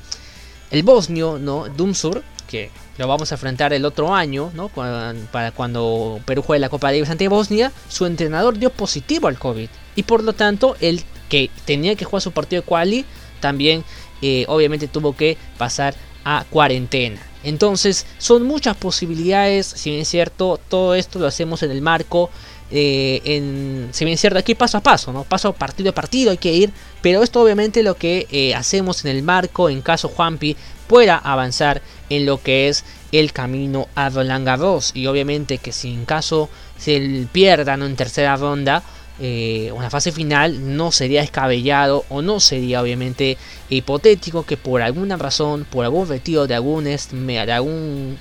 el 0.72 0.84
bosnio, 0.84 1.40
¿no? 1.40 1.70
Dumsur, 1.70 2.24
que 2.48 2.70
lo 2.98 3.08
vamos 3.08 3.32
a 3.32 3.36
enfrentar 3.36 3.74
el 3.74 3.86
otro 3.86 4.14
año, 4.14 4.52
¿no? 4.54 4.70
para 4.70 5.52
cuando 5.52 6.20
Perú 6.26 6.44
juegue 6.44 6.60
la 6.60 6.70
Copa 6.70 6.92
Davis 6.92 7.10
ante 7.10 7.28
Bosnia, 7.28 7.72
su 7.90 8.06
entrenador 8.06 8.58
dio 8.58 8.70
positivo 8.70 9.28
al 9.28 9.40
COVID. 9.40 9.70
Y 9.96 10.04
por 10.04 10.24
lo 10.24 10.34
tanto, 10.34 10.76
el 10.80 11.04
que 11.30 11.50
tenía 11.66 11.96
que 11.96 12.06
jugar 12.06 12.22
su 12.22 12.32
partido 12.32 12.62
de 12.62 12.68
quali, 12.68 13.06
también 13.40 13.84
eh, 14.22 14.46
obviamente 14.48 14.88
tuvo 14.88 15.16
que 15.16 15.38
pasar 15.58 15.96
a 16.24 16.46
cuarentena. 16.50 17.20
Entonces, 17.44 18.06
son 18.20 18.44
muchas 18.44 18.78
posibilidades, 18.78 19.66
si 19.66 19.90
bien 19.90 20.04
es 20.04 20.08
cierto, 20.08 20.60
todo 20.70 20.96
esto 20.96 21.20
lo 21.20 21.28
hacemos 21.28 21.62
en 21.64 21.72
el 21.72 21.82
marco 21.82 22.30
eh, 22.76 23.22
en, 23.26 23.90
si 23.92 24.04
bien 24.04 24.16
es 24.16 24.22
cierto, 24.22 24.40
aquí 24.40 24.56
paso 24.56 24.80
a 24.80 24.82
paso, 24.82 25.14
¿no? 25.14 25.26
Paso 25.26 25.54
partido 25.54 25.92
a 25.92 25.94
partido 25.94 26.32
hay 26.32 26.38
que 26.38 26.52
ir, 26.52 26.72
pero 27.04 27.22
esto 27.22 27.40
obviamente 27.40 27.84
lo 27.84 27.96
que 27.96 28.26
eh, 28.32 28.56
hacemos 28.56 29.06
en 29.06 29.12
el 29.12 29.22
marco 29.22 29.70
en 29.70 29.82
caso 29.82 30.08
Juanpi 30.08 30.58
pueda 30.94 31.18
avanzar 31.18 31.82
en 32.12 32.28
lo 32.28 32.40
que 32.44 32.70
es 32.70 32.86
el 33.12 33.34
camino 33.34 33.88
a 33.96 34.12
Roland 34.12 34.46
Garros. 34.46 34.92
Y 34.94 35.08
obviamente 35.08 35.58
que 35.58 35.72
si 35.72 35.92
en 35.92 36.06
caso 36.06 36.52
se 36.78 37.26
pierda 37.32 37.74
en 37.74 37.96
tercera 37.96 38.36
ronda 38.36 38.84
eh, 39.20 39.72
una 39.76 39.90
fase 39.90 40.12
final 40.12 40.76
no 40.78 40.92
sería 40.92 41.22
descabellado 41.22 42.06
o 42.10 42.22
no 42.22 42.40
sería 42.40 42.80
obviamente 42.80 43.40
hipotético 43.70 44.46
que 44.46 44.56
por 44.56 44.84
alguna 44.84 45.18
razón 45.18 45.66
por 45.68 45.84
algún 45.84 46.04
objetivo 46.04 46.46
de 46.46 46.54
algún 46.54 46.84
de 46.84 47.52
algún, 47.52 48.20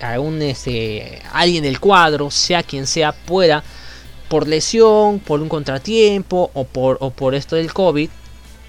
algún 0.00 0.42
este, 0.42 1.22
alguien 1.32 1.64
del 1.64 1.80
cuadro 1.80 2.30
sea 2.30 2.62
quien 2.62 2.86
sea 2.86 3.10
pueda 3.10 3.64
por 4.28 4.46
lesión 4.46 5.18
por 5.18 5.42
un 5.42 5.48
contratiempo 5.48 6.52
o 6.54 6.62
por, 6.62 6.98
o 7.00 7.10
por 7.10 7.34
esto 7.34 7.56
del 7.56 7.72
COVID 7.72 8.08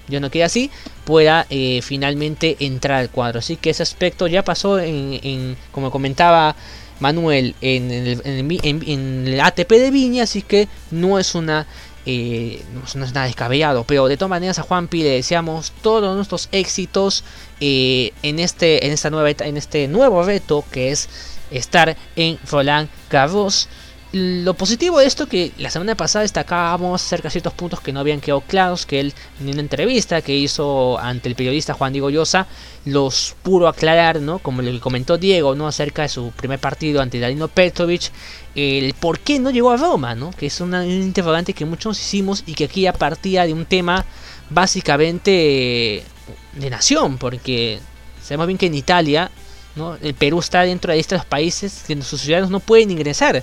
yo 0.08 0.20
no 0.20 0.30
quede 0.30 0.44
así, 0.44 0.70
pueda 1.04 1.46
eh, 1.50 1.80
finalmente 1.82 2.56
entrar 2.60 3.00
al 3.00 3.10
cuadro. 3.10 3.38
Así 3.38 3.56
que 3.56 3.70
ese 3.70 3.82
aspecto 3.82 4.26
ya 4.26 4.44
pasó 4.44 4.78
en, 4.78 5.56
como 5.72 5.90
comentaba 5.90 6.56
Manuel, 7.00 7.54
en 7.60 7.90
el, 7.90 9.40
ATP 9.40 9.70
de 9.70 9.90
Viña, 9.90 10.24
así 10.24 10.42
que 10.42 10.68
no 10.90 11.18
es 11.18 11.34
una... 11.34 11.66
Eh, 12.06 12.62
no, 12.74 12.84
es 12.84 13.14
nada 13.14 13.24
descabellado, 13.24 13.84
pero 13.84 14.08
de 14.08 14.18
todas 14.18 14.28
maneras 14.28 14.58
a 14.58 14.62
Juanpi 14.62 15.02
le 15.02 15.08
deseamos 15.08 15.72
todos 15.80 16.14
nuestros 16.14 16.50
éxitos 16.52 17.24
eh, 17.60 18.12
en 18.22 18.40
este 18.40 18.84
en 18.84 18.92
esta 18.92 19.08
nueva 19.08 19.30
en 19.30 19.56
este 19.56 19.88
nuevo 19.88 20.22
reto 20.22 20.66
que 20.70 20.90
es 20.90 21.08
estar 21.50 21.96
en 22.14 22.38
Roland 22.50 22.90
Garros 23.08 23.70
lo 24.14 24.54
positivo 24.54 25.00
de 25.00 25.06
esto 25.06 25.26
que 25.26 25.50
la 25.58 25.70
semana 25.70 25.96
pasada 25.96 26.22
destacábamos 26.22 27.02
acerca 27.02 27.26
de 27.26 27.32
ciertos 27.32 27.52
puntos 27.52 27.80
que 27.80 27.92
no 27.92 27.98
habían 27.98 28.20
quedado 28.20 28.42
claros, 28.42 28.86
que 28.86 29.00
él 29.00 29.12
en 29.40 29.48
una 29.48 29.60
entrevista 29.60 30.22
que 30.22 30.36
hizo 30.36 31.00
ante 31.00 31.28
el 31.28 31.34
periodista 31.34 31.74
Juan 31.74 31.92
Diego 31.92 32.10
Llosa 32.10 32.46
los 32.84 33.34
pudo 33.42 33.66
aclarar, 33.66 34.20
¿no? 34.20 34.38
Como 34.38 34.62
lo 34.62 34.70
que 34.70 34.78
comentó 34.78 35.18
Diego, 35.18 35.56
¿no? 35.56 35.66
Acerca 35.66 36.02
de 36.02 36.08
su 36.08 36.30
primer 36.30 36.60
partido 36.60 37.02
ante 37.02 37.18
Dalino 37.18 37.48
Petrovic, 37.48 38.12
el 38.54 38.94
por 38.94 39.18
qué 39.18 39.40
no 39.40 39.50
llegó 39.50 39.72
a 39.72 39.76
Roma, 39.76 40.14
¿no? 40.14 40.30
Que 40.30 40.46
es 40.46 40.60
una, 40.60 40.82
un 40.82 40.90
interrogante 40.90 41.52
que 41.52 41.64
muchos 41.64 41.98
hicimos 41.98 42.44
y 42.46 42.54
que 42.54 42.66
aquí 42.66 42.82
ya 42.82 42.92
partía 42.92 43.46
de 43.46 43.52
un 43.52 43.66
tema 43.66 44.04
básicamente 44.48 46.04
de 46.52 46.70
nación, 46.70 47.18
porque 47.18 47.80
sabemos 48.22 48.46
bien 48.46 48.58
que 48.58 48.66
en 48.66 48.74
Italia, 48.74 49.32
¿no? 49.74 49.96
El 49.96 50.14
Perú 50.14 50.38
está 50.38 50.60
dentro 50.60 50.92
de 50.92 51.00
estos 51.00 51.24
países 51.24 51.82
que 51.84 52.00
sus 52.02 52.20
ciudadanos 52.20 52.50
no 52.50 52.60
pueden 52.60 52.92
ingresar 52.92 53.42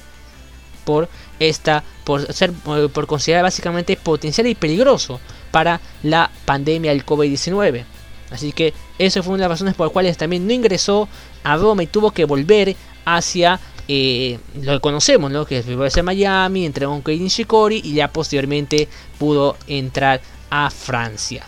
por 0.92 1.08
esta 1.40 1.84
por 2.04 2.34
ser 2.34 2.52
por 2.52 3.08
considerar 3.08 3.44
básicamente 3.44 3.96
potencial 3.96 4.46
y 4.48 4.56
peligroso 4.56 5.22
para 5.52 5.80
la 6.04 6.30
pandemia 6.44 6.92
del 6.92 7.06
COVID-19. 7.06 7.86
Así 8.30 8.52
que 8.52 8.74
esa 8.98 9.24
fue 9.24 9.34
una 9.34 9.44
de 9.44 9.50
las 9.50 9.60
razones 9.60 9.76
por 9.76 9.88
las 9.88 9.94
cuales 9.94 10.18
también 10.18 10.46
no 10.46 10.54
ingresó 10.54 11.08
a 11.44 11.56
Roma 11.56 11.84
y 11.84 11.88
tuvo 11.88 12.12
que 12.12 12.26
volver 12.26 12.76
hacia 13.06 13.60
eh, 13.88 14.40
lo 14.62 14.74
que 14.74 14.80
conocemos, 14.82 15.32
¿no? 15.32 15.46
que 15.46 15.60
es 15.60 15.98
a 15.98 16.04
Miami, 16.04 16.66
entregó 16.66 16.94
un 16.94 17.04
en 17.06 17.28
Shikori 17.28 17.82
y 17.84 17.94
ya 17.94 18.10
posteriormente 18.10 18.90
pudo 19.18 19.58
entrar 19.68 20.22
a 20.50 20.70
Francia. 20.70 21.46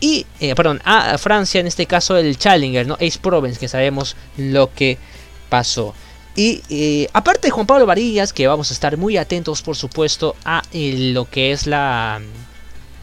Y, 0.00 0.26
eh, 0.40 0.54
perdón, 0.54 0.80
a 0.84 1.16
Francia 1.16 1.60
en 1.60 1.66
este 1.66 1.86
caso 1.86 2.16
el 2.16 2.36
Challenger, 2.36 2.86
¿no? 2.86 2.94
Ace 2.94 3.20
Provence, 3.22 3.60
que 3.60 3.68
sabemos 3.68 4.16
lo 4.36 4.72
que 4.74 4.98
pasó. 5.48 5.94
Y 6.34 6.62
eh, 6.70 7.08
aparte 7.12 7.48
de 7.48 7.50
Juan 7.50 7.66
Pablo 7.66 7.86
Varillas, 7.86 8.32
que 8.32 8.46
vamos 8.46 8.70
a 8.70 8.74
estar 8.74 8.96
muy 8.96 9.16
atentos, 9.16 9.62
por 9.62 9.76
supuesto, 9.76 10.34
a 10.44 10.62
eh, 10.72 11.12
lo 11.12 11.28
que 11.28 11.52
es 11.52 11.66
la 11.66 12.20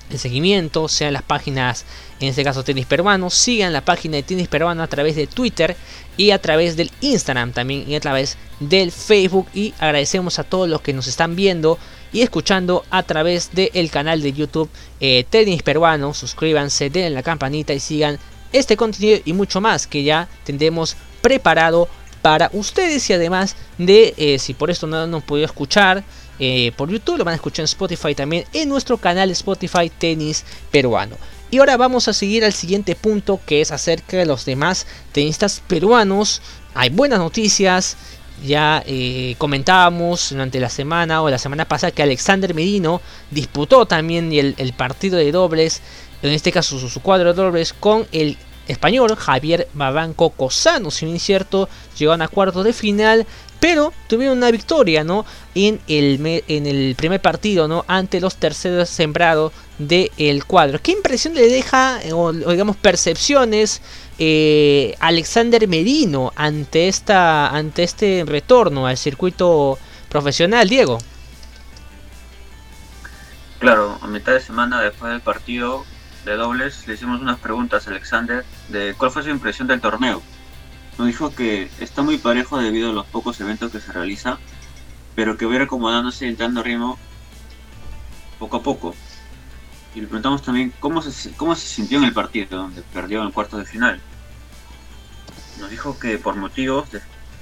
el 0.10 0.18
seguimiento, 0.18 0.88
sean 0.88 1.14
las 1.14 1.22
páginas, 1.22 1.86
en 2.20 2.30
este 2.30 2.44
caso 2.44 2.64
Tenis 2.64 2.86
Peruano, 2.86 3.30
sigan 3.30 3.74
la 3.74 3.82
página 3.82 4.18
de 4.18 4.24
Tenis 4.24 4.48
Peruano 4.48 4.82
a 4.82 4.88
través 4.88 5.16
de 5.16 5.28
Twitter 5.28 5.76
y 6.18 6.32
a 6.32 6.42
través 6.42 6.76
del 6.76 6.92
Instagram 7.02 7.52
también 7.52 7.86
y 7.88 7.96
a 7.96 8.00
través 8.00 8.38
del 8.60 8.92
Facebook. 8.92 9.48
Y 9.54 9.74
agradecemos 9.80 10.40
a 10.40 10.44
todos 10.44 10.68
los 10.68 10.82
que 10.82 10.94
nos 10.94 11.08
están 11.08 11.36
viendo 11.36 11.78
y 12.12 12.22
escuchando 12.22 12.84
a 12.90 13.04
través 13.04 13.52
del 13.54 13.92
canal 13.92 14.22
de 14.22 14.34
YouTube 14.34 14.70
eh, 15.00 15.26
Tenis 15.30 15.64
Peruano. 15.64 16.14
Suscríbanse, 16.14 16.90
denle 16.90 17.12
la 17.12 17.24
campanita 17.24 17.74
y 17.74 17.80
sigan 17.80 18.18
este 18.52 18.76
contenido 18.76 19.20
y 19.26 19.34
mucho 19.34 19.62
más 19.62 19.86
que 19.86 20.04
ya 20.04 20.28
tendremos 20.44 20.98
preparado 21.22 21.88
para 22.22 22.50
ustedes 22.54 23.10
y 23.10 23.14
además 23.14 23.56
de 23.78 24.14
eh, 24.18 24.40
si 24.40 24.54
por 24.54 24.70
esto 24.70 24.88
no 24.88 25.08
nos 25.08 25.24
podido 25.24 25.46
escuchar 25.46 26.04
eh, 26.40 26.72
por 26.78 26.90
YouTube, 26.90 27.18
lo 27.18 27.26
van 27.26 27.34
a 27.34 27.36
escuchar 27.36 27.64
en 27.64 27.66
Spotify 27.66 28.16
también 28.16 28.46
en 28.54 28.70
nuestro 28.70 28.98
canal 28.98 29.30
Spotify 29.32 29.90
Tenis 29.90 30.46
Peruano. 30.72 31.18
Y 31.52 31.58
ahora 31.58 31.78
vamos 31.78 32.08
a 32.08 32.14
seguir 32.14 32.46
al 32.46 32.54
siguiente 32.54 32.96
punto 32.96 33.40
que 33.46 33.62
es 33.62 33.72
acerca 33.72 34.18
de 34.18 34.26
los 34.26 34.46
demás 34.46 34.86
tenistas 35.12 35.62
peruanos. 35.68 36.42
Hay 36.76 36.90
buenas 36.90 37.20
noticias. 37.20 37.98
Ya 38.46 38.84
eh, 38.86 39.36
comentábamos 39.38 40.30
durante 40.30 40.62
la 40.62 40.70
semana 40.70 41.22
o 41.22 41.30
la 41.30 41.38
semana 41.38 41.66
pasada 41.66 41.92
que 41.92 42.04
Alexander 42.04 42.54
Medino 42.54 43.02
disputó 43.32 43.86
también 43.86 44.32
el, 44.32 44.56
el 44.58 44.72
partido 44.72 45.18
de 45.18 45.30
dobles, 45.30 45.82
en 46.22 46.32
este 46.32 46.54
caso 46.54 46.80
su 46.80 47.02
cuadro 47.02 47.34
de 47.34 47.42
dobles, 47.42 47.74
con 47.74 48.08
el 48.14 48.38
español 48.70 49.16
Javier 49.16 49.68
Barranco 49.74 50.30
Cosano, 50.30 50.92
si 50.92 51.06
bien 51.06 51.20
cierto, 51.20 51.68
llegaron 51.98 52.22
a 52.22 52.28
cuartos 52.28 52.64
de 52.64 52.74
final, 52.74 53.28
pero 53.60 53.92
tuvieron 54.08 54.38
una 54.38 54.52
victoria, 54.52 55.04
¿no? 55.04 55.26
En 55.56 55.82
el, 55.88 56.44
en 56.48 56.66
el 56.66 56.96
primer 56.96 57.22
partido, 57.22 57.68
¿no? 57.68 57.84
Ante 57.88 58.22
los 58.22 58.38
terceros 58.38 58.90
sembrados 58.90 59.52
del 59.78 60.46
cuadro. 60.46 60.80
¿Qué 60.82 60.92
impresión 60.94 61.34
le 61.34 61.50
deja, 61.50 62.00
o, 62.14 62.32
digamos, 62.32 62.78
percepciones 62.78 63.82
eh, 64.18 64.96
Alexander 65.00 65.66
Medino 65.68 66.34
ante, 66.36 66.90
esta, 66.90 67.48
ante 67.48 67.84
este 67.84 68.24
retorno 68.26 68.86
al 68.86 68.98
circuito 68.98 69.80
profesional, 70.10 70.68
Diego. 70.68 70.98
Claro, 73.60 73.98
a 74.02 74.08
mitad 74.08 74.34
de 74.34 74.42
semana 74.42 74.82
después 74.82 75.12
del 75.12 75.22
partido 75.22 75.86
de 76.30 76.38
dobles 76.38 76.88
le 76.88 76.94
hicimos 76.94 77.22
unas 77.22 77.40
preguntas 77.40 77.88
a 77.88 77.92
Alexander 77.92 78.46
de 78.70 78.94
cuál 78.98 79.12
fue 79.12 79.24
su 79.24 79.30
impresión 79.30 79.68
del 79.68 79.82
torneo. 79.82 80.22
Nos 80.98 81.08
dijo 81.08 81.34
que 81.34 81.70
está 81.80 82.02
muy 82.02 82.18
parejo 82.18 82.60
debido 82.60 82.92
a 82.92 82.94
los 82.94 83.08
pocos 83.08 83.40
eventos 83.42 83.72
que 83.72 83.80
se 83.80 83.92
realiza, 83.92 84.38
pero 85.16 85.38
que 85.38 85.46
va 85.46 85.54
a 85.54 85.56
ir 85.56 85.62
acomodándose 85.64 86.26
y 86.26 86.30
entrando 86.30 86.62
ritmo 86.62 87.00
poco 88.38 88.58
a 88.58 88.64
poco. 88.64 88.96
Y 89.96 90.02
le 90.02 90.08
preguntamos 90.08 90.44
también 90.44 90.72
cómo 90.80 91.02
se, 91.02 91.32
cómo 91.34 91.56
se 91.56 91.68
sintió 91.68 91.98
en 91.98 92.04
el 92.04 92.14
partido, 92.14 92.58
donde 92.58 92.84
perdió 92.94 93.22
en 93.22 93.28
el 93.28 93.34
cuarto 93.34 93.58
de 93.58 93.66
final. 93.66 94.00
Nos 95.60 95.70
dijo 95.70 95.98
que 95.98 96.20
por 96.20 96.36
motivos 96.36 96.90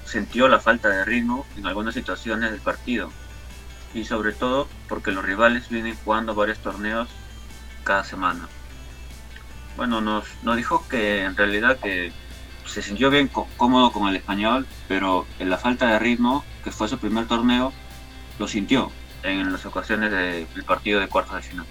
sintió 0.06 0.48
la 0.48 0.60
falta 0.60 0.88
de 0.88 1.04
ritmo 1.04 1.46
en 1.58 1.68
algunas 1.68 1.94
situaciones 1.94 2.52
del 2.52 2.62
partido. 2.62 3.12
Y 3.94 4.06
sobre 4.06 4.32
todo 4.32 4.68
porque 4.88 5.12
los 5.12 5.26
rivales 5.26 5.68
vienen 5.70 5.98
jugando 6.06 6.34
varios 6.36 6.60
torneos 6.60 7.10
cada 7.84 8.04
semana. 8.04 8.48
Bueno, 9.78 10.02
nos, 10.02 10.26
nos 10.44 10.58
dijo 10.58 10.86
que 10.90 11.24
en 11.24 11.38
realidad 11.38 11.78
que 11.78 12.12
se 12.66 12.82
sintió 12.82 13.10
bien 13.10 13.30
cómodo 13.30 13.92
con 13.92 14.10
el 14.10 14.16
español, 14.16 14.68
pero 14.88 15.26
en 15.40 15.50
la 15.50 15.58
falta 15.58 15.88
de 15.88 16.00
ritmo, 16.00 16.44
que 16.64 16.72
fue 16.72 16.90
su 16.90 16.98
primer 16.98 17.28
torneo, 17.28 17.72
lo 18.40 18.48
sintió 18.48 18.92
en 19.24 19.52
las 19.52 19.66
ocasiones 19.66 20.12
del 20.12 20.64
partido 20.66 21.00
de 21.00 21.08
cuartos 21.08 21.36
de 21.36 21.42
final. 21.42 21.66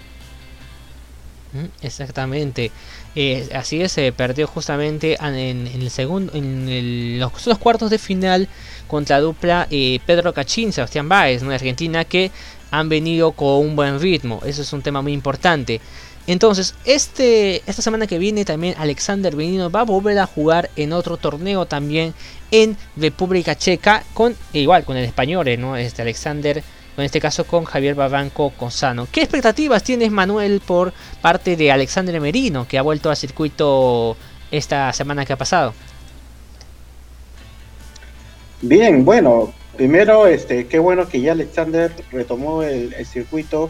Exactamente. 1.81 2.71
Eh, 3.15 3.49
así 3.53 3.81
es, 3.81 3.93
se 3.93 4.11
perdió 4.11 4.47
justamente 4.47 5.17
en, 5.19 5.67
el 5.67 5.89
segundo, 5.89 6.33
en 6.35 7.19
los, 7.19 7.45
dos 7.45 7.57
cuartos 7.57 7.89
de 7.89 7.97
final 7.97 8.47
contra 8.87 9.17
la 9.17 9.21
dupla 9.21 9.67
eh, 9.71 9.99
Pedro 10.05 10.33
Cachín, 10.33 10.73
Sebastián 10.73 11.09
Báez, 11.09 11.41
¿no? 11.41 11.49
de 11.49 11.55
Argentina, 11.55 12.05
que 12.05 12.31
han 12.69 12.89
venido 12.89 13.31
con 13.31 13.65
un 13.65 13.75
buen 13.75 13.99
ritmo. 13.99 14.41
Eso 14.45 14.61
es 14.61 14.73
un 14.73 14.81
tema 14.81 15.01
muy 15.01 15.13
importante. 15.13 15.79
Entonces, 16.27 16.75
este, 16.85 17.63
esta 17.65 17.81
semana 17.81 18.05
que 18.05 18.19
viene 18.19 18.45
también 18.45 18.75
Alexander 18.77 19.35
Benino 19.35 19.71
va 19.71 19.81
a 19.81 19.85
volver 19.85 20.19
a 20.19 20.27
jugar 20.27 20.69
en 20.75 20.93
otro 20.93 21.17
torneo 21.17 21.65
también 21.65 22.13
en 22.51 22.77
República 22.97 23.55
Checa, 23.55 24.03
con 24.13 24.35
igual 24.53 24.83
con 24.83 24.97
el 24.97 25.05
español, 25.05 25.47
¿no? 25.57 25.77
Este 25.77 26.01
Alexander 26.01 26.63
en 26.97 27.03
este 27.03 27.21
caso 27.21 27.45
con 27.45 27.63
Javier 27.63 27.95
Babanco 27.95 28.49
Cosano. 28.51 29.07
¿Qué 29.11 29.21
expectativas 29.21 29.83
tienes, 29.83 30.11
Manuel, 30.11 30.61
por 30.65 30.93
parte 31.21 31.55
de 31.55 31.71
Alexander 31.71 32.19
Merino, 32.19 32.67
que 32.67 32.77
ha 32.77 32.81
vuelto 32.81 33.09
al 33.09 33.17
circuito 33.17 34.17
esta 34.49 34.91
semana 34.93 35.25
que 35.25 35.33
ha 35.33 35.37
pasado? 35.37 35.73
Bien, 38.61 39.05
bueno, 39.05 39.53
primero, 39.75 40.25
este, 40.25 40.65
qué 40.65 40.79
bueno 40.79 41.07
que 41.07 41.21
ya 41.21 41.33
Alexander 41.33 41.91
retomó 42.11 42.63
el, 42.63 42.93
circuito, 43.05 43.69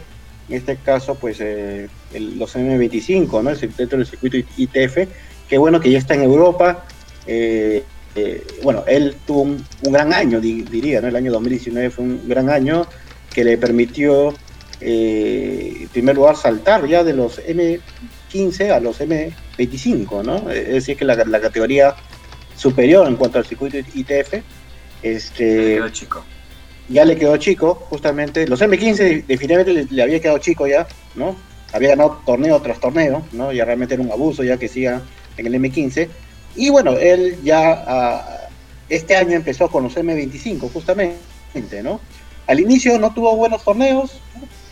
en 0.50 0.56
este 0.56 0.78
caso, 0.78 1.16
pues 1.16 1.38
eh, 1.42 1.90
los 2.14 2.56
M25, 2.56 3.44
¿no? 3.44 3.50
El 3.50 3.58
circuito 3.58 3.98
del 3.98 4.06
circuito 4.06 4.38
ITF, 4.38 4.98
qué 5.50 5.58
bueno 5.58 5.80
que 5.80 5.92
ya 5.92 5.98
está 5.98 6.14
en 6.14 6.24
Europa. 6.24 6.86
Eh, 7.26 7.84
eh, 8.16 8.48
bueno, 8.64 8.84
él 8.88 9.16
tuvo 9.26 9.42
un, 9.44 9.66
gran 9.84 10.14
año, 10.14 10.40
diría, 10.40 11.02
¿no? 11.02 11.08
El 11.08 11.16
año 11.16 11.32
2019 11.32 11.90
fue 11.90 12.06
un 12.06 12.28
gran 12.28 12.50
año 12.50 12.88
que 13.34 13.44
le 13.44 13.58
permitió, 13.58 14.34
eh, 14.82 15.78
en 15.82 15.88
primer 15.90 16.16
lugar, 16.16 16.36
saltar 16.36 16.88
ya 16.88 17.04
de 17.04 17.14
los 17.14 17.40
M15 17.40 18.72
a 18.72 18.80
los 18.80 19.02
M25, 19.02 20.24
¿no? 20.24 20.50
Es 20.50 20.70
decir, 20.70 20.98
que 20.98 21.06
la, 21.06 21.42
categoría 21.42 21.96
superior 22.56 23.08
en 23.08 23.18
cuanto 23.18 23.38
al 23.38 23.46
circuito 23.46 23.78
ITF, 23.78 24.42
este, 25.04 25.80
chico. 25.92 26.24
Ya 26.90 27.06
le 27.06 27.18
quedó 27.18 27.38
chico, 27.38 27.76
justamente. 27.90 28.48
Los 28.48 28.62
M15 28.62 29.26
definitivamente 29.26 29.88
le, 29.90 30.04
había 30.04 30.20
quedado 30.20 30.38
chico 30.38 30.68
ya, 30.68 30.88
¿no? 31.16 31.36
Había 31.74 31.90
ganado 31.90 32.22
torneo 32.26 32.62
tras 32.62 32.80
torneo, 32.80 33.24
¿no? 33.34 33.52
Ya 33.52 33.66
realmente 33.66 33.96
era 33.96 34.04
un 34.04 34.12
abuso 34.12 34.44
ya 34.44 34.58
que 34.58 34.68
siga 34.68 35.02
en 35.38 35.48
el 35.48 35.54
M15. 35.56 36.08
Y 36.56 36.70
bueno, 36.70 36.94
él 36.94 37.38
ya 37.44 37.84
ah, 37.88 38.38
este 38.90 39.16
año 39.16 39.36
empezó 39.36 39.70
con 39.70 39.84
los 39.84 39.96
M25, 39.98 40.72
justamente, 40.72 41.84
¿no? 41.84 42.00
Al 42.48 42.60
inicio 42.60 42.98
no 42.98 43.14
tuvo 43.14 43.36
buenos 43.36 43.64
torneos, 43.64 44.12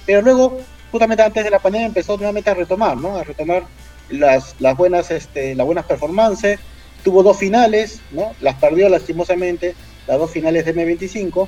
pero 0.05 0.21
luego, 0.21 0.59
justamente 0.91 1.23
antes 1.23 1.43
de 1.43 1.49
la 1.49 1.59
pandemia, 1.59 1.87
empezó 1.87 2.15
nuevamente 2.15 2.49
a 2.49 2.53
retomar, 2.53 2.97
¿no? 2.97 3.17
A 3.17 3.23
retomar 3.23 3.65
las, 4.09 4.55
las 4.59 4.77
buenas, 4.77 5.11
este, 5.11 5.55
las 5.55 5.65
buenas 5.65 5.85
performances. 5.85 6.59
Tuvo 7.03 7.21
dos 7.21 7.37
finales, 7.37 7.99
¿no? 8.11 8.31
Las 8.39 8.55
perdió 8.55 8.87
lastimosamente, 8.87 9.75
las 10.07 10.17
dos 10.17 10.31
finales 10.31 10.65
de 10.65 10.73
M25. 10.73 11.47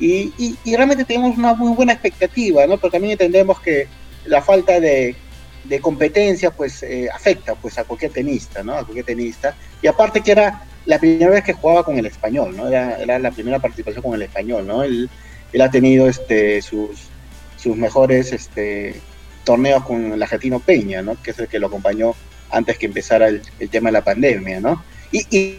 Y, 0.00 0.32
y, 0.64 0.76
realmente 0.76 1.04
tenemos 1.04 1.36
una 1.36 1.54
muy 1.54 1.74
buena 1.74 1.92
expectativa, 1.92 2.66
¿no? 2.66 2.78
Pero 2.78 2.92
también 2.92 3.12
entendemos 3.12 3.60
que 3.60 3.88
la 4.26 4.40
falta 4.40 4.78
de, 4.78 5.16
de 5.64 5.80
competencia, 5.80 6.52
pues, 6.52 6.82
eh, 6.84 7.08
afecta, 7.12 7.56
pues, 7.56 7.78
a 7.78 7.84
cualquier 7.84 8.12
tenista, 8.12 8.62
¿no? 8.62 8.74
A 8.74 8.84
cualquier 8.84 9.06
tenista. 9.06 9.56
Y 9.82 9.88
aparte 9.88 10.20
que 10.20 10.32
era 10.32 10.64
la 10.86 10.98
primera 10.98 11.30
vez 11.30 11.42
que 11.42 11.52
jugaba 11.52 11.84
con 11.84 11.98
el 11.98 12.06
español, 12.06 12.56
¿no? 12.56 12.68
Era, 12.68 12.96
era 12.98 13.18
la 13.18 13.32
primera 13.32 13.58
participación 13.58 14.02
con 14.02 14.14
el 14.14 14.22
español, 14.22 14.66
¿no? 14.66 14.84
El, 14.84 15.10
él 15.52 15.60
ha 15.60 15.70
tenido 15.70 16.08
este, 16.08 16.60
sus, 16.62 17.08
sus 17.56 17.76
mejores 17.76 18.32
este, 18.32 19.00
torneos 19.44 19.84
con 19.84 20.12
el 20.12 20.22
argentino 20.22 20.60
Peña, 20.60 21.02
¿no? 21.02 21.20
que 21.22 21.30
es 21.30 21.38
el 21.38 21.48
que 21.48 21.58
lo 21.58 21.68
acompañó 21.68 22.14
antes 22.50 22.78
que 22.78 22.86
empezara 22.86 23.28
el, 23.28 23.42
tema 23.70 23.88
de 23.88 23.92
la 23.92 24.04
pandemia. 24.04 24.60
¿no? 24.60 24.82
Y, 25.10 25.58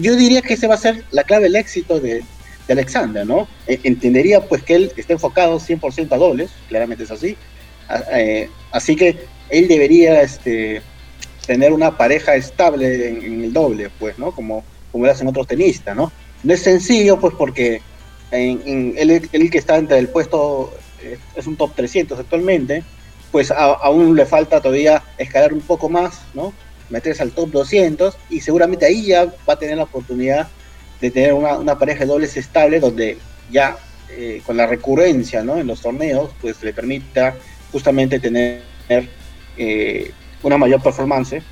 yo 0.00 0.16
diría 0.16 0.40
que 0.40 0.54
ese 0.54 0.66
va 0.66 0.74
a 0.74 0.78
ser 0.78 1.04
la 1.10 1.22
clave 1.24 1.44
del 1.44 1.56
éxito 1.56 2.00
de, 2.00 2.24
Alexander. 2.72 3.26
¿no? 3.26 3.48
E, 3.66 3.80
entendería 3.84 4.40
pues 4.40 4.62
que 4.62 4.74
él 4.74 4.92
está 4.96 5.12
enfocado 5.12 5.58
100% 5.58 6.12
a 6.12 6.16
dobles, 6.16 6.50
claramente 6.68 7.04
es 7.04 7.10
así. 7.10 7.36
Eh, 8.12 8.48
así 8.72 8.96
que 8.96 9.26
él 9.48 9.68
debería 9.68 10.22
este, 10.22 10.82
tener 11.46 11.72
una 11.72 11.96
pareja 11.96 12.34
estable 12.34 13.08
en, 13.08 13.44
el 13.44 13.52
doble, 13.52 13.90
pues, 13.98 14.18
¿no? 14.18 14.32
Como, 14.32 14.64
como 14.90 15.06
lo 15.06 15.12
hacen 15.12 15.28
otros 15.28 15.46
tenistas, 15.46 15.94
¿no? 15.94 16.12
No 16.42 16.52
es 16.52 16.62
sencillo, 16.62 17.18
pues, 17.18 17.34
porque 17.36 17.80
en, 18.30 18.94
el, 18.96 19.50
que 19.50 19.58
está 19.58 19.76
entre 19.76 19.98
el 19.98 20.08
puesto, 20.08 20.74
eh, 21.02 21.18
es 21.36 21.46
un 21.46 21.56
top 21.56 21.74
300 21.74 22.18
actualmente, 22.18 22.82
pues 23.30 23.50
aún 23.50 24.16
le 24.16 24.24
falta 24.24 24.60
todavía 24.60 25.02
escalar 25.18 25.52
un 25.52 25.60
poco 25.60 25.88
más, 25.88 26.22
¿no? 26.34 26.52
Meterse 26.88 27.22
al 27.22 27.32
top 27.32 27.50
200 27.50 28.16
y 28.30 28.40
seguramente 28.40 28.86
ahí 28.86 29.06
ya 29.06 29.26
va 29.48 29.54
a 29.54 29.58
tener 29.58 29.76
la 29.76 29.82
oportunidad 29.82 30.48
de 31.00 31.10
tener 31.10 31.32
una, 31.34 31.78
pareja 31.78 32.00
de 32.00 32.06
dobles 32.06 32.36
estable 32.36 32.80
donde 32.80 33.18
ya 33.50 33.76
eh, 34.10 34.42
con 34.46 34.56
la 34.56 34.66
recurrencia, 34.66 35.42
¿no? 35.42 35.58
En 35.58 35.66
los 35.66 35.80
torneos, 35.80 36.30
pues 36.40 36.62
le 36.62 36.72
permita 36.72 37.34
justamente 37.72 38.18
tener 38.18 38.62
eh, 39.56 40.10
una 40.42 40.58
mayor 40.58 40.82
performance 40.82 41.42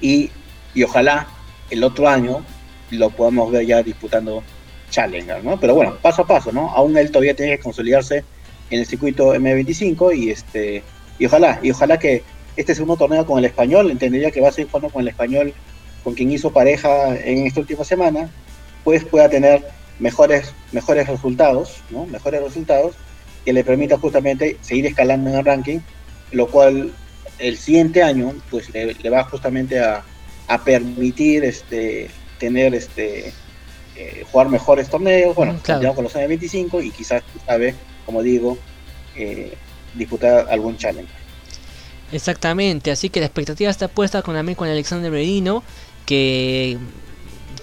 y, 0.00 0.30
y 0.74 0.82
ojalá 0.82 1.26
el 1.70 1.82
otro 1.84 2.08
año 2.08 2.44
lo 2.90 3.10
podamos 3.10 3.50
ver 3.50 3.66
ya 3.66 3.82
disputando 3.82 4.42
Challenger, 4.90 5.42
¿no? 5.42 5.58
Pero 5.58 5.74
bueno, 5.74 5.96
paso 6.00 6.22
a 6.22 6.26
paso, 6.26 6.52
¿no? 6.52 6.70
Aún 6.70 6.96
él 6.96 7.10
todavía 7.10 7.34
tiene 7.34 7.56
que 7.56 7.62
consolidarse 7.62 8.24
en 8.70 8.80
el 8.80 8.86
circuito 8.86 9.34
M25 9.34 10.16
y 10.16 10.30
este 10.30 10.82
y 11.18 11.26
ojalá, 11.26 11.60
y 11.62 11.70
ojalá 11.70 11.98
que 11.98 12.22
este 12.56 12.74
segundo 12.74 12.96
torneo 12.96 13.26
con 13.26 13.38
el 13.38 13.44
español, 13.44 13.90
entendería 13.90 14.30
que 14.30 14.40
va 14.40 14.48
a 14.48 14.52
seguir 14.52 14.70
jugando 14.70 14.90
con 14.90 15.02
el 15.02 15.08
español, 15.08 15.52
con 16.02 16.14
quien 16.14 16.30
hizo 16.32 16.52
pareja 16.52 17.16
en 17.16 17.46
esta 17.46 17.60
última 17.60 17.84
semana, 17.84 18.30
pues 18.84 19.04
pueda 19.04 19.28
tener 19.28 19.64
mejores, 19.98 20.52
mejores 20.72 21.08
resultados, 21.08 21.82
¿no? 21.90 22.06
Mejores 22.06 22.42
resultados 22.42 22.94
que 23.44 23.52
le 23.52 23.64
permita 23.64 23.98
justamente 23.98 24.58
seguir 24.60 24.86
escalando 24.86 25.30
en 25.30 25.36
el 25.36 25.44
ranking, 25.44 25.80
lo 26.32 26.46
cual 26.48 26.92
el 27.38 27.58
siguiente 27.58 28.02
año 28.02 28.34
pues 28.50 28.72
le, 28.72 29.10
va 29.10 29.24
justamente 29.24 29.80
a, 29.80 30.04
a 30.48 30.64
permitir 30.64 31.44
este 31.44 32.10
tener 32.38 32.74
este 32.74 33.32
eh, 33.96 34.24
jugar 34.30 34.48
mejores 34.48 34.88
torneos, 34.88 35.36
bueno, 35.36 35.58
claro. 35.62 35.94
con 35.94 36.04
los 36.04 36.16
años 36.16 36.28
25 36.28 36.82
y 36.82 36.90
quizás, 36.90 37.22
sabe, 37.46 37.76
como 38.04 38.22
digo, 38.22 38.58
eh, 39.16 39.54
disputar 39.94 40.48
algún 40.50 40.76
challenge. 40.76 41.12
Exactamente, 42.10 42.90
así 42.90 43.08
que 43.08 43.20
la 43.20 43.26
expectativa 43.26 43.70
está 43.70 43.86
puesta 43.86 44.22
con, 44.22 44.34
también 44.34 44.56
con 44.56 44.68
Alexander 44.68 45.12
Merino, 45.12 45.62
que 46.06 46.76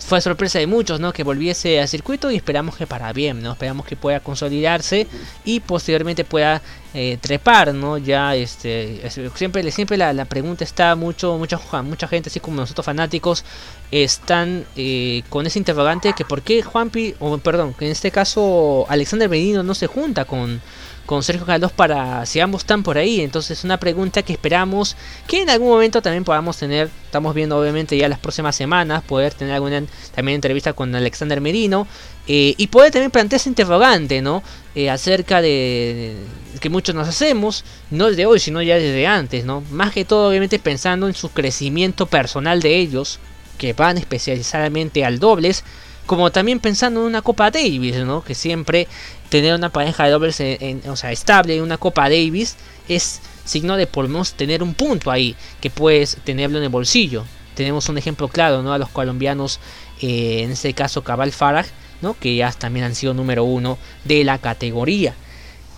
fue 0.05 0.19
sorpresa 0.21 0.59
de 0.59 0.67
muchos, 0.67 0.99
¿no? 0.99 1.13
Que 1.13 1.23
volviese 1.23 1.79
al 1.79 1.87
circuito 1.87 2.31
y 2.31 2.35
esperamos 2.35 2.75
que 2.75 2.87
para 2.87 3.13
bien, 3.13 3.41
¿no? 3.41 3.53
Esperamos 3.53 3.85
que 3.85 3.95
pueda 3.95 4.19
consolidarse 4.19 5.07
y 5.45 5.59
posteriormente 5.59 6.25
pueda 6.25 6.61
eh, 6.93 7.17
trepar, 7.21 7.73
¿no? 7.73 7.97
Ya 7.97 8.35
este 8.35 9.01
siempre 9.35 9.71
siempre 9.71 9.97
la, 9.97 10.11
la, 10.11 10.25
pregunta 10.25 10.63
está 10.63 10.95
mucho 10.95 11.37
mucha 11.37 11.59
mucha 11.83 12.07
gente 12.07 12.29
así 12.29 12.39
como 12.39 12.57
nosotros 12.57 12.85
fanáticos 12.85 13.45
están 13.91 14.65
eh, 14.75 15.23
con 15.29 15.45
ese 15.45 15.59
interrogante 15.59 16.13
que 16.13 16.25
por 16.25 16.41
qué 16.41 16.61
Juanpi 16.63 17.15
o 17.19 17.37
perdón, 17.37 17.73
que 17.73 17.85
en 17.85 17.91
este 17.91 18.11
caso 18.11 18.85
Alexander 18.89 19.29
Medino 19.29 19.63
no 19.63 19.75
se 19.75 19.87
junta 19.87 20.25
con 20.25 20.61
con 21.05 21.23
Sergio 21.23 21.45
Galdós 21.45 21.71
para 21.71 22.25
si 22.25 22.39
ambos 22.39 22.61
están 22.61 22.83
por 22.83 22.97
ahí. 22.97 23.21
Entonces 23.21 23.63
una 23.63 23.77
pregunta 23.77 24.21
que 24.23 24.33
esperamos 24.33 24.95
que 25.27 25.41
en 25.41 25.49
algún 25.49 25.69
momento 25.69 26.01
también 26.01 26.23
podamos 26.23 26.57
tener. 26.57 26.89
Estamos 27.05 27.35
viendo 27.35 27.59
obviamente 27.59 27.97
ya 27.97 28.07
las 28.07 28.19
próximas 28.19 28.55
semanas 28.55 29.03
poder 29.03 29.33
tener 29.33 29.53
alguna 29.53 29.83
también 30.15 30.35
entrevista 30.35 30.73
con 30.73 30.95
Alexander 30.95 31.41
Merino. 31.41 31.87
Eh, 32.27 32.53
y 32.57 32.67
poder 32.67 32.91
también 32.91 33.11
plantear 33.11 33.41
ese 33.41 33.49
interrogante, 33.49 34.21
¿no? 34.21 34.43
Eh, 34.75 34.89
acerca 34.89 35.41
de, 35.41 36.15
que 36.59 36.69
muchos 36.69 36.93
nos 36.93 37.07
hacemos, 37.07 37.65
no 37.89 38.07
desde 38.07 38.27
hoy, 38.27 38.39
sino 38.39 38.61
ya 38.61 38.75
desde 38.75 39.07
antes, 39.07 39.43
¿no? 39.43 39.63
Más 39.71 39.91
que 39.91 40.05
todo, 40.05 40.29
obviamente, 40.29 40.59
pensando 40.59 41.07
en 41.07 41.15
su 41.15 41.29
crecimiento 41.29 42.05
personal 42.05 42.61
de 42.61 42.77
ellos, 42.77 43.19
que 43.57 43.73
van 43.73 43.97
especializadamente 43.97 45.03
al 45.03 45.19
dobles, 45.19 45.63
como 46.11 46.29
también 46.29 46.59
pensando 46.59 46.99
en 46.99 47.05
una 47.05 47.21
Copa 47.21 47.51
Davis, 47.51 47.95
¿no? 47.99 48.21
Que 48.21 48.35
siempre 48.35 48.89
tener 49.29 49.55
una 49.55 49.69
pareja 49.69 50.03
de 50.03 50.11
dobles 50.11 50.41
en, 50.41 50.81
o 50.89 50.97
sea, 50.97 51.13
estable 51.13 51.55
en 51.55 51.63
una 51.63 51.77
Copa 51.77 52.09
Davis 52.09 52.57
es 52.89 53.21
signo 53.45 53.77
de 53.77 53.87
por 53.87 54.03
lo 54.03 54.09
menos 54.09 54.33
tener 54.33 54.61
un 54.61 54.73
punto 54.73 55.09
ahí 55.09 55.37
que 55.61 55.69
puedes 55.69 56.17
tenerlo 56.25 56.57
en 56.57 56.65
el 56.65 56.69
bolsillo. 56.69 57.23
Tenemos 57.55 57.87
un 57.87 57.97
ejemplo 57.97 58.27
claro, 58.27 58.61
¿no? 58.61 58.73
A 58.73 58.77
los 58.77 58.89
colombianos, 58.89 59.61
eh, 60.01 60.41
en 60.43 60.51
este 60.51 60.73
caso 60.73 61.01
Cabal 61.01 61.31
Farag, 61.31 61.67
¿no? 62.01 62.13
Que 62.19 62.35
ya 62.35 62.51
también 62.51 62.87
han 62.87 62.95
sido 62.95 63.13
número 63.13 63.45
uno 63.45 63.77
de 64.03 64.25
la 64.25 64.37
categoría. 64.37 65.15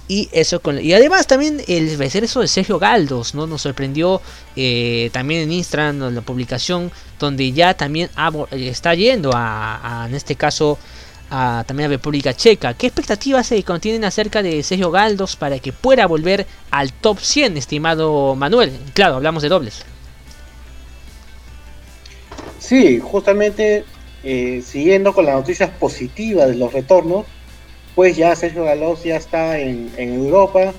Y 0.08 0.28
eso 0.34 0.60
con, 0.60 0.84
y 0.84 0.94
además 0.94 1.28
también 1.28 1.62
el 1.68 2.02
eso 2.02 2.42
de 2.42 2.48
Sergio 2.48 2.78
Galdos, 2.78 3.34
¿no? 3.36 3.48
Nos 3.48 3.62
sorprendió 3.62 4.22
eh, 4.56 5.10
también 5.14 5.42
en 5.42 5.52
Instagram 5.54 6.04
en 6.04 6.16
la 6.16 6.22
publicación 6.22 6.92
donde 7.20 7.52
ya 7.54 7.74
también 7.74 8.10
está 8.52 8.94
yendo 8.96 9.32
a, 9.34 10.06
en 10.10 10.16
este 10.16 10.36
caso 10.36 10.78
a, 11.30 11.64
también 11.66 11.88
a 11.88 11.90
República 11.90 12.34
Checa. 12.34 12.74
¿Qué 12.74 12.88
expectativas 12.88 13.48
se 13.48 13.64
contienen 13.64 14.04
acerca 14.04 14.44
de 14.44 14.62
Sergio 14.62 14.92
Galdos 14.92 15.38
para 15.38 15.60
que 15.60 15.72
pueda 15.72 16.06
volver 16.06 16.46
al 16.70 16.92
top 16.92 17.20
100, 17.20 17.56
estimado 17.56 18.36
Manuel? 18.36 18.74
Claro, 18.94 19.16
hablamos 19.16 19.42
de 19.42 19.50
dobles. 19.50 19.86
Sí, 22.60 23.00
justamente 23.00 23.86
eh, 24.24 24.62
siguiendo 24.66 25.14
con 25.14 25.26
las 25.26 25.36
noticias 25.36 25.70
positivas 25.70 26.48
de 26.48 26.56
los 26.56 26.72
retornos, 26.72 27.26
pues 27.96 28.18
ya 28.18 28.36
Sergio 28.36 28.64
Galos 28.64 29.04
ya 29.04 29.18
está 29.18 29.60
en, 29.60 29.92
Europa. 29.98 30.74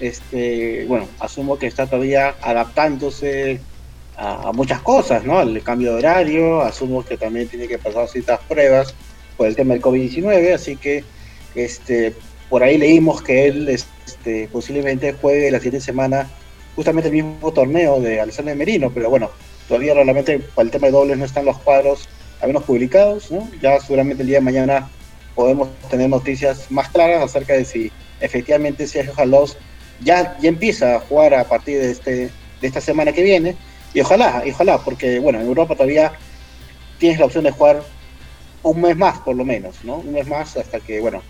Este, 0.00 0.84
bueno, 0.86 1.08
asumo 1.20 1.58
que 1.58 1.66
está 1.66 1.86
todavía 1.86 2.34
adaptándose 2.42 3.60
a, 4.16 4.52
muchas 4.52 4.80
cosas, 4.82 5.24
¿no? 5.24 5.40
El 5.40 5.62
cambio 5.62 5.92
de 5.92 5.98
horario, 5.98 6.60
asumo 6.62 7.04
que 7.04 7.16
también 7.16 7.48
tiene 7.48 7.68
que 7.68 7.78
pasar 7.78 8.08
ciertas 8.08 8.40
pruebas 8.48 8.94
por 9.36 9.46
el 9.46 9.56
tema 9.56 9.74
del 9.74 9.82
COVID-19, 9.82 10.54
así 10.54 10.76
que 10.76 11.04
este, 11.54 12.14
por 12.48 12.62
ahí 12.62 12.78
leímos 12.78 13.22
que 13.22 13.46
él 13.46 13.68
este, 13.68 14.48
posiblemente 14.52 15.14
juegue 15.14 15.50
la 15.50 15.58
siguiente 15.58 15.84
semana 15.84 16.28
justamente 16.74 17.08
el 17.08 17.14
mismo 17.14 17.52
torneo 17.52 18.00
de 18.00 18.20
Alexander 18.20 18.54
Merino, 18.54 18.90
pero 18.92 19.08
bueno, 19.08 19.30
todavía 19.66 19.94
realmente 19.94 20.38
para 20.38 20.66
el 20.66 20.70
tema 20.70 20.88
de 20.88 20.92
dobles 20.92 21.16
no 21.16 21.24
están 21.24 21.46
los 21.46 21.58
cuadros 21.58 22.08
al 22.40 22.48
menos 22.48 22.64
publicados, 22.64 23.30
¿no? 23.30 23.48
Ya 23.62 23.80
seguramente 23.80 24.22
el 24.22 24.28
día 24.28 24.38
de 24.38 24.44
mañana 24.44 24.90
podemos 25.36 25.68
tener 25.90 26.08
noticias 26.08 26.68
más 26.70 26.88
claras 26.88 27.22
acerca 27.22 27.52
de 27.52 27.64
si 27.64 27.92
efectivamente 28.20 28.86
Sergio 28.88 29.14
Jalos 29.14 29.56
ya, 30.00 30.36
ya 30.40 30.48
empieza 30.48 30.96
a 30.96 31.00
jugar 31.00 31.34
a 31.34 31.44
partir 31.44 31.78
de, 31.78 31.90
este, 31.90 32.10
de 32.60 32.66
esta 32.66 32.80
semana 32.80 33.12
que 33.12 33.22
viene. 33.22 33.54
Y 33.94 34.00
ojalá, 34.00 34.42
y 34.44 34.50
ojalá, 34.50 34.78
porque 34.78 35.18
bueno, 35.20 35.38
en 35.38 35.46
Europa 35.46 35.74
todavía 35.74 36.12
tienes 36.98 37.20
la 37.20 37.26
opción 37.26 37.44
de 37.44 37.52
jugar 37.52 37.82
un 38.62 38.80
mes 38.80 38.96
más, 38.96 39.18
por 39.20 39.36
lo 39.36 39.44
menos, 39.44 39.84
¿no? 39.84 39.96
Un 39.96 40.12
mes 40.12 40.26
más 40.26 40.56
hasta 40.56 40.80
que, 40.80 41.00
bueno, 41.00 41.22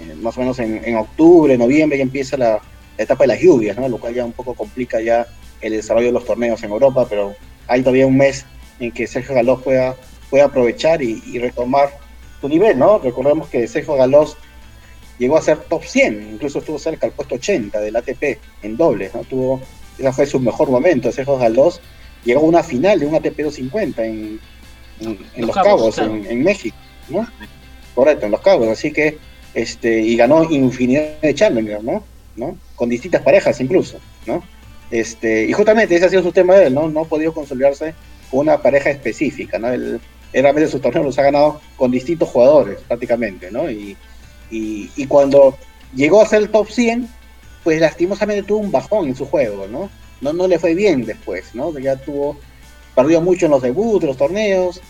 eh, 0.00 0.14
más 0.16 0.36
o 0.36 0.40
menos 0.40 0.58
en, 0.58 0.96
octubre, 0.96 1.56
noviembre 1.56 1.96
ya 1.96 2.02
empieza 2.02 2.36
la, 2.36 2.60
etapa 2.98 3.24
de 3.24 3.28
las 3.28 3.40
lluvias, 3.40 3.76
¿no? 3.78 3.88
Lo 3.88 3.98
cual 3.98 4.12
ya 4.12 4.24
un 4.24 4.32
poco 4.32 4.54
complica 4.54 5.00
ya 5.00 5.24
el 5.60 5.72
desarrollo 5.72 6.08
de 6.08 6.12
los 6.12 6.24
torneos 6.24 6.62
en 6.64 6.70
Europa, 6.70 7.06
pero 7.08 7.34
hay 7.68 7.80
todavía 7.80 8.06
un 8.06 8.16
mes 8.16 8.44
en 8.80 8.90
que 8.90 9.06
Sergio 9.06 9.36
Galós 9.36 9.62
pueda, 9.62 9.94
pueda 10.28 10.46
aprovechar 10.46 11.00
y 11.00 11.38
retomar 11.38 11.90
su 12.40 12.48
nivel, 12.48 12.78
¿no? 12.78 12.98
Recordemos 12.98 13.48
que 13.48 13.66
Sergio 13.66 13.94
Galós 13.94 14.36
llegó 15.18 15.36
a 15.36 15.42
ser 15.42 15.58
top 15.58 15.84
100, 15.84 16.34
incluso 16.34 16.60
estuvo 16.60 16.78
cerca 16.78 17.06
al 17.06 17.12
puesto 17.12 17.34
80 17.36 17.80
del 17.80 17.96
ATP 17.96 18.38
en 18.62 18.76
dobles, 18.76 19.14
¿no? 19.14 19.22
Tuvo, 19.24 19.60
ese 19.98 20.12
fue 20.12 20.26
su 20.26 20.40
mejor 20.40 20.70
momento, 20.70 21.10
Sergio 21.10 21.38
Galós 21.38 21.80
llegó 22.24 22.40
a 22.40 22.44
una 22.44 22.62
final 22.62 23.00
de 23.00 23.06
un 23.06 23.14
ATP 23.14 23.38
250 23.38 24.04
en, 24.04 24.40
en, 25.00 25.46
Los, 25.46 25.54
Cabos, 25.54 25.98
en, 25.98 26.42
México, 26.42 26.76
¿no? 27.08 27.26
Correcto, 27.94 28.26
en 28.26 28.32
Los 28.32 28.40
Cabos, 28.40 28.68
así 28.68 28.92
que, 28.92 29.18
este, 29.54 30.00
y 30.00 30.16
ganó 30.16 30.44
infinidad 30.44 31.20
de 31.20 31.34
Challenger, 31.34 31.82
¿no? 31.82 32.04
¿no? 32.36 32.56
Con 32.76 32.88
distintas 32.88 33.22
parejas 33.22 33.60
incluso, 33.60 33.98
¿no? 34.26 34.42
Este, 34.90 35.44
y 35.44 35.52
justamente 35.52 35.94
ese 35.94 36.06
ha 36.06 36.08
sido 36.08 36.22
su 36.22 36.32
tema 36.32 36.54
de 36.54 36.68
él, 36.68 36.74
¿no? 36.74 36.88
No 36.88 37.00
ha 37.00 37.04
podido 37.04 37.34
consolidarse 37.34 37.94
con 38.30 38.40
una 38.40 38.62
pareja 38.62 38.90
específica, 38.90 39.58
¿no? 39.58 39.68
El, 39.68 40.00
realmente 40.32 40.70
sus 40.70 40.80
torneos 40.80 41.06
los 41.06 41.18
ha 41.18 41.22
ganado 41.22 41.60
con 41.76 41.90
distintos 41.90 42.28
jugadores 42.28 42.78
prácticamente, 42.86 43.50
¿no? 43.50 43.70
Y, 43.70 43.96
y, 44.50 45.06
cuando 45.06 45.56
llegó 45.94 46.22
a 46.22 46.26
ser 46.26 46.42
el 46.42 46.50
top 46.50 46.70
100, 46.70 47.08
pues 47.64 47.80
lastimosamente 47.80 48.42
tuvo 48.42 48.58
un 48.58 48.72
bajón 48.72 49.08
en 49.08 49.16
su 49.16 49.26
juego, 49.26 49.66
¿no? 49.68 49.90
No, 50.20 50.32
no 50.32 50.48
le 50.48 50.58
fue 50.58 50.74
bien 50.74 51.04
después, 51.04 51.54
¿no? 51.54 51.76
Ya 51.78 51.96
tuvo, 51.96 52.36
perdió 52.94 53.20
mucho 53.20 53.46
en 53.46 53.52
los 53.52 53.62
debuts, 53.62 54.04
los 54.04 54.16
torneos, 54.16 54.80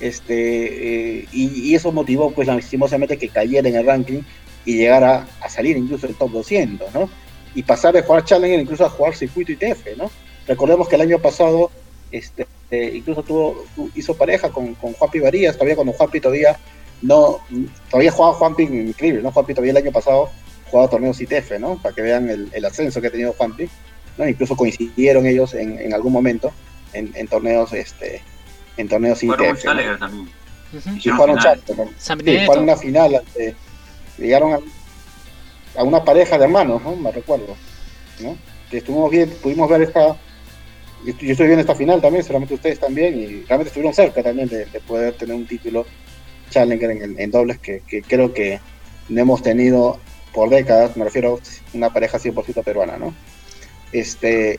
este, 0.00 1.20
eh, 1.20 1.28
y, 1.32 1.74
eso 1.74 1.92
motivó 1.92 2.32
pues 2.32 2.48
lastimosamente 2.48 3.18
que 3.18 3.28
cayera 3.28 3.68
en 3.68 3.76
el 3.76 3.86
ranking 3.86 4.22
y 4.64 4.76
llegara 4.76 5.28
a 5.40 5.48
salir 5.48 5.76
incluso 5.76 6.06
el 6.06 6.16
top 6.16 6.32
200, 6.32 6.92
¿no? 6.92 7.08
Y 7.54 7.62
pasar 7.62 7.94
de 7.94 8.02
jugar 8.02 8.24
Challenger 8.24 8.60
incluso 8.60 8.84
a 8.84 8.90
jugar 8.90 9.14
circuito 9.14 9.52
ITF, 9.52 9.96
¿no? 9.96 10.10
Recordemos 10.46 10.88
que 10.88 10.96
el 10.96 11.02
año 11.02 11.18
pasado 11.18 11.70
este, 12.10 12.46
incluso 12.72 13.22
tuvo, 13.22 13.64
hizo 13.94 14.16
pareja 14.16 14.50
con, 14.50 14.74
con 14.74 14.92
Juanpi 14.94 15.20
Varías, 15.20 15.56
todavía 15.56 15.76
cuando 15.76 15.92
Juanpi 15.92 16.20
todavía 16.20 16.58
no, 17.02 17.40
todavía 17.90 18.12
jugaba 18.12 18.34
Juanpi 18.34 18.62
increíble, 18.62 19.22
¿no? 19.22 19.32
Juanpi 19.32 19.54
todavía 19.54 19.72
el 19.72 19.76
año 19.78 19.92
pasado 19.92 20.30
jugaba 20.70 20.88
torneos 20.88 21.20
ITF, 21.20 21.58
¿no? 21.58 21.76
Para 21.82 21.94
que 21.94 22.02
vean 22.02 22.30
el, 22.30 22.64
ascenso 22.64 23.00
que 23.00 23.08
ha 23.08 23.10
tenido 23.10 23.34
Juanpi, 23.34 23.68
¿no? 24.16 24.28
Incluso 24.28 24.56
coincidieron 24.56 25.26
ellos 25.26 25.54
en, 25.54 25.78
en 25.78 25.92
algún 25.92 26.12
momento 26.12 26.52
en, 26.92 27.10
en, 27.14 27.28
torneos, 27.28 27.72
este, 27.72 28.22
en 28.76 28.88
torneos 28.88 29.22
ITF. 29.22 29.62
también. 29.98 30.30
Y 31.02 31.10
jugaron 31.10 31.38
jugaron 32.46 32.64
una 32.64 32.76
final, 32.76 33.22
llegaron 34.16 34.54
a, 34.54 35.80
a, 35.80 35.82
una 35.82 36.02
pareja 36.02 36.38
de 36.38 36.44
hermanos, 36.44 36.82
¿no? 36.82 36.96
Me 36.96 37.12
recuerdo, 37.12 37.54
¿no? 38.20 38.38
Que 38.70 38.78
estuvimos 38.78 39.10
bien, 39.10 39.30
pudimos 39.42 39.68
ver 39.68 39.82
esta 39.82 40.16
yo, 41.04 41.12
estoy 41.12 41.46
viendo 41.46 41.60
esta 41.60 41.74
final 41.74 42.00
también, 42.00 42.22
seguramente 42.22 42.54
ustedes 42.54 42.78
también, 42.78 43.18
y 43.18 43.26
realmente 43.44 43.68
estuvieron 43.68 43.94
cerca 43.94 44.22
también 44.22 44.48
de, 44.48 44.66
poder 44.86 45.14
tener 45.14 45.34
un 45.34 45.46
título 45.46 45.86
Challenger 46.50 46.90
en, 46.90 47.30
dobles 47.30 47.58
que, 47.58 47.82
creo 48.06 48.32
que 48.32 48.60
no 49.08 49.20
hemos 49.20 49.42
tenido 49.42 49.98
por 50.32 50.48
décadas, 50.50 50.96
me 50.96 51.04
refiero 51.04 51.38
a 51.38 51.76
una 51.76 51.92
pareja 51.92 52.18
100% 52.18 52.62
peruana, 52.62 52.96
¿no? 52.96 53.14
Este, 53.92 54.58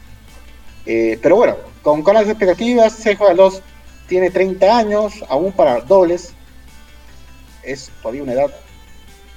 eh, 0.85 1.17
pero 1.21 1.35
bueno, 1.35 1.57
con, 1.81 2.03
con 2.03 2.13
las 2.13 2.27
expectativas, 2.27 2.93
Sergio 2.93 3.27
Galos 3.27 3.61
tiene 4.07 4.29
30 4.29 4.77
años, 4.77 5.23
aún 5.29 5.51
para 5.51 5.79
dobles, 5.81 6.33
es 7.63 7.89
todavía 8.01 8.23
una 8.23 8.33
edad, 8.33 8.53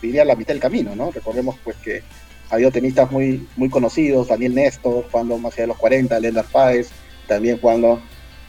diría 0.02 0.24
la 0.24 0.34
mitad 0.34 0.52
del 0.52 0.60
camino, 0.60 0.94
¿no? 0.96 1.10
Recordemos 1.10 1.56
pues 1.62 1.76
que 1.76 2.02
habido 2.50 2.70
tenistas 2.70 3.10
muy, 3.10 3.46
muy 3.56 3.68
conocidos, 3.68 4.28
Daniel 4.28 4.54
Néstor, 4.54 5.06
jugando 5.10 5.38
más 5.38 5.52
allá 5.54 5.62
de 5.62 5.68
los 5.68 5.76
40, 5.78 6.20
Leonard 6.20 6.46
Páez, 6.46 6.90
también 7.26 7.58
jugando 7.60 8.00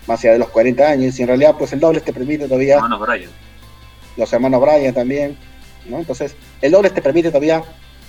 más 0.07 0.19
allá 0.19 0.33
de 0.33 0.39
los 0.39 0.49
40 0.49 0.87
años, 0.87 1.19
y 1.19 1.21
en 1.23 1.27
realidad 1.27 1.55
pues 1.57 1.73
el 1.73 1.79
doble 1.79 2.01
te 2.01 2.13
permite 2.13 2.45
todavía... 2.45 2.75
Hermanos 2.75 3.01
Bryan. 3.01 3.29
Los 4.15 4.31
hermanos 4.33 4.61
Bryan 4.61 4.93
también, 4.93 5.37
¿no? 5.85 5.99
Entonces, 5.99 6.35
el 6.61 6.71
doble 6.71 6.89
te 6.89 7.01
permite 7.01 7.29
todavía 7.29 7.63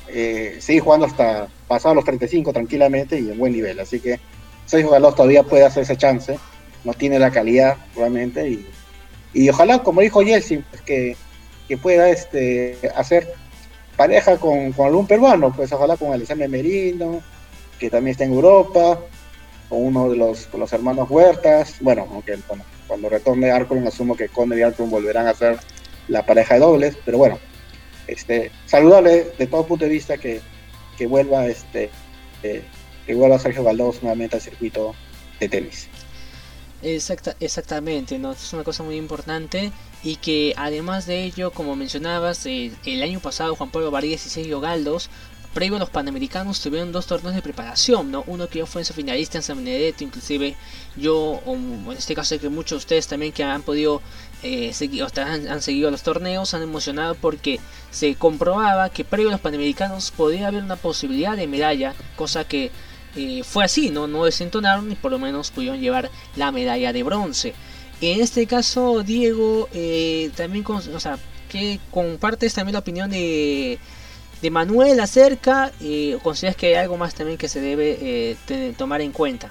eh, 0.08 0.56
seguir 0.60 0.82
jugando 0.82 1.06
hasta 1.06 1.48
pasar 1.66 1.94
los 1.94 2.04
35 2.04 2.52
tranquilamente 2.52 3.18
y 3.18 3.30
en 3.30 3.38
buen 3.38 3.52
nivel, 3.52 3.80
así 3.80 4.00
que 4.00 4.20
Sergio 4.66 4.90
Galos 4.90 5.14
todavía 5.14 5.42
puede 5.42 5.64
hacer 5.64 5.82
ese 5.82 5.96
chance, 5.96 6.38
no 6.84 6.92
tiene 6.94 7.18
la 7.18 7.30
calidad 7.30 7.76
realmente, 7.96 8.48
y, 8.48 8.66
y 9.32 9.48
ojalá, 9.48 9.82
como 9.82 10.00
dijo 10.00 10.22
Yeltsin, 10.22 10.64
pues, 10.70 10.82
que, 10.82 11.16
que 11.66 11.76
pueda 11.76 12.10
este, 12.10 12.78
hacer 12.94 13.34
pareja 13.98 14.36
con, 14.36 14.72
algún 14.78 15.08
peruano, 15.08 15.52
pues 15.52 15.72
ojalá 15.72 15.96
con 15.96 16.12
Alexander 16.12 16.48
Merino, 16.48 17.20
que 17.80 17.90
también 17.90 18.12
está 18.12 18.24
en 18.24 18.32
Europa, 18.32 19.00
o 19.68 19.76
uno 19.76 20.08
de 20.08 20.16
los, 20.16 20.48
los 20.54 20.72
hermanos 20.72 21.10
Huertas, 21.10 21.74
bueno, 21.80 22.06
aunque 22.12 22.38
cuando 22.86 23.08
retorne 23.08 23.50
Arcon 23.50 23.86
asumo 23.86 24.16
que 24.16 24.28
Conde 24.28 24.56
y 24.56 24.62
Arcon 24.62 24.88
volverán 24.88 25.26
a 25.26 25.34
ser 25.34 25.58
la 26.06 26.24
pareja 26.24 26.54
de 26.54 26.60
dobles, 26.60 26.96
pero 27.04 27.18
bueno, 27.18 27.40
este, 28.06 28.52
saludable 28.66 29.32
de 29.36 29.46
todo 29.48 29.66
punto 29.66 29.84
de 29.84 29.90
vista 29.90 30.16
que, 30.16 30.40
que 30.96 31.06
vuelva 31.08 31.46
este 31.46 31.90
eh, 32.44 32.62
que 33.04 33.14
vuelva 33.14 33.38
Sergio 33.38 33.64
Galdós 33.64 34.00
nuevamente 34.02 34.36
al 34.36 34.42
circuito 34.42 34.94
de 35.40 35.48
tenis. 35.48 35.88
Exacta, 36.82 37.36
exactamente, 37.40 38.18
¿no? 38.18 38.32
es 38.32 38.52
una 38.52 38.62
cosa 38.62 38.84
muy 38.84 38.96
importante 38.96 39.72
y 40.04 40.16
que 40.16 40.54
además 40.56 41.06
de 41.06 41.24
ello, 41.24 41.50
como 41.50 41.74
mencionabas, 41.74 42.46
eh, 42.46 42.72
el 42.84 43.02
año 43.02 43.18
pasado 43.18 43.56
Juan 43.56 43.70
Pablo 43.70 43.90
Varías 43.90 44.24
y 44.26 44.30
Sergio 44.30 44.60
Galdos, 44.60 45.10
previo 45.54 45.76
a 45.76 45.80
los 45.80 45.90
Panamericanos, 45.90 46.60
tuvieron 46.60 46.92
dos 46.92 47.06
torneos 47.06 47.34
de 47.34 47.42
preparación, 47.42 48.12
¿no? 48.12 48.22
Uno 48.28 48.48
que 48.48 48.64
fue 48.64 48.82
en 48.82 48.84
su 48.84 48.94
finalista 48.94 49.38
en 49.38 49.42
San 49.42 49.56
Benedetto, 49.56 50.04
inclusive 50.04 50.54
yo, 50.96 51.40
en 51.46 51.86
este 51.96 52.14
caso 52.14 52.28
sé 52.28 52.38
que 52.38 52.48
muchos 52.48 52.70
de 52.70 52.76
ustedes 52.76 53.08
también 53.08 53.32
que 53.32 53.42
han 53.42 53.62
podido 53.62 54.00
eh, 54.44 54.72
han, 55.16 55.62
seguido 55.62 55.90
los 55.90 56.02
torneos, 56.02 56.54
han 56.54 56.62
emocionado 56.62 57.16
porque 57.16 57.58
se 57.90 58.14
comprobaba 58.14 58.90
que 58.90 59.04
previo 59.04 59.30
a 59.30 59.32
los 59.32 59.40
Panamericanos 59.40 60.12
podía 60.12 60.46
haber 60.46 60.62
una 60.62 60.76
posibilidad 60.76 61.36
de 61.36 61.48
medalla, 61.48 61.94
cosa 62.14 62.44
que 62.44 62.70
eh, 63.18 63.42
fue 63.42 63.64
así, 63.64 63.90
¿no? 63.90 64.06
No 64.06 64.24
desentonaron 64.24 64.92
y 64.92 64.94
por 64.94 65.10
lo 65.10 65.18
menos 65.18 65.50
pudieron 65.50 65.80
llevar 65.80 66.08
la 66.36 66.52
medalla 66.52 66.92
de 66.92 67.02
bronce. 67.02 67.52
En 68.00 68.20
este 68.20 68.46
caso, 68.46 69.02
Diego, 69.02 69.68
eh, 69.72 70.30
también 70.36 70.62
con, 70.62 70.76
o 70.76 71.00
sea, 71.00 71.18
que 71.48 71.80
compartes 71.90 72.54
también 72.54 72.74
la 72.74 72.78
opinión 72.78 73.10
de, 73.10 73.80
Manuel 74.52 75.00
acerca, 75.00 75.72
eh, 75.80 76.16
consideras 76.22 76.54
que 76.54 76.68
hay 76.68 76.74
algo 76.74 76.96
más 76.96 77.12
también 77.12 77.38
que 77.38 77.48
se 77.48 77.60
debe 77.60 78.36
tomar 78.76 79.00
en 79.00 79.10
cuenta. 79.10 79.50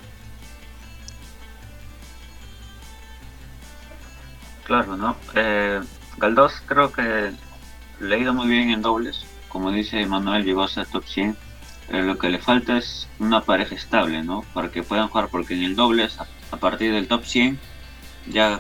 Claro, 4.64 4.96
¿no? 4.96 5.18
Galdós 6.18 6.54
creo 6.66 6.94
que 6.94 7.32
le 8.00 8.16
ha 8.16 8.18
ido 8.18 8.34
muy 8.34 8.48
bien 8.48 8.70
en 8.70 8.82
dobles. 8.82 9.26
Como 9.50 9.72
dice 9.72 10.06
Manuel, 10.06 10.46
llegó 10.46 10.64
a 10.64 10.70
ser 10.70 10.88
top 10.88 11.04
100 11.06 11.47
lo 11.90 12.18
que 12.18 12.30
le 12.30 12.40
falta 12.40 12.78
es 12.78 13.08
una 13.20 13.42
pareja 13.42 13.76
estable, 13.76 14.24
¿no? 14.24 14.44
Para 14.54 14.72
que 14.72 14.84
puedan 14.84 15.08
jugar, 15.08 15.30
porque 15.30 15.54
en 15.54 15.64
el 15.64 15.76
dobles, 15.76 16.18
a, 16.20 16.58
partir 16.58 16.92
del 16.92 17.08
top 17.08 17.26
100, 17.26 17.60
ya 18.30 18.60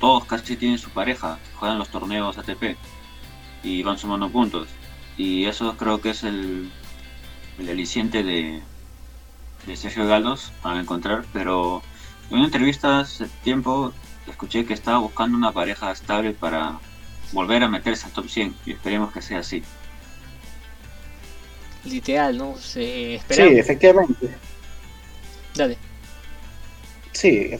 todos 0.00 0.24
casi 0.26 0.56
tienen 0.56 0.78
su 0.78 0.90
pareja, 0.90 1.38
juegan 1.56 1.78
los 1.78 1.88
torneos 1.88 2.38
ATP 2.38 2.76
y 3.62 3.82
van 3.82 3.98
sumando 3.98 4.30
puntos. 4.30 4.68
Y 5.16 5.46
eso 5.46 5.76
creo 5.76 6.00
que 6.00 6.10
es 6.10 6.22
el, 6.24 6.70
el 7.58 7.68
aliciente 7.68 8.22
de, 8.22 8.62
de 9.66 9.76
Sergio 9.76 10.06
Galdos 10.06 10.52
a 10.62 10.78
encontrar, 10.78 11.24
pero 11.32 11.82
en 12.30 12.36
una 12.36 12.46
entrevista 12.46 13.00
hace 13.00 13.26
tiempo 13.42 13.92
escuché 14.26 14.66
que 14.66 14.74
estaba 14.74 14.98
buscando 14.98 15.36
una 15.36 15.52
pareja 15.52 15.90
estable 15.90 16.32
para 16.32 16.78
volver 17.32 17.62
a 17.62 17.68
meterse 17.68 18.06
al 18.06 18.12
top 18.12 18.28
100 18.28 18.54
y 18.66 18.72
esperemos 18.72 19.12
que 19.12 19.22
sea 19.22 19.38
así 19.38 19.62
literal, 21.84 22.36
¿no? 22.36 22.56
Se 22.56 23.20
Sí, 23.28 23.42
efectivamente. 23.42 24.28
Dale. 25.54 25.76
Sí, 27.12 27.50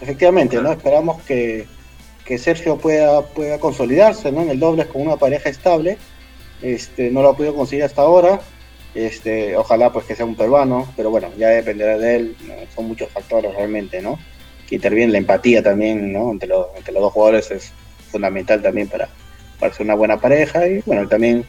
efectivamente, 0.00 0.60
¿no? 0.60 0.72
Esperamos 0.72 1.22
que, 1.22 1.66
que, 2.24 2.38
Sergio 2.38 2.78
pueda, 2.78 3.22
pueda 3.22 3.60
consolidarse, 3.60 4.32
¿no? 4.32 4.42
En 4.42 4.50
el 4.50 4.58
doble 4.58 4.86
con 4.86 5.02
una 5.02 5.16
pareja 5.16 5.48
estable. 5.48 5.98
Este, 6.62 7.10
no 7.10 7.22
lo 7.22 7.30
ha 7.30 7.36
podido 7.36 7.54
conseguir 7.54 7.84
hasta 7.84 8.02
ahora. 8.02 8.40
Este, 8.94 9.56
ojalá 9.56 9.92
pues 9.92 10.06
que 10.06 10.14
sea 10.14 10.24
un 10.24 10.36
peruano, 10.36 10.92
pero 10.96 11.10
bueno, 11.10 11.28
ya 11.36 11.48
dependerá 11.48 11.98
de 11.98 12.16
él. 12.16 12.36
Son 12.74 12.86
muchos 12.86 13.10
factores 13.10 13.54
realmente, 13.54 14.00
¿no? 14.00 14.18
Que 14.68 14.76
interviene 14.76 15.12
la 15.12 15.18
empatía 15.18 15.62
también, 15.62 16.12
¿no? 16.12 16.30
Entre, 16.30 16.48
los, 16.48 16.68
entre 16.76 16.92
los 16.92 17.02
dos 17.02 17.12
jugadores 17.12 17.50
es 17.50 17.72
fundamental 18.10 18.62
también 18.62 18.88
para, 18.88 19.08
para 19.58 19.74
ser 19.74 19.84
una 19.84 19.94
buena 19.94 20.20
pareja 20.20 20.66
y 20.68 20.82
bueno, 20.86 21.08
también 21.08 21.44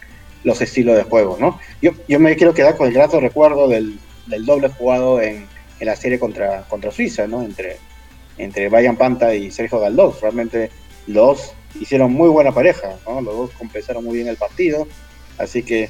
los 0.45 0.61
estilos 0.61 0.95
de 0.95 1.03
juego, 1.03 1.37
¿no? 1.39 1.59
Yo, 1.81 1.91
yo 2.07 2.19
me 2.19 2.35
quiero 2.37 2.53
quedar 2.53 2.77
con 2.77 2.87
el 2.87 2.93
grato 2.93 3.19
recuerdo 3.19 3.67
del, 3.67 3.99
doble 4.45 4.69
jugado 4.69 5.21
en, 5.21 5.47
la 5.81 5.95
serie 5.95 6.19
contra, 6.19 6.61
contra 6.69 6.91
Suiza, 6.91 7.27
¿no? 7.27 7.43
Entre, 7.43 7.77
entre 8.37 8.69
Brian 8.69 8.95
Panta 8.95 9.35
y 9.35 9.51
Sergio 9.51 9.79
Galdós. 9.79 10.21
Realmente 10.21 10.69
los 11.07 11.53
hicieron 11.79 12.13
muy 12.13 12.29
buena 12.29 12.53
pareja, 12.53 12.95
¿no? 13.05 13.21
Los 13.21 13.35
dos 13.35 13.51
compensaron 13.51 14.03
muy 14.03 14.15
bien 14.17 14.27
el 14.27 14.37
partido. 14.37 14.87
Así 15.37 15.63
que 15.63 15.83
eh, 15.83 15.89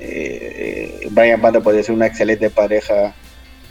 eh, 0.00 1.08
Brian 1.10 1.40
Panta 1.40 1.60
podría 1.60 1.82
ser 1.82 1.94
una 1.94 2.06
excelente 2.06 2.50
pareja 2.50 3.14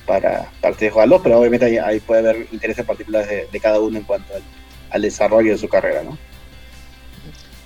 para, 0.05 0.51
para 0.61 0.78
Sergio 0.78 0.99
Galdós, 0.99 1.21
pero 1.23 1.39
obviamente 1.39 1.80
ahí, 1.80 1.99
puede 2.01 2.30
haber 2.30 2.47
intereses 2.51 2.86
particulares 2.86 3.49
de, 3.51 3.59
cada 3.59 3.80
uno 3.80 3.97
en 3.97 4.03
cuanto 4.03 4.36
al, 4.36 4.43
al 4.91 5.01
desarrollo 5.01 5.53
de 5.53 5.57
su 5.57 5.69
carrera, 5.69 6.03
¿no? 6.03 6.17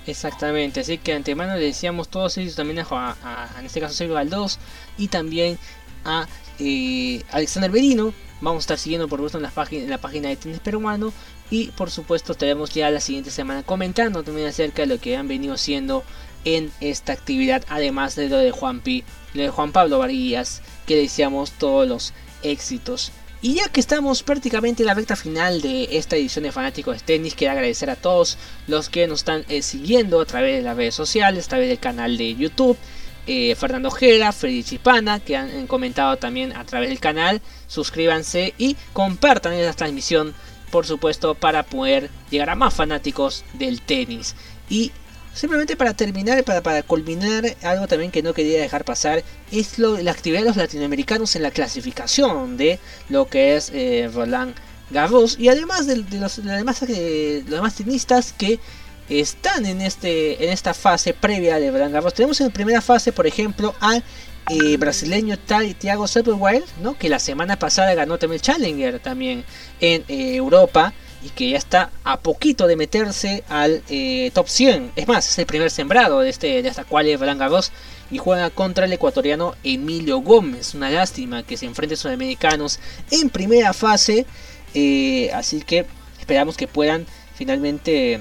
Exactamente, 0.06 0.80
así 0.80 0.98
que 0.98 1.12
antemano 1.12 1.54
le 1.54 1.64
decíamos 1.64 2.08
todos 2.08 2.36
ellos 2.36 2.56
también 2.56 2.84
a, 2.90 3.48
en 3.58 3.66
este 3.66 3.80
caso 3.80 3.94
Sergio 3.94 4.14
Galdós 4.14 4.58
y 4.98 5.08
también 5.08 5.58
a 6.04 6.26
eh, 6.58 7.22
Alexander 7.30 7.70
Berino. 7.70 8.12
Vamos 8.40 8.62
a 8.62 8.64
estar 8.64 8.78
siguiendo 8.78 9.06
por 9.06 9.20
supuesto 9.20 9.38
en 9.38 9.42
la, 9.44 9.98
página, 9.98 10.28
de 10.28 10.36
Tenis 10.36 10.58
Peruano 10.58 11.12
y 11.50 11.68
por 11.68 11.92
supuesto 11.92 12.32
estaremos 12.32 12.70
ya 12.70 12.90
la 12.90 13.00
siguiente 13.00 13.30
semana 13.30 13.62
comentando 13.62 14.24
también 14.24 14.48
acerca 14.48 14.82
de 14.82 14.88
lo 14.88 15.00
que 15.00 15.16
han 15.16 15.28
venido 15.28 15.54
haciendo 15.54 16.02
en 16.44 16.72
esta 16.80 17.12
actividad, 17.12 17.64
además 17.68 18.16
de 18.16 18.28
lo 18.28 18.38
de 18.38 18.50
Juan 18.50 18.80
Pi, 18.80 19.04
lo 19.34 19.42
de 19.42 19.50
Juan 19.50 19.70
Pablo 19.70 20.00
Varillas, 20.00 20.62
que 20.86 20.96
deseamos 20.96 21.52
todos 21.52 21.86
los 21.88 22.12
éxitos. 22.42 23.12
Y 23.44 23.54
ya 23.54 23.68
que 23.68 23.80
estamos 23.80 24.22
prácticamente 24.22 24.84
en 24.84 24.86
la 24.86 24.94
recta 24.94 25.16
final 25.16 25.60
de 25.62 25.88
esta 25.98 26.14
edición 26.14 26.44
de 26.44 26.52
Fanáticos 26.52 26.98
de 26.98 27.02
Tenis, 27.02 27.34
quiero 27.34 27.54
agradecer 27.54 27.90
a 27.90 27.96
todos 27.96 28.38
los 28.68 28.88
que 28.88 29.08
nos 29.08 29.18
están 29.18 29.44
eh, 29.48 29.62
siguiendo 29.62 30.20
a 30.20 30.24
través 30.26 30.58
de 30.58 30.62
las 30.62 30.76
redes 30.76 30.94
sociales, 30.94 31.46
a 31.46 31.48
través 31.48 31.68
del 31.68 31.80
canal 31.80 32.16
de 32.16 32.36
YouTube. 32.36 32.78
Eh, 33.26 33.56
Fernando 33.56 33.90
Gera, 33.90 34.30
Freddy 34.30 34.62
Chipana, 34.62 35.18
que 35.18 35.36
han, 35.36 35.66
comentado 35.66 36.16
también 36.18 36.52
a 36.52 36.64
través 36.64 36.90
del 36.90 37.00
canal. 37.00 37.42
Suscríbanse 37.66 38.54
y 38.58 38.76
compartan 38.92 39.54
esta 39.54 39.72
transmisión, 39.72 40.34
por 40.70 40.86
supuesto, 40.86 41.34
para 41.34 41.64
poder 41.64 42.10
llegar 42.30 42.48
a 42.48 42.54
más 42.54 42.72
fanáticos 42.72 43.44
del 43.54 43.82
tenis. 43.82 44.36
Y 44.70 44.92
Simplemente 45.34 45.76
para 45.76 45.94
terminar, 45.94 46.44
para, 46.44 46.62
para 46.62 46.82
culminar, 46.82 47.56
algo 47.62 47.86
también 47.86 48.10
que 48.10 48.22
no 48.22 48.34
quería 48.34 48.60
dejar 48.60 48.84
pasar 48.84 49.24
es 49.50 49.78
lo, 49.78 49.96
la 49.98 50.10
actividad 50.10 50.40
de 50.40 50.48
los 50.48 50.56
latinoamericanos 50.56 51.34
en 51.36 51.42
la 51.42 51.50
clasificación 51.50 52.58
de 52.58 52.78
lo 53.08 53.26
que 53.26 53.56
es 53.56 53.70
eh, 53.72 54.10
Roland 54.12 54.54
Garros 54.90 55.38
y 55.38 55.48
además 55.48 55.86
de, 55.86 56.04
los, 56.18 56.44
demás, 56.44 56.82
eh, 56.82 57.42
los 57.46 57.56
demás 57.56 57.74
tenistas 57.74 58.34
que 58.34 58.60
están 59.08 59.64
en, 59.64 59.80
este, 59.80 60.44
en 60.44 60.50
esta 60.50 60.74
fase 60.74 61.14
previa 61.14 61.58
de 61.58 61.70
Roland 61.70 61.94
Garros. 61.94 62.12
Tenemos 62.12 62.38
en 62.42 62.50
primera 62.50 62.82
fase, 62.82 63.10
por 63.10 63.26
ejemplo, 63.26 63.74
al 63.80 64.04
eh, 64.50 64.76
brasileño 64.76 65.38
Thiago 65.38 66.08
Sepulveda, 66.08 66.66
¿no? 66.82 66.98
que 66.98 67.08
la 67.08 67.18
semana 67.18 67.58
pasada 67.58 67.94
ganó 67.94 68.18
también 68.18 68.38
el 68.38 68.42
Challenger 68.42 69.00
también 69.00 69.44
en 69.80 70.04
Europa 70.08 70.92
y 71.24 71.30
que 71.30 71.50
ya 71.50 71.58
está 71.58 71.90
a 72.04 72.20
poquito 72.20 72.66
de 72.66 72.76
meterse 72.76 73.44
al 73.48 73.82
eh, 73.88 74.30
top 74.34 74.48
100. 74.48 74.92
Es 74.96 75.06
más, 75.06 75.28
es 75.28 75.38
el 75.38 75.46
primer 75.46 75.70
sembrado 75.70 76.20
de, 76.20 76.30
este, 76.30 76.62
de 76.62 76.68
esta 76.68 76.84
cual 76.84 77.06
es 77.06 77.18
Roland 77.18 77.40
Garros 77.40 77.72
y 78.10 78.18
juega 78.18 78.50
contra 78.50 78.86
el 78.86 78.92
ecuatoriano 78.92 79.54
Emilio 79.62 80.18
Gómez. 80.18 80.74
Una 80.74 80.90
lástima 80.90 81.44
que 81.44 81.56
se 81.56 81.66
enfrente 81.66 81.94
a 81.94 81.96
sudamericanos 81.96 82.80
en 83.10 83.30
primera 83.30 83.72
fase. 83.72 84.26
Eh, 84.74 85.30
así 85.32 85.62
que 85.62 85.86
esperamos 86.18 86.56
que 86.56 86.66
puedan 86.66 87.06
finalmente 87.34 88.20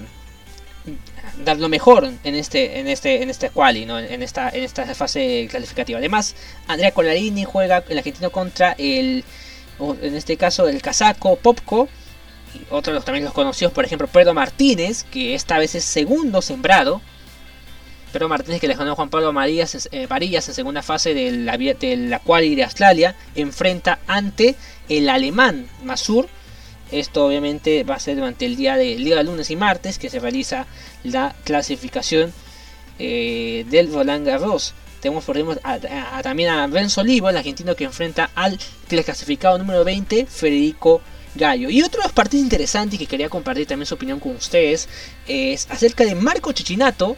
dar 1.44 1.58
lo 1.58 1.70
mejor 1.70 2.12
en 2.24 2.36
este 2.36 2.80
en 2.80 2.88
este 2.88 3.24
en 3.24 3.30
este 3.30 3.50
quali, 3.50 3.86
¿no? 3.86 3.98
en 3.98 4.22
esta 4.22 4.50
en 4.50 4.64
esta 4.64 4.86
fase 4.94 5.48
clasificativa. 5.50 5.98
Además, 5.98 6.36
Andrea 6.68 6.92
Colarini 6.92 7.46
juega 7.46 7.84
el 7.90 7.98
argentino 7.98 8.32
contra 8.32 8.74
el 8.78 9.24
en 9.80 10.16
este 10.16 10.38
caso 10.38 10.68
el 10.68 10.82
casaco 10.82 11.38
Popco 11.38 11.90
otros 12.70 12.96
los, 12.96 13.06
también 13.06 13.26
los 13.26 13.34
conocidos, 13.34 13.74
por 13.74 13.86
ejemplo, 13.86 14.08
Pedro 14.08 14.34
Martínez, 14.34 15.04
que 15.04 15.36
esta 15.36 15.58
vez 15.58 15.76
es 15.76 15.84
segundo 15.84 16.42
sembrado. 16.42 17.02
Pedro 18.12 18.28
Martínez 18.28 18.60
que 18.60 18.68
le 18.68 18.76
ganó 18.76 18.96
Juan 18.96 19.10
Pablo 19.10 19.32
Marías, 19.32 19.88
eh, 19.92 20.06
Varillas 20.08 20.48
en 20.50 20.54
segunda 20.54 20.82
fase 20.82 21.14
de 21.14 21.32
la, 21.32 21.58
de 21.58 21.98
la 21.98 22.20
quali 22.20 22.56
de 22.56 22.64
Australia, 22.64 23.16
enfrenta 23.36 24.00
ante 24.08 24.56
el 24.90 25.10
alemán 25.10 25.68
Masur. 25.84 26.28
Esto 26.92 27.26
obviamente 27.26 27.86
va 27.86 27.96
a 27.96 28.00
ser 28.00 28.18
durante 28.18 28.46
el 28.46 28.58
día 28.58 28.76
de, 28.76 28.98
de 28.98 29.24
lunes 29.24 29.50
y 29.50 29.56
martes 29.56 29.98
que 29.98 30.10
se 30.10 30.20
realiza 30.20 30.66
la 31.04 31.34
clasificación 31.46 32.34
eh, 33.00 33.66
del 33.70 33.94
Roland 33.94 34.28
Garros. 34.28 34.74
Tenemos 35.00 35.24
por 35.24 35.38
ejemplo 35.38 35.58
también 36.22 36.50
a 36.50 36.68
Renzo 36.68 37.02
Olivo, 37.02 37.30
el 37.30 37.38
argentino 37.38 37.76
que 37.76 37.86
enfrenta 37.86 38.30
al 38.36 38.60
clasificado 38.88 39.58
número 39.58 39.84
20, 39.84 40.28
Federico 40.28 41.02
Gallo. 41.36 41.70
Y 41.70 41.82
otro 41.82 42.02
de 42.02 42.08
los 42.08 42.14
partidos 42.14 42.44
interesantes 42.44 43.00
que 43.00 43.06
quería 43.06 43.30
compartir 43.30 43.66
también 43.68 43.86
su 43.86 43.96
opinión 43.96 44.20
con 44.20 44.36
ustedes 44.36 44.88
es 45.28 45.68
acerca 45.70 46.04
de 46.04 46.16
Marco 46.16 46.52
Chichinato, 46.52 47.18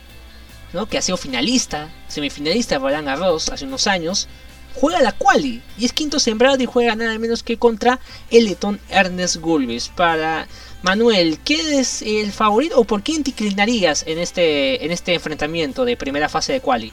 ¿no? 0.73 0.87
que 0.87 0.97
ha 0.97 1.01
sido 1.01 1.17
finalista, 1.17 1.89
semifinalista 2.07 2.75
de 2.75 2.79
Roland 2.79 3.07
Garros 3.07 3.49
hace 3.49 3.65
unos 3.65 3.87
años. 3.87 4.27
Juega 4.75 5.01
la 5.01 5.11
quali 5.11 5.61
y 5.77 5.85
es 5.85 5.93
quinto 5.93 6.19
sembrado 6.19 6.61
y 6.61 6.65
juega 6.65 6.95
nada 6.95 7.17
menos 7.19 7.43
que 7.43 7.57
contra 7.57 7.99
el 8.31 8.45
letón 8.45 8.79
Ernest 8.89 9.35
Gulbis. 9.37 9.89
Para 9.89 10.47
Manuel, 10.81 11.37
¿qué 11.45 11.79
es 11.79 12.01
el 12.01 12.31
favorito 12.31 12.79
o 12.79 12.83
por 12.83 13.03
te 13.03 13.11
inclinarías 13.11 14.03
en 14.07 14.17
este, 14.17 14.83
en 14.83 14.91
este 14.91 15.13
enfrentamiento 15.13 15.85
de 15.85 15.95
primera 15.95 16.27
fase 16.27 16.53
de 16.53 16.61
quali? 16.61 16.91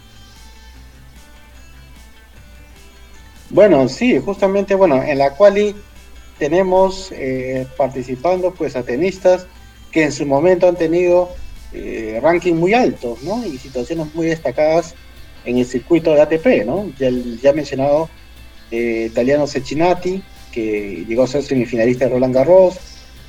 Bueno, 3.48 3.88
sí, 3.88 4.20
justamente, 4.24 4.74
bueno, 4.74 5.02
en 5.02 5.18
la 5.18 5.34
quali 5.34 5.74
tenemos 6.40 7.12
eh, 7.12 7.66
participando 7.76 8.52
pues 8.52 8.74
a 8.74 8.82
tenistas 8.82 9.46
que 9.92 10.04
en 10.04 10.10
su 10.10 10.24
momento 10.24 10.66
han 10.66 10.76
tenido 10.76 11.28
eh, 11.72 12.18
ranking 12.20 12.54
muy 12.54 12.72
altos, 12.72 13.22
¿no? 13.22 13.44
Y 13.46 13.58
situaciones 13.58 14.12
muy 14.14 14.26
destacadas 14.26 14.94
en 15.44 15.58
el 15.58 15.66
circuito 15.66 16.14
de 16.14 16.22
ATP, 16.22 16.64
¿no? 16.64 16.90
Ya, 16.98 17.10
ya 17.42 17.52
mencionado 17.52 18.08
eh, 18.70 19.08
italiano 19.10 19.46
Ceccinati, 19.46 20.22
que 20.50 21.04
llegó 21.06 21.24
a 21.24 21.26
ser 21.26 21.42
semifinalista 21.42 22.06
de 22.06 22.12
Roland 22.12 22.34
Garros, 22.34 22.78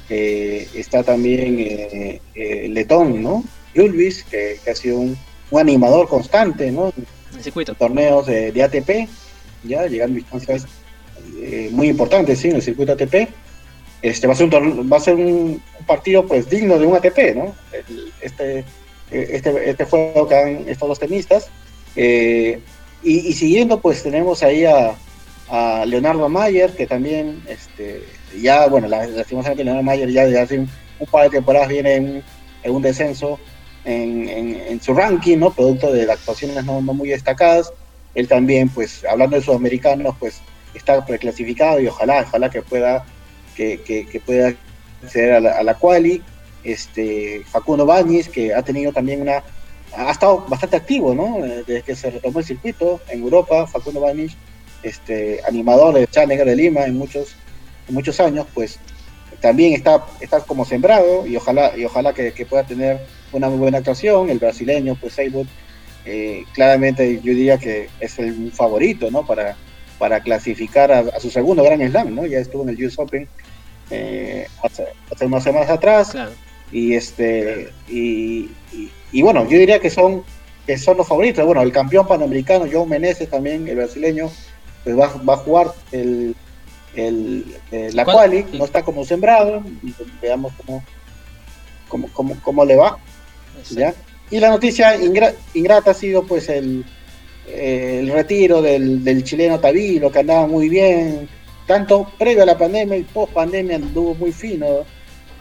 está 0.09 1.03
también 1.03 1.55
eh, 1.59 2.67
Letón, 2.69 3.21
¿no? 3.23 3.43
Julvis, 3.73 4.23
que, 4.23 4.59
que, 4.63 4.71
ha 4.71 4.75
sido 4.75 4.99
un, 4.99 5.17
un, 5.51 5.59
animador 5.59 6.09
constante, 6.09 6.69
¿no? 6.69 6.93
En 7.33 7.43
circuito. 7.43 7.75
torneos 7.75 8.25
de, 8.25 8.51
de, 8.51 8.63
ATP, 8.63 9.07
ya 9.63 9.87
llegando 9.87 10.17
a 10.17 10.19
instancias 10.19 10.67
muy 11.71 11.89
importantes, 11.89 12.39
sí, 12.39 12.49
en 12.49 12.55
el 12.55 12.61
circuito 12.61 12.93
ATP. 12.93 13.29
Este 14.01 14.25
va 14.25 14.33
a 14.33 14.35
ser 14.35 14.47
un, 14.47 14.91
va 14.91 14.97
a 14.97 14.99
ser 14.99 15.15
un, 15.15 15.61
partido 15.85 16.25
pues 16.25 16.49
digno 16.49 16.79
de 16.79 16.85
un 16.85 16.95
ATP, 16.95 17.35
¿no? 17.35 17.55
Este, 18.21 18.63
este, 19.11 19.69
este 19.69 19.85
juego 19.85 20.27
que 20.27 20.35
han 20.35 20.69
estos 20.69 20.87
dos 20.87 20.99
tenistas. 20.99 21.49
Y, 23.03 23.29
y, 23.29 23.33
siguiendo, 23.33 23.81
pues 23.81 24.03
tenemos 24.03 24.43
ahí 24.43 24.65
a, 24.65 24.95
a 25.49 25.85
Leonardo 25.85 26.29
Mayer, 26.29 26.71
que 26.71 26.85
también, 26.85 27.43
este, 27.47 28.03
ya, 28.39 28.67
bueno, 28.67 28.87
lastimosamente 28.87 29.63
Leonardo 29.63 29.83
Mayer 29.83 30.09
ya 30.11 30.25
desde 30.25 30.39
hace 30.39 30.59
un, 30.59 30.69
un 30.99 31.07
par 31.07 31.23
de 31.23 31.31
temporadas 31.31 31.67
viene 31.67 31.95
en, 31.95 32.23
en 32.63 32.71
un 32.71 32.81
descenso 32.81 33.39
en, 33.83 34.29
en, 34.29 34.55
en, 34.55 34.81
su 34.81 34.93
ranking, 34.93 35.37
¿no? 35.37 35.51
Producto 35.51 35.91
de 35.91 36.09
actuaciones 36.11 36.63
no, 36.63 36.81
no, 36.81 36.93
muy 36.93 37.09
destacadas. 37.09 37.73
Él 38.13 38.27
también, 38.27 38.69
pues, 38.69 39.03
hablando 39.09 39.35
de 39.35 39.41
sudamericanos, 39.41 40.15
pues, 40.19 40.41
está 40.73 41.05
preclasificado 41.05 41.79
y 41.79 41.87
ojalá, 41.87 42.21
ojalá 42.21 42.49
que 42.49 42.61
pueda, 42.61 43.05
que, 43.55 43.81
que, 43.81 44.19
pueda 44.19 44.53
acceder 45.03 45.33
a 45.33 45.39
la, 45.39 45.51
a 45.51 45.63
la 45.63 45.73
quali. 45.75 46.21
Este, 46.63 47.43
Facundo 47.45 47.85
Bañez, 47.85 48.29
que 48.29 48.53
ha 48.53 48.61
tenido 48.61 48.93
también 48.93 49.21
una, 49.21 49.43
ha 49.95 50.11
estado 50.11 50.45
bastante 50.47 50.77
activo, 50.77 51.15
¿no? 51.15 51.39
Desde 51.41 51.81
que 51.81 51.95
se 51.95 52.11
retomó 52.11 52.39
el 52.39 52.45
circuito 52.45 53.01
en 53.09 53.21
Europa, 53.21 53.65
Facundo 53.67 54.01
Bañez 54.01 54.33
este, 54.83 55.39
animador 55.47 55.95
de 55.95 56.07
Challenger 56.07 56.45
de 56.45 56.55
Lima 56.55 56.85
en 56.85 56.97
muchos, 56.97 57.35
en 57.87 57.95
muchos 57.95 58.19
años, 58.19 58.45
pues 58.53 58.79
también 59.39 59.73
está, 59.73 60.05
está 60.19 60.41
como 60.41 60.65
sembrado 60.65 61.25
y 61.25 61.35
ojalá, 61.35 61.75
y 61.77 61.85
ojalá 61.85 62.13
que, 62.13 62.45
pueda 62.49 62.63
tener 62.63 62.99
una 63.31 63.49
muy 63.49 63.57
buena 63.57 63.79
actuación. 63.79 64.29
El 64.29 64.39
brasileño, 64.39 64.95
pues 64.99 65.13
Seybold, 65.13 65.49
eh, 66.05 66.43
claramente 66.53 67.15
yo 67.23 67.33
diría 67.33 67.57
que 67.57 67.89
es 67.99 68.19
el 68.19 68.51
favorito, 68.51 69.09
¿no? 69.11 69.25
Para, 69.25 69.55
para 70.01 70.19
clasificar 70.19 70.91
a, 70.91 70.99
a, 71.01 71.19
su 71.19 71.29
segundo 71.29 71.63
Gran 71.63 71.87
Slam, 71.87 72.15
¿no? 72.15 72.25
Ya 72.25 72.39
estuvo 72.39 72.63
en 72.63 72.69
el 72.69 72.83
US 72.83 72.97
Open 72.97 73.29
eh, 73.91 74.47
hace, 74.63 74.87
hace, 75.11 75.25
unas 75.27 75.43
semanas 75.43 75.69
atrás. 75.69 76.09
Claro. 76.09 76.31
Y 76.71 76.95
este 76.95 77.69
y, 77.87 78.49
y, 78.73 78.91
y, 79.11 79.21
bueno, 79.21 79.43
yo 79.43 79.59
diría 79.59 79.79
que 79.79 79.91
son 79.91 80.23
que 80.65 80.79
son 80.79 80.97
los 80.97 81.07
favoritos. 81.07 81.45
Bueno, 81.45 81.61
el 81.61 81.71
campeón 81.71 82.07
panamericano, 82.07 82.65
Joe 82.71 82.87
Meneses 82.87 83.29
también, 83.29 83.67
el 83.67 83.75
brasileño, 83.75 84.31
pues 84.83 84.97
va, 84.97 85.13
va 85.17 85.35
a 85.35 85.37
jugar 85.37 85.67
el, 85.91 86.35
el, 86.95 87.45
eh, 87.71 87.91
la 87.93 88.03
quali, 88.03 88.47
no 88.53 88.65
está 88.65 88.81
como 88.81 89.05
sembrado, 89.05 89.61
veamos 90.19 90.51
cómo, 90.65 90.83
cómo, 91.87 92.09
cómo, 92.11 92.37
cómo 92.41 92.65
le 92.65 92.75
va. 92.75 92.97
¿ya? 93.69 93.93
Y 94.31 94.39
la 94.39 94.49
noticia 94.49 94.95
ingra, 94.95 95.31
ingrata 95.53 95.91
ha 95.91 95.93
sido 95.93 96.23
pues 96.23 96.49
el, 96.49 96.85
eh, 97.47 97.99
el 98.01 98.11
retiro 98.11 98.61
del, 98.61 99.03
del, 99.03 99.23
chileno 99.23 99.59
Tabilo, 99.59 100.11
que 100.11 100.19
andaba 100.19 100.47
muy 100.47 100.69
bien, 100.69 101.27
tanto 101.67 102.11
previo 102.17 102.43
a 102.43 102.45
la 102.45 102.57
pandemia 102.57 102.97
y 102.97 103.03
post 103.03 103.33
pandemia 103.33 103.77
anduvo 103.77 104.15
muy 104.15 104.31
fino, 104.31 104.85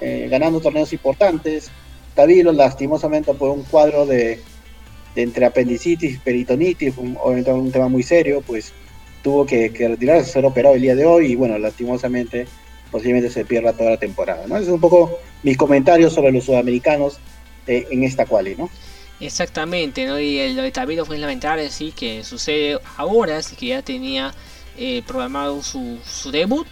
eh, 0.01 0.29
ganando 0.31 0.61
torneos 0.61 0.93
importantes. 0.93 1.71
Tabilo 2.15 2.53
lastimosamente 2.53 3.33
por 3.35 3.51
un 3.51 3.63
cuadro 3.65 4.07
de, 4.07 4.41
entre 5.15 5.47
apendicitis 5.47 6.15
y 6.15 6.19
peritonitis, 6.19 6.95
obviamente 6.99 7.53
un 7.53 7.73
tema 7.73 7.89
muy 7.89 8.03
serio, 8.03 8.43
pues 8.47 8.73
tuvo 9.23 9.47
que, 9.47 9.73
que, 9.73 9.89
retirarse, 9.89 10.33
ser 10.33 10.45
operado 10.45 10.75
el 10.75 10.83
día 10.83 10.95
de 10.95 11.05
hoy 11.05 11.33
y 11.33 11.37
bueno, 11.37 11.59
lastimosamente 11.59 12.47
posiblemente 12.91 13.31
se 13.31 13.45
pierda 13.45 13.73
toda 13.73 13.91
la 13.91 13.97
temporada. 13.97 14.47
¿no? 14.47 14.57
Ese 14.57 14.67
es 14.67 14.73
un 14.73 14.81
poco 14.81 15.19
mis 15.43 15.57
comentarios 15.57 16.13
sobre 16.13 16.33
los 16.33 16.45
sudamericanos 16.45 17.19
eh, 17.67 17.87
en 17.91 18.05
esta 18.05 18.27
quali, 18.27 18.57
¿no? 18.57 18.71
Exactamente, 19.21 20.07
¿no? 20.07 20.19
Y 20.19 20.39
el, 20.39 20.57
lo 20.57 20.63
de 20.63 20.73
Tabilo 20.73 21.05
fue 21.05 21.19
lamentable, 21.19 21.71
sí, 21.71 21.93
que 21.93 22.25
sucede 22.25 22.79
ahora, 22.97 23.37
así 23.37 23.55
que 23.55 23.67
ya 23.67 23.83
tenía 23.83 24.33
eh, 24.79 25.03
programado 25.07 25.63
su, 25.63 25.99
su 26.07 26.31
debut, 26.31 26.67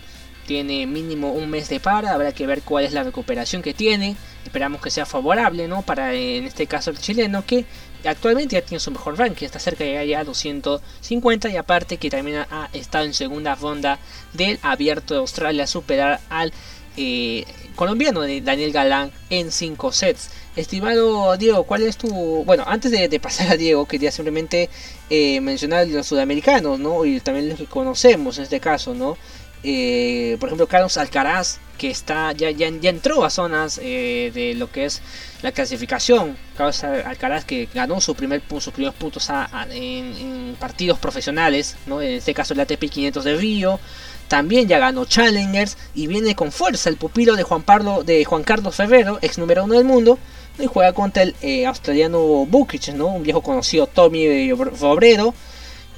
tiene 0.46 0.86
mínimo 0.86 1.32
un 1.32 1.50
mes 1.50 1.68
de 1.68 1.78
para, 1.78 2.14
habrá 2.14 2.32
que 2.32 2.46
ver 2.46 2.62
cuál 2.62 2.86
es 2.86 2.94
la 2.94 3.02
recuperación 3.02 3.60
que 3.60 3.74
tiene, 3.74 4.16
esperamos 4.46 4.80
que 4.80 4.90
sea 4.90 5.04
favorable, 5.04 5.68
¿no? 5.68 5.82
Para 5.82 6.14
en 6.14 6.44
este 6.44 6.66
caso 6.66 6.90
el 6.90 6.98
chileno, 6.98 7.44
que 7.44 7.66
actualmente 8.02 8.54
ya 8.56 8.62
tiene 8.62 8.80
su 8.80 8.90
mejor 8.92 9.18
ranking, 9.18 9.44
está 9.44 9.58
cerca 9.58 9.84
de 9.84 10.08
ya 10.08 10.24
250 10.24 11.50
y 11.50 11.56
aparte 11.58 11.98
que 11.98 12.08
también 12.08 12.46
ha 12.50 12.70
estado 12.72 13.04
en 13.04 13.12
segunda 13.12 13.56
ronda 13.56 13.98
del 14.32 14.58
abierto 14.62 15.12
de 15.12 15.20
Australia, 15.20 15.66
superar 15.66 16.20
al 16.30 16.54
eh, 16.98 17.44
colombiano 17.76 18.22
de 18.22 18.40
Daniel 18.40 18.72
Galán 18.72 19.12
en 19.30 19.52
5 19.52 19.92
sets. 19.92 20.30
Estimado 20.56 21.36
Diego, 21.36 21.62
¿cuál 21.62 21.82
es 21.82 21.96
tu... 21.96 22.08
Bueno, 22.44 22.64
antes 22.66 22.90
de, 22.90 23.20
pasar 23.20 23.52
a 23.52 23.56
Diego, 23.56 23.86
quería 23.86 24.10
simplemente 24.10 24.68
eh, 25.08 25.40
mencionar 25.40 25.86
los 25.86 26.08
sudamericanos, 26.08 26.80
¿no? 26.80 27.04
Y 27.04 27.20
también 27.20 27.48
los 27.48 27.58
que 27.58 27.66
conocemos 27.66 28.38
en 28.38 28.44
este 28.44 28.58
caso, 28.58 28.94
¿no? 28.94 29.16
Eh, 29.62 30.36
por 30.40 30.48
ejemplo, 30.48 30.66
Carlos 30.66 30.96
Alcaraz, 30.98 31.58
que 31.78 31.90
está 31.90 32.32
ya, 32.32 32.50
ya, 32.50 32.68
ya 32.68 32.90
entró 32.90 33.24
a 33.24 33.30
zonas 33.30 33.80
eh, 33.82 34.32
de 34.34 34.54
lo 34.54 34.70
que 34.70 34.84
es 34.84 35.00
la 35.42 35.52
clasificación. 35.52 36.36
Carlos 36.56 36.82
Alcaraz 36.82 37.44
que 37.44 37.68
ganó 37.72 38.00
su 38.00 38.16
primer, 38.16 38.42
sus 38.48 38.72
primeros 38.72 38.96
puntos 38.96 39.30
a, 39.30 39.48
a, 39.52 39.66
en, 39.70 40.16
en, 40.16 40.56
partidos 40.58 40.98
profesionales, 40.98 41.76
¿no? 41.86 42.02
en 42.02 42.14
este 42.14 42.34
caso 42.34 42.54
el 42.54 42.60
ATP 42.60 42.88
500 42.90 43.24
de 43.24 43.36
Río. 43.36 43.80
También 44.28 44.68
ya 44.68 44.78
ganó 44.78 45.04
Challengers 45.04 45.76
y 45.94 46.06
viene 46.06 46.34
con 46.34 46.52
fuerza 46.52 46.90
el 46.90 46.96
pupilo 46.96 47.34
de 47.34 47.42
Juan, 47.42 47.62
Pablo, 47.62 48.04
de 48.04 48.24
Juan 48.24 48.44
Carlos 48.44 48.76
Ferrero, 48.76 49.18
ex 49.22 49.38
número 49.38 49.64
uno 49.64 49.74
del 49.74 49.84
mundo. 49.84 50.18
Y 50.58 50.66
juega 50.66 50.92
contra 50.92 51.22
el 51.22 51.34
eh, 51.40 51.66
australiano 51.66 52.18
Bukic, 52.46 52.88
¿no? 52.88 53.06
un 53.06 53.22
viejo 53.22 53.42
conocido 53.42 53.86
Tommy 53.86 54.52
Robredo. 54.52 55.34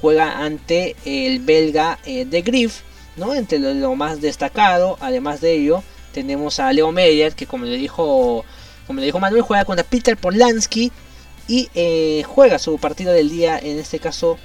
Juega 0.01 0.39
ante 0.39 0.95
el 1.05 1.39
belga 1.39 1.99
eh, 2.05 2.25
de 2.25 2.41
Griff 2.41 2.81
¿no? 3.15 3.33
Entre 3.33 3.59
lo, 3.59 3.95
más 3.95 4.21
destacado, 4.21 4.97
además 4.99 5.41
de 5.41 5.53
ello, 5.53 5.83
tenemos 6.13 6.59
a 6.59 6.71
Leo 6.73 6.91
Meyer, 6.91 7.33
que 7.33 7.45
como 7.45 7.65
le 7.65 7.77
dijo, 7.77 8.45
como 8.87 8.99
le 8.99 9.05
dijo 9.05 9.19
Manuel, 9.19 9.41
juega 9.41 9.65
contra 9.65 9.85
Peter 9.85 10.17
Polanski 10.17 10.91
y 11.47 11.69
eh, 11.75 12.23
juega 12.27 12.59
su 12.59 12.77
partido 12.77 13.13
del 13.13 13.29
día, 13.29 13.59
en 13.59 13.79
este 13.79 13.99
caso, 13.99 14.37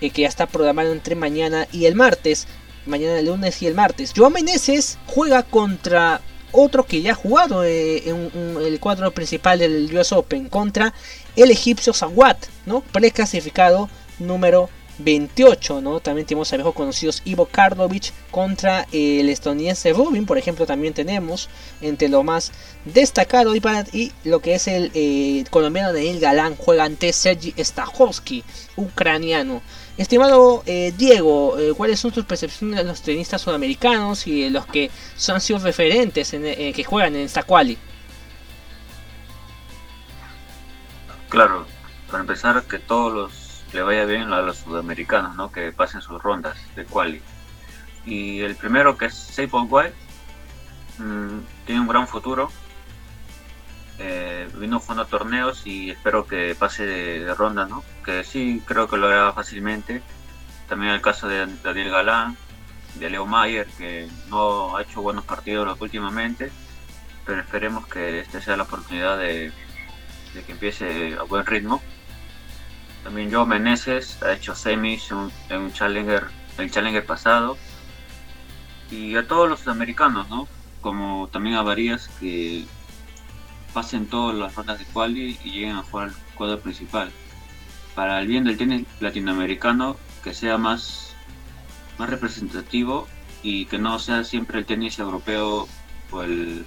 que 0.00 0.10
ya 0.10 0.28
está 0.28 0.46
programado 0.46 0.92
entre 0.92 1.14
mañana 1.14 1.68
y 1.72 1.86
el 1.86 1.94
martes. 1.94 2.48
Mañana 2.86 3.18
el 3.18 3.26
lunes 3.26 3.62
y 3.62 3.66
el 3.66 3.74
martes. 3.74 4.12
Joan 4.16 4.32
Meneses 4.32 4.98
juega 5.06 5.42
contra 5.42 6.20
otro 6.52 6.84
que 6.84 7.02
ya 7.02 7.12
ha 7.12 7.14
jugado 7.14 7.64
eh, 7.64 8.08
en, 8.08 8.30
el 8.62 8.78
cuadro 8.78 9.10
principal 9.10 9.58
del 9.58 9.90
US 9.96 10.12
Open 10.12 10.48
contra 10.48 10.92
el 11.34 11.50
egipcio 11.50 11.92
Sawat, 11.92 12.38
¿no? 12.66 12.80
Preclasificado 12.80 13.88
número 14.18 14.68
28, 14.98 15.80
¿no? 15.80 16.00
También 16.00 16.26
tenemos 16.26 16.52
a 16.52 16.56
viejos 16.56 16.74
conocidos 16.74 17.22
Ivo 17.24 17.46
Karlovic 17.46 18.12
contra 18.30 18.86
el 18.92 19.28
estadounidense 19.28 19.92
Rubin, 19.92 20.26
por 20.26 20.38
ejemplo, 20.38 20.66
también 20.66 20.94
tenemos 20.94 21.48
entre 21.80 22.08
lo 22.08 22.22
más 22.22 22.52
destacado 22.84 23.54
y, 23.54 23.60
para, 23.60 23.86
y 23.92 24.12
lo 24.24 24.40
que 24.40 24.54
es 24.54 24.68
el 24.68 24.90
eh, 24.94 25.44
colombiano 25.50 25.92
Daniel 25.92 26.20
Galán 26.20 26.56
juega 26.56 26.84
ante 26.84 27.12
Sergi 27.12 27.54
Stahovski, 27.58 28.44
ucraniano. 28.76 29.62
Estimado 29.96 30.62
eh, 30.64 30.92
Diego, 30.96 31.58
eh, 31.58 31.74
¿cuáles 31.76 32.00
son 32.00 32.12
tus 32.12 32.24
percepciones 32.24 32.78
de 32.78 32.84
los 32.84 33.02
tenistas 33.02 33.42
sudamericanos 33.42 34.26
y 34.26 34.44
de 34.44 34.50
los 34.50 34.66
que 34.66 34.90
son 35.16 35.40
sido 35.40 35.58
referentes 35.58 36.32
en, 36.32 36.46
eh, 36.46 36.72
que 36.74 36.82
juegan 36.82 37.14
en 37.14 37.22
esta 37.22 37.42
quali? 37.42 37.76
Claro, 41.28 41.66
para 42.10 42.22
empezar, 42.22 42.62
que 42.64 42.78
todos 42.78 43.12
los 43.12 43.64
le 43.72 43.82
vaya 43.82 44.04
bien 44.04 44.32
a 44.32 44.42
los 44.42 44.58
sudamericanos, 44.58 45.36
¿no? 45.36 45.50
Que 45.50 45.72
pasen 45.72 46.00
sus 46.00 46.22
rondas 46.22 46.56
de 46.74 46.84
quali. 46.84 47.22
Y 48.04 48.40
el 48.40 48.54
primero 48.56 48.96
que 48.98 49.06
es 49.06 49.14
Seipon 49.14 49.66
White, 49.70 49.94
mmm, 50.98 51.38
tiene 51.66 51.80
un 51.80 51.88
gran 51.88 52.06
futuro. 52.06 52.50
Eh, 54.04 54.48
vino 54.56 54.80
jugando 54.80 55.06
torneos 55.06 55.66
y 55.66 55.90
espero 55.90 56.26
que 56.26 56.56
pase 56.58 56.84
de, 56.84 57.24
de, 57.24 57.34
ronda, 57.34 57.66
¿no? 57.66 57.84
Que 58.04 58.24
sí, 58.24 58.62
creo 58.66 58.88
que 58.88 58.96
lo 58.96 59.06
hará 59.06 59.32
fácilmente. 59.32 60.02
También 60.68 60.92
el 60.92 61.00
caso 61.00 61.28
de 61.28 61.46
Daniel 61.62 61.90
Galán, 61.90 62.36
de 62.96 63.10
Leo 63.10 63.26
Mayer, 63.26 63.66
que 63.78 64.08
no 64.28 64.76
ha 64.76 64.82
hecho 64.82 65.02
buenos 65.02 65.24
partidos 65.24 65.80
últimamente, 65.80 66.50
pero 67.24 67.40
esperemos 67.40 67.86
que 67.86 68.20
esta 68.20 68.40
sea 68.40 68.56
la 68.56 68.64
oportunidad 68.64 69.18
de, 69.18 69.52
de 70.34 70.42
que 70.44 70.52
empiece 70.52 71.16
a 71.18 71.22
buen 71.22 71.46
ritmo 71.46 71.80
también 73.02 73.32
Joe 73.32 73.46
Meneses 73.46 74.22
ha 74.22 74.32
hecho 74.32 74.54
semis 74.54 75.10
en 75.10 75.16
un, 75.16 75.32
en 75.48 75.60
un 75.62 75.72
Challenger 75.72 76.26
el 76.58 76.70
Challenger 76.70 77.04
pasado. 77.04 77.56
Y 78.90 79.16
a 79.16 79.26
todos 79.26 79.48
los 79.48 79.66
americanos, 79.68 80.28
¿no? 80.28 80.46
Como 80.80 81.28
también 81.32 81.56
a 81.56 81.62
Varías 81.62 82.08
que 82.20 82.64
pasen 83.72 84.06
todas 84.06 84.36
las 84.36 84.54
rondas 84.54 84.78
de 84.78 84.84
quali 84.86 85.38
y 85.44 85.50
lleguen 85.50 85.76
a 85.76 85.82
jugar 85.82 86.08
al 86.08 86.14
cuadro 86.34 86.60
principal. 86.60 87.10
Para 87.94 88.20
el 88.20 88.26
bien 88.26 88.44
del 88.44 88.56
tenis 88.56 88.86
latinoamericano, 89.00 89.96
que 90.22 90.34
sea 90.34 90.58
más, 90.58 91.14
más 91.98 92.08
representativo 92.08 93.08
y 93.42 93.66
que 93.66 93.78
no 93.78 93.98
sea 93.98 94.24
siempre 94.24 94.60
el 94.60 94.66
tenis 94.66 94.98
europeo 94.98 95.68
o 96.10 96.22
el, 96.22 96.64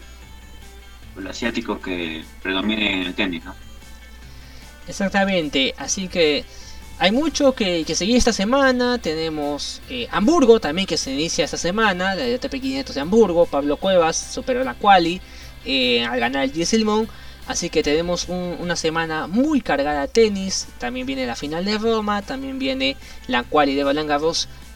asiático 1.30 1.80
que 1.80 2.24
predomine 2.44 3.02
en 3.02 3.08
el 3.08 3.14
tenis, 3.14 3.46
¿no? 3.46 3.56
Exactamente, 4.88 5.74
así 5.78 6.08
que 6.08 6.46
hay 7.00 7.12
mucho 7.12 7.54
que, 7.56 7.84
seguir 7.96 8.18
esta 8.18 8.34
semana. 8.34 9.00
Tenemos 9.00 9.82
eh, 9.90 10.08
Hamburgo 10.12 10.60
también 10.60 10.86
que 10.86 10.98
se 10.98 11.14
inicia 11.14 11.46
esta 11.46 11.58
semana, 11.58 12.16
la 12.16 12.36
ATP 12.36 12.62
500 12.62 12.96
de 12.96 13.02
Hamburgo. 13.02 13.46
Pablo 13.46 13.78
Cuevas 13.78 14.16
superó 14.16 14.64
la 14.64 14.76
quali 14.76 15.22
eh, 15.66 16.06
al 16.06 16.20
ganar 16.20 16.44
el 16.44 16.52
Gieselmon. 16.52 17.08
Así 17.48 17.70
que 17.70 17.84
tenemos 17.84 18.28
una 18.28 18.76
semana 18.76 19.28
muy 19.28 19.62
cargada 19.62 20.02
de 20.02 20.08
tenis. 20.08 20.68
También 20.80 21.06
viene 21.06 21.28
la 21.28 21.36
final 21.36 21.64
de 21.64 21.78
Roma, 21.78 22.24
también 22.24 22.58
viene 22.58 22.98
la 23.28 23.44
quali 23.44 23.76
de 23.76 23.84
Roland. 23.84 24.12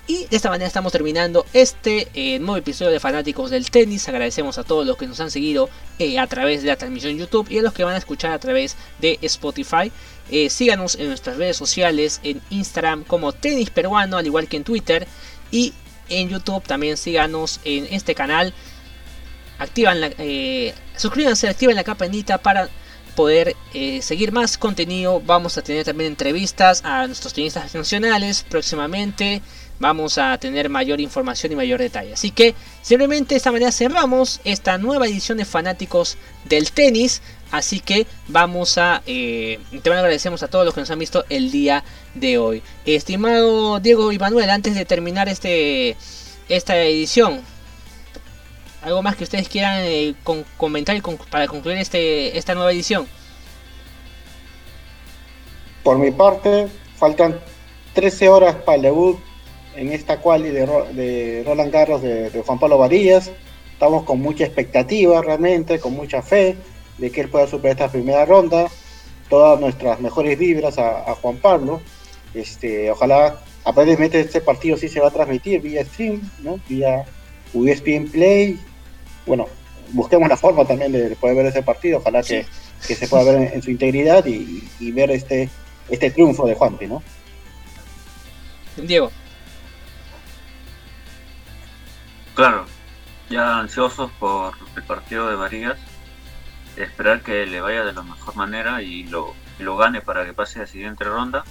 Y 0.05 0.25
de 0.25 0.35
esta 0.35 0.49
manera 0.49 0.67
estamos 0.67 0.91
terminando 0.91 1.45
este 1.53 2.09
eh, 2.13 2.37
nuevo 2.39 2.57
episodio 2.57 2.91
de 2.91 2.99
Fanáticos 2.99 3.49
del 3.49 3.71
Tenis. 3.71 4.07
Agradecemos 4.07 4.59
a 4.59 4.63
todos 4.63 4.85
los 4.85 4.97
que 4.97 5.07
nos 5.07 5.19
han 5.19 5.31
seguido 5.31 5.67
eh, 5.97 6.19
a 6.19 6.27
través 6.27 6.61
de 6.61 6.67
la 6.67 6.75
transmisión 6.75 7.17
YouTube 7.17 7.49
y 7.49 7.57
a 7.57 7.63
los 7.63 7.73
que 7.73 7.83
van 7.83 7.95
a 7.95 7.97
escuchar 7.97 8.31
a 8.31 8.39
través 8.39 8.75
de 8.99 9.17
Spotify. 9.23 9.91
Síganos 10.49 10.93
en 10.93 11.07
nuestras 11.07 11.37
redes 11.37 11.57
sociales, 11.57 12.19
en 12.21 12.39
Instagram 12.51 13.03
como 13.03 13.33
Tenis 13.33 13.71
Peruano, 13.71 14.17
al 14.17 14.27
igual 14.27 14.47
que 14.47 14.57
en 14.57 14.63
Twitter. 14.63 15.07
Y 15.51 15.73
en 16.09 16.29
YouTube 16.29 16.63
también 16.63 16.97
síganos 16.97 17.59
en 17.63 17.87
este 17.91 18.15
canal. 18.15 18.53
Activan 19.59 20.01
la, 20.01 20.11
suscríbanse, 20.95 21.47
activen 21.49 21.75
la 21.75 21.83
campanita 21.83 22.37
para 22.37 22.69
poder 23.15 23.55
seguir 24.01 24.31
más 24.31 24.57
contenido. 24.57 25.21
Vamos 25.25 25.57
a 25.57 25.61
tener 25.61 25.85
también 25.85 26.11
entrevistas 26.11 26.81
a 26.83 27.05
nuestros 27.05 27.33
tenistas 27.33 27.75
nacionales 27.75 28.45
próximamente 28.49 29.41
vamos 29.79 30.17
a 30.17 30.37
tener 30.37 30.69
mayor 30.69 30.99
información 31.01 31.51
y 31.51 31.55
mayor 31.55 31.79
detalle. 31.79 32.13
Así 32.13 32.31
que 32.31 32.53
simplemente 32.81 33.33
de 33.33 33.37
esta 33.37 33.51
manera 33.51 33.71
cerramos 33.71 34.41
esta 34.43 34.77
nueva 34.77 35.07
edición 35.07 35.37
de 35.37 35.45
fanáticos 35.45 36.17
del 36.45 36.71
tenis. 36.71 37.21
Así 37.51 37.79
que 37.79 38.05
vamos 38.27 38.77
a... 38.77 39.01
Eh, 39.07 39.59
te 39.81 39.89
agradecemos 39.89 40.43
a 40.43 40.49
todos 40.49 40.65
los 40.65 40.73
que 40.73 40.81
nos 40.81 40.91
han 40.91 40.99
visto 40.99 41.25
el 41.29 41.49
día 41.51 41.83
de 42.13 42.37
hoy. 42.37 42.61
Estimado 42.85 43.79
Diego 43.79 44.11
y 44.11 44.19
Manuel, 44.19 44.49
antes 44.49 44.75
de 44.75 44.85
terminar 44.85 45.29
este, 45.29 45.95
esta 46.49 46.77
edición, 46.77 47.41
¿algo 48.81 49.01
más 49.01 49.15
que 49.15 49.23
ustedes 49.23 49.49
quieran 49.49 49.81
eh, 49.83 50.15
comentar 50.57 50.99
para 51.29 51.47
concluir 51.47 51.77
este, 51.77 52.37
esta 52.37 52.55
nueva 52.55 52.71
edición? 52.71 53.07
Por 55.83 55.97
mi 55.97 56.11
parte, 56.11 56.67
faltan 56.97 57.39
13 57.93 58.29
horas 58.29 58.55
para 58.55 58.75
el 58.75 58.81
debut 58.83 59.19
en 59.75 59.91
esta 59.91 60.19
quali 60.19 60.49
de, 60.49 60.65
de 60.93 61.43
Roland 61.45 61.71
Garros 61.71 62.01
de, 62.01 62.43
Juan 62.45 62.59
Pablo 62.59 62.77
Varillas. 62.77 63.31
Estamos 63.73 64.03
con 64.03 64.21
mucha 64.21 64.43
expectativa 64.43 65.21
realmente, 65.21 65.79
con 65.79 65.93
mucha 65.93 66.21
fe 66.21 66.57
de 66.97 67.11
que 67.11 67.21
él 67.21 67.29
pueda 67.29 67.47
superar 67.47 67.77
esta 67.77 67.91
primera 67.91 68.25
ronda. 68.25 68.67
Todas 69.29 69.59
nuestras 69.59 69.99
mejores 70.01 70.37
vibras 70.37 70.77
a, 70.77 71.15
Juan 71.21 71.37
Pablo. 71.37 71.81
Este, 72.33 72.91
ojalá, 72.91 73.39
aparentemente 73.63 74.19
este 74.19 74.41
partido 74.41 74.75
sí 74.75 74.89
se 74.89 74.99
va 74.99 75.07
a 75.07 75.11
transmitir 75.11 75.61
vía 75.61 75.85
stream, 75.85 76.21
¿no? 76.43 76.59
vía 76.67 77.05
USPN 77.53 78.09
Play. 78.11 78.59
Bueno, 79.29 79.47
busquemos 79.91 80.27
la 80.27 80.35
forma 80.35 80.65
también 80.65 80.91
de 80.91 81.15
poder 81.15 81.35
ver 81.35 81.45
ese 81.45 81.61
partido. 81.61 81.99
Ojalá 81.99 82.23
que, 82.23 82.47
se 82.81 83.07
pueda 83.07 83.31
ver 83.31 83.53
en, 83.53 83.61
su 83.61 83.69
integridad 83.69 84.25
y, 84.25 84.67
y, 84.79 84.91
ver 84.91 85.11
este, 85.11 85.51
este 85.87 86.09
triunfo 86.09 86.47
de 86.47 86.55
Juanpi, 86.55 86.87
¿no? 86.87 87.03
Diego. 88.75 89.11
Claro, 92.33 92.65
ya 93.29 93.59
ansiosos 93.59 94.09
por 94.19 94.55
el 94.75 94.81
partido 94.81 95.29
de 95.29 95.35
Varías, 95.35 95.77
esperar 96.75 97.21
que 97.21 97.45
le 97.45 97.61
vaya 97.61 97.85
de 97.85 97.93
la 97.93 98.01
mejor 98.01 98.35
manera 98.35 98.81
y 98.81 99.03
lo, 99.03 99.35
lo 99.59 99.77
gane 99.77 100.01
para 100.01 100.25
que 100.25 100.33
pase 100.33 100.57
a 100.57 100.61
la 100.63 100.67
siguiente 100.67 101.03
ronda. 101.03 101.43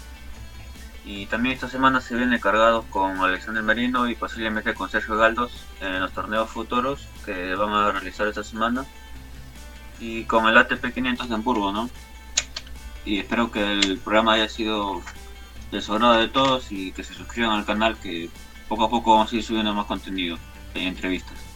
Y 1.04 1.26
también 1.26 1.54
esta 1.54 1.68
semana 1.68 2.00
se 2.00 2.14
viene 2.14 2.40
cargados 2.40 2.84
con 2.86 3.18
Alexander 3.18 3.62
Marino 3.62 4.08
y 4.08 4.14
posiblemente 4.14 4.74
con 4.74 4.90
Sergio 4.90 5.16
Galdos 5.16 5.64
en 5.80 6.00
los 6.00 6.12
torneos 6.12 6.50
futuros 6.50 7.06
que 7.24 7.54
van 7.54 7.70
a 7.70 7.92
realizar 7.92 8.26
esta 8.26 8.44
semana. 8.44 8.84
Y 10.00 10.24
con 10.24 10.46
el 10.46 10.58
ATP 10.58 10.92
500 10.92 11.28
de 11.28 11.34
Hamburgo, 11.34 11.72
¿no? 11.72 11.88
Y 13.04 13.18
espero 13.18 13.50
que 13.50 13.72
el 13.72 13.98
programa 13.98 14.34
haya 14.34 14.48
sido 14.48 15.02
de 15.70 15.80
sobrado 15.80 16.14
de 16.14 16.28
todos 16.28 16.70
y 16.70 16.92
que 16.92 17.04
se 17.04 17.14
suscriban 17.14 17.52
al 17.52 17.64
canal 17.64 17.96
que 17.96 18.30
poco 18.68 18.84
a 18.84 18.90
poco 18.90 19.12
vamos 19.12 19.32
a 19.32 19.36
ir 19.36 19.42
subiendo 19.42 19.72
más 19.74 19.86
contenido 19.86 20.38
entrevistas. 20.74 21.47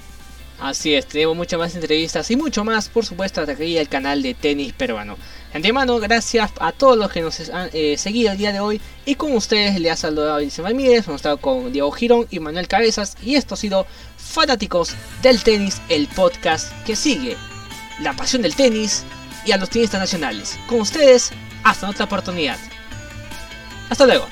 Así 0.62 0.94
es, 0.94 1.06
tenemos 1.06 1.36
muchas 1.36 1.58
más 1.58 1.74
entrevistas 1.74 2.30
y 2.30 2.36
mucho 2.36 2.62
más, 2.62 2.88
por 2.88 3.04
supuesto, 3.04 3.40
hasta 3.40 3.54
aquí 3.54 3.76
el 3.76 3.88
canal 3.88 4.22
de 4.22 4.32
tenis 4.32 4.72
peruano. 4.72 5.16
De 5.50 5.56
antemano, 5.56 5.98
gracias 5.98 6.52
a 6.60 6.70
todos 6.70 6.96
los 6.96 7.10
que 7.10 7.20
nos 7.20 7.50
han 7.50 7.68
eh, 7.72 7.98
seguido 7.98 8.30
el 8.30 8.38
día 8.38 8.52
de 8.52 8.60
hoy. 8.60 8.80
Y 9.04 9.16
con 9.16 9.32
ustedes 9.34 9.80
le 9.80 9.90
ha 9.90 9.96
saludado 9.96 10.38
Elise 10.38 10.62
Ramírez, 10.62 11.08
hemos 11.08 11.16
estado 11.16 11.38
con 11.38 11.72
Diego 11.72 11.90
Girón 11.90 12.28
y 12.30 12.38
Manuel 12.38 12.68
Cabezas. 12.68 13.16
Y 13.24 13.34
esto 13.34 13.54
ha 13.54 13.56
sido 13.56 13.88
Fanáticos 14.16 14.94
del 15.20 15.42
Tenis, 15.42 15.82
el 15.88 16.06
podcast 16.06 16.72
que 16.86 16.94
sigue 16.94 17.36
la 18.00 18.12
pasión 18.12 18.42
del 18.42 18.54
tenis 18.54 19.02
y 19.44 19.50
a 19.50 19.56
los 19.56 19.68
tenistas 19.68 20.00
nacionales. 20.00 20.56
Con 20.68 20.80
ustedes, 20.80 21.32
hasta 21.64 21.90
otra 21.90 22.04
oportunidad. 22.04 22.58
Hasta 23.90 24.06
luego. 24.06 24.28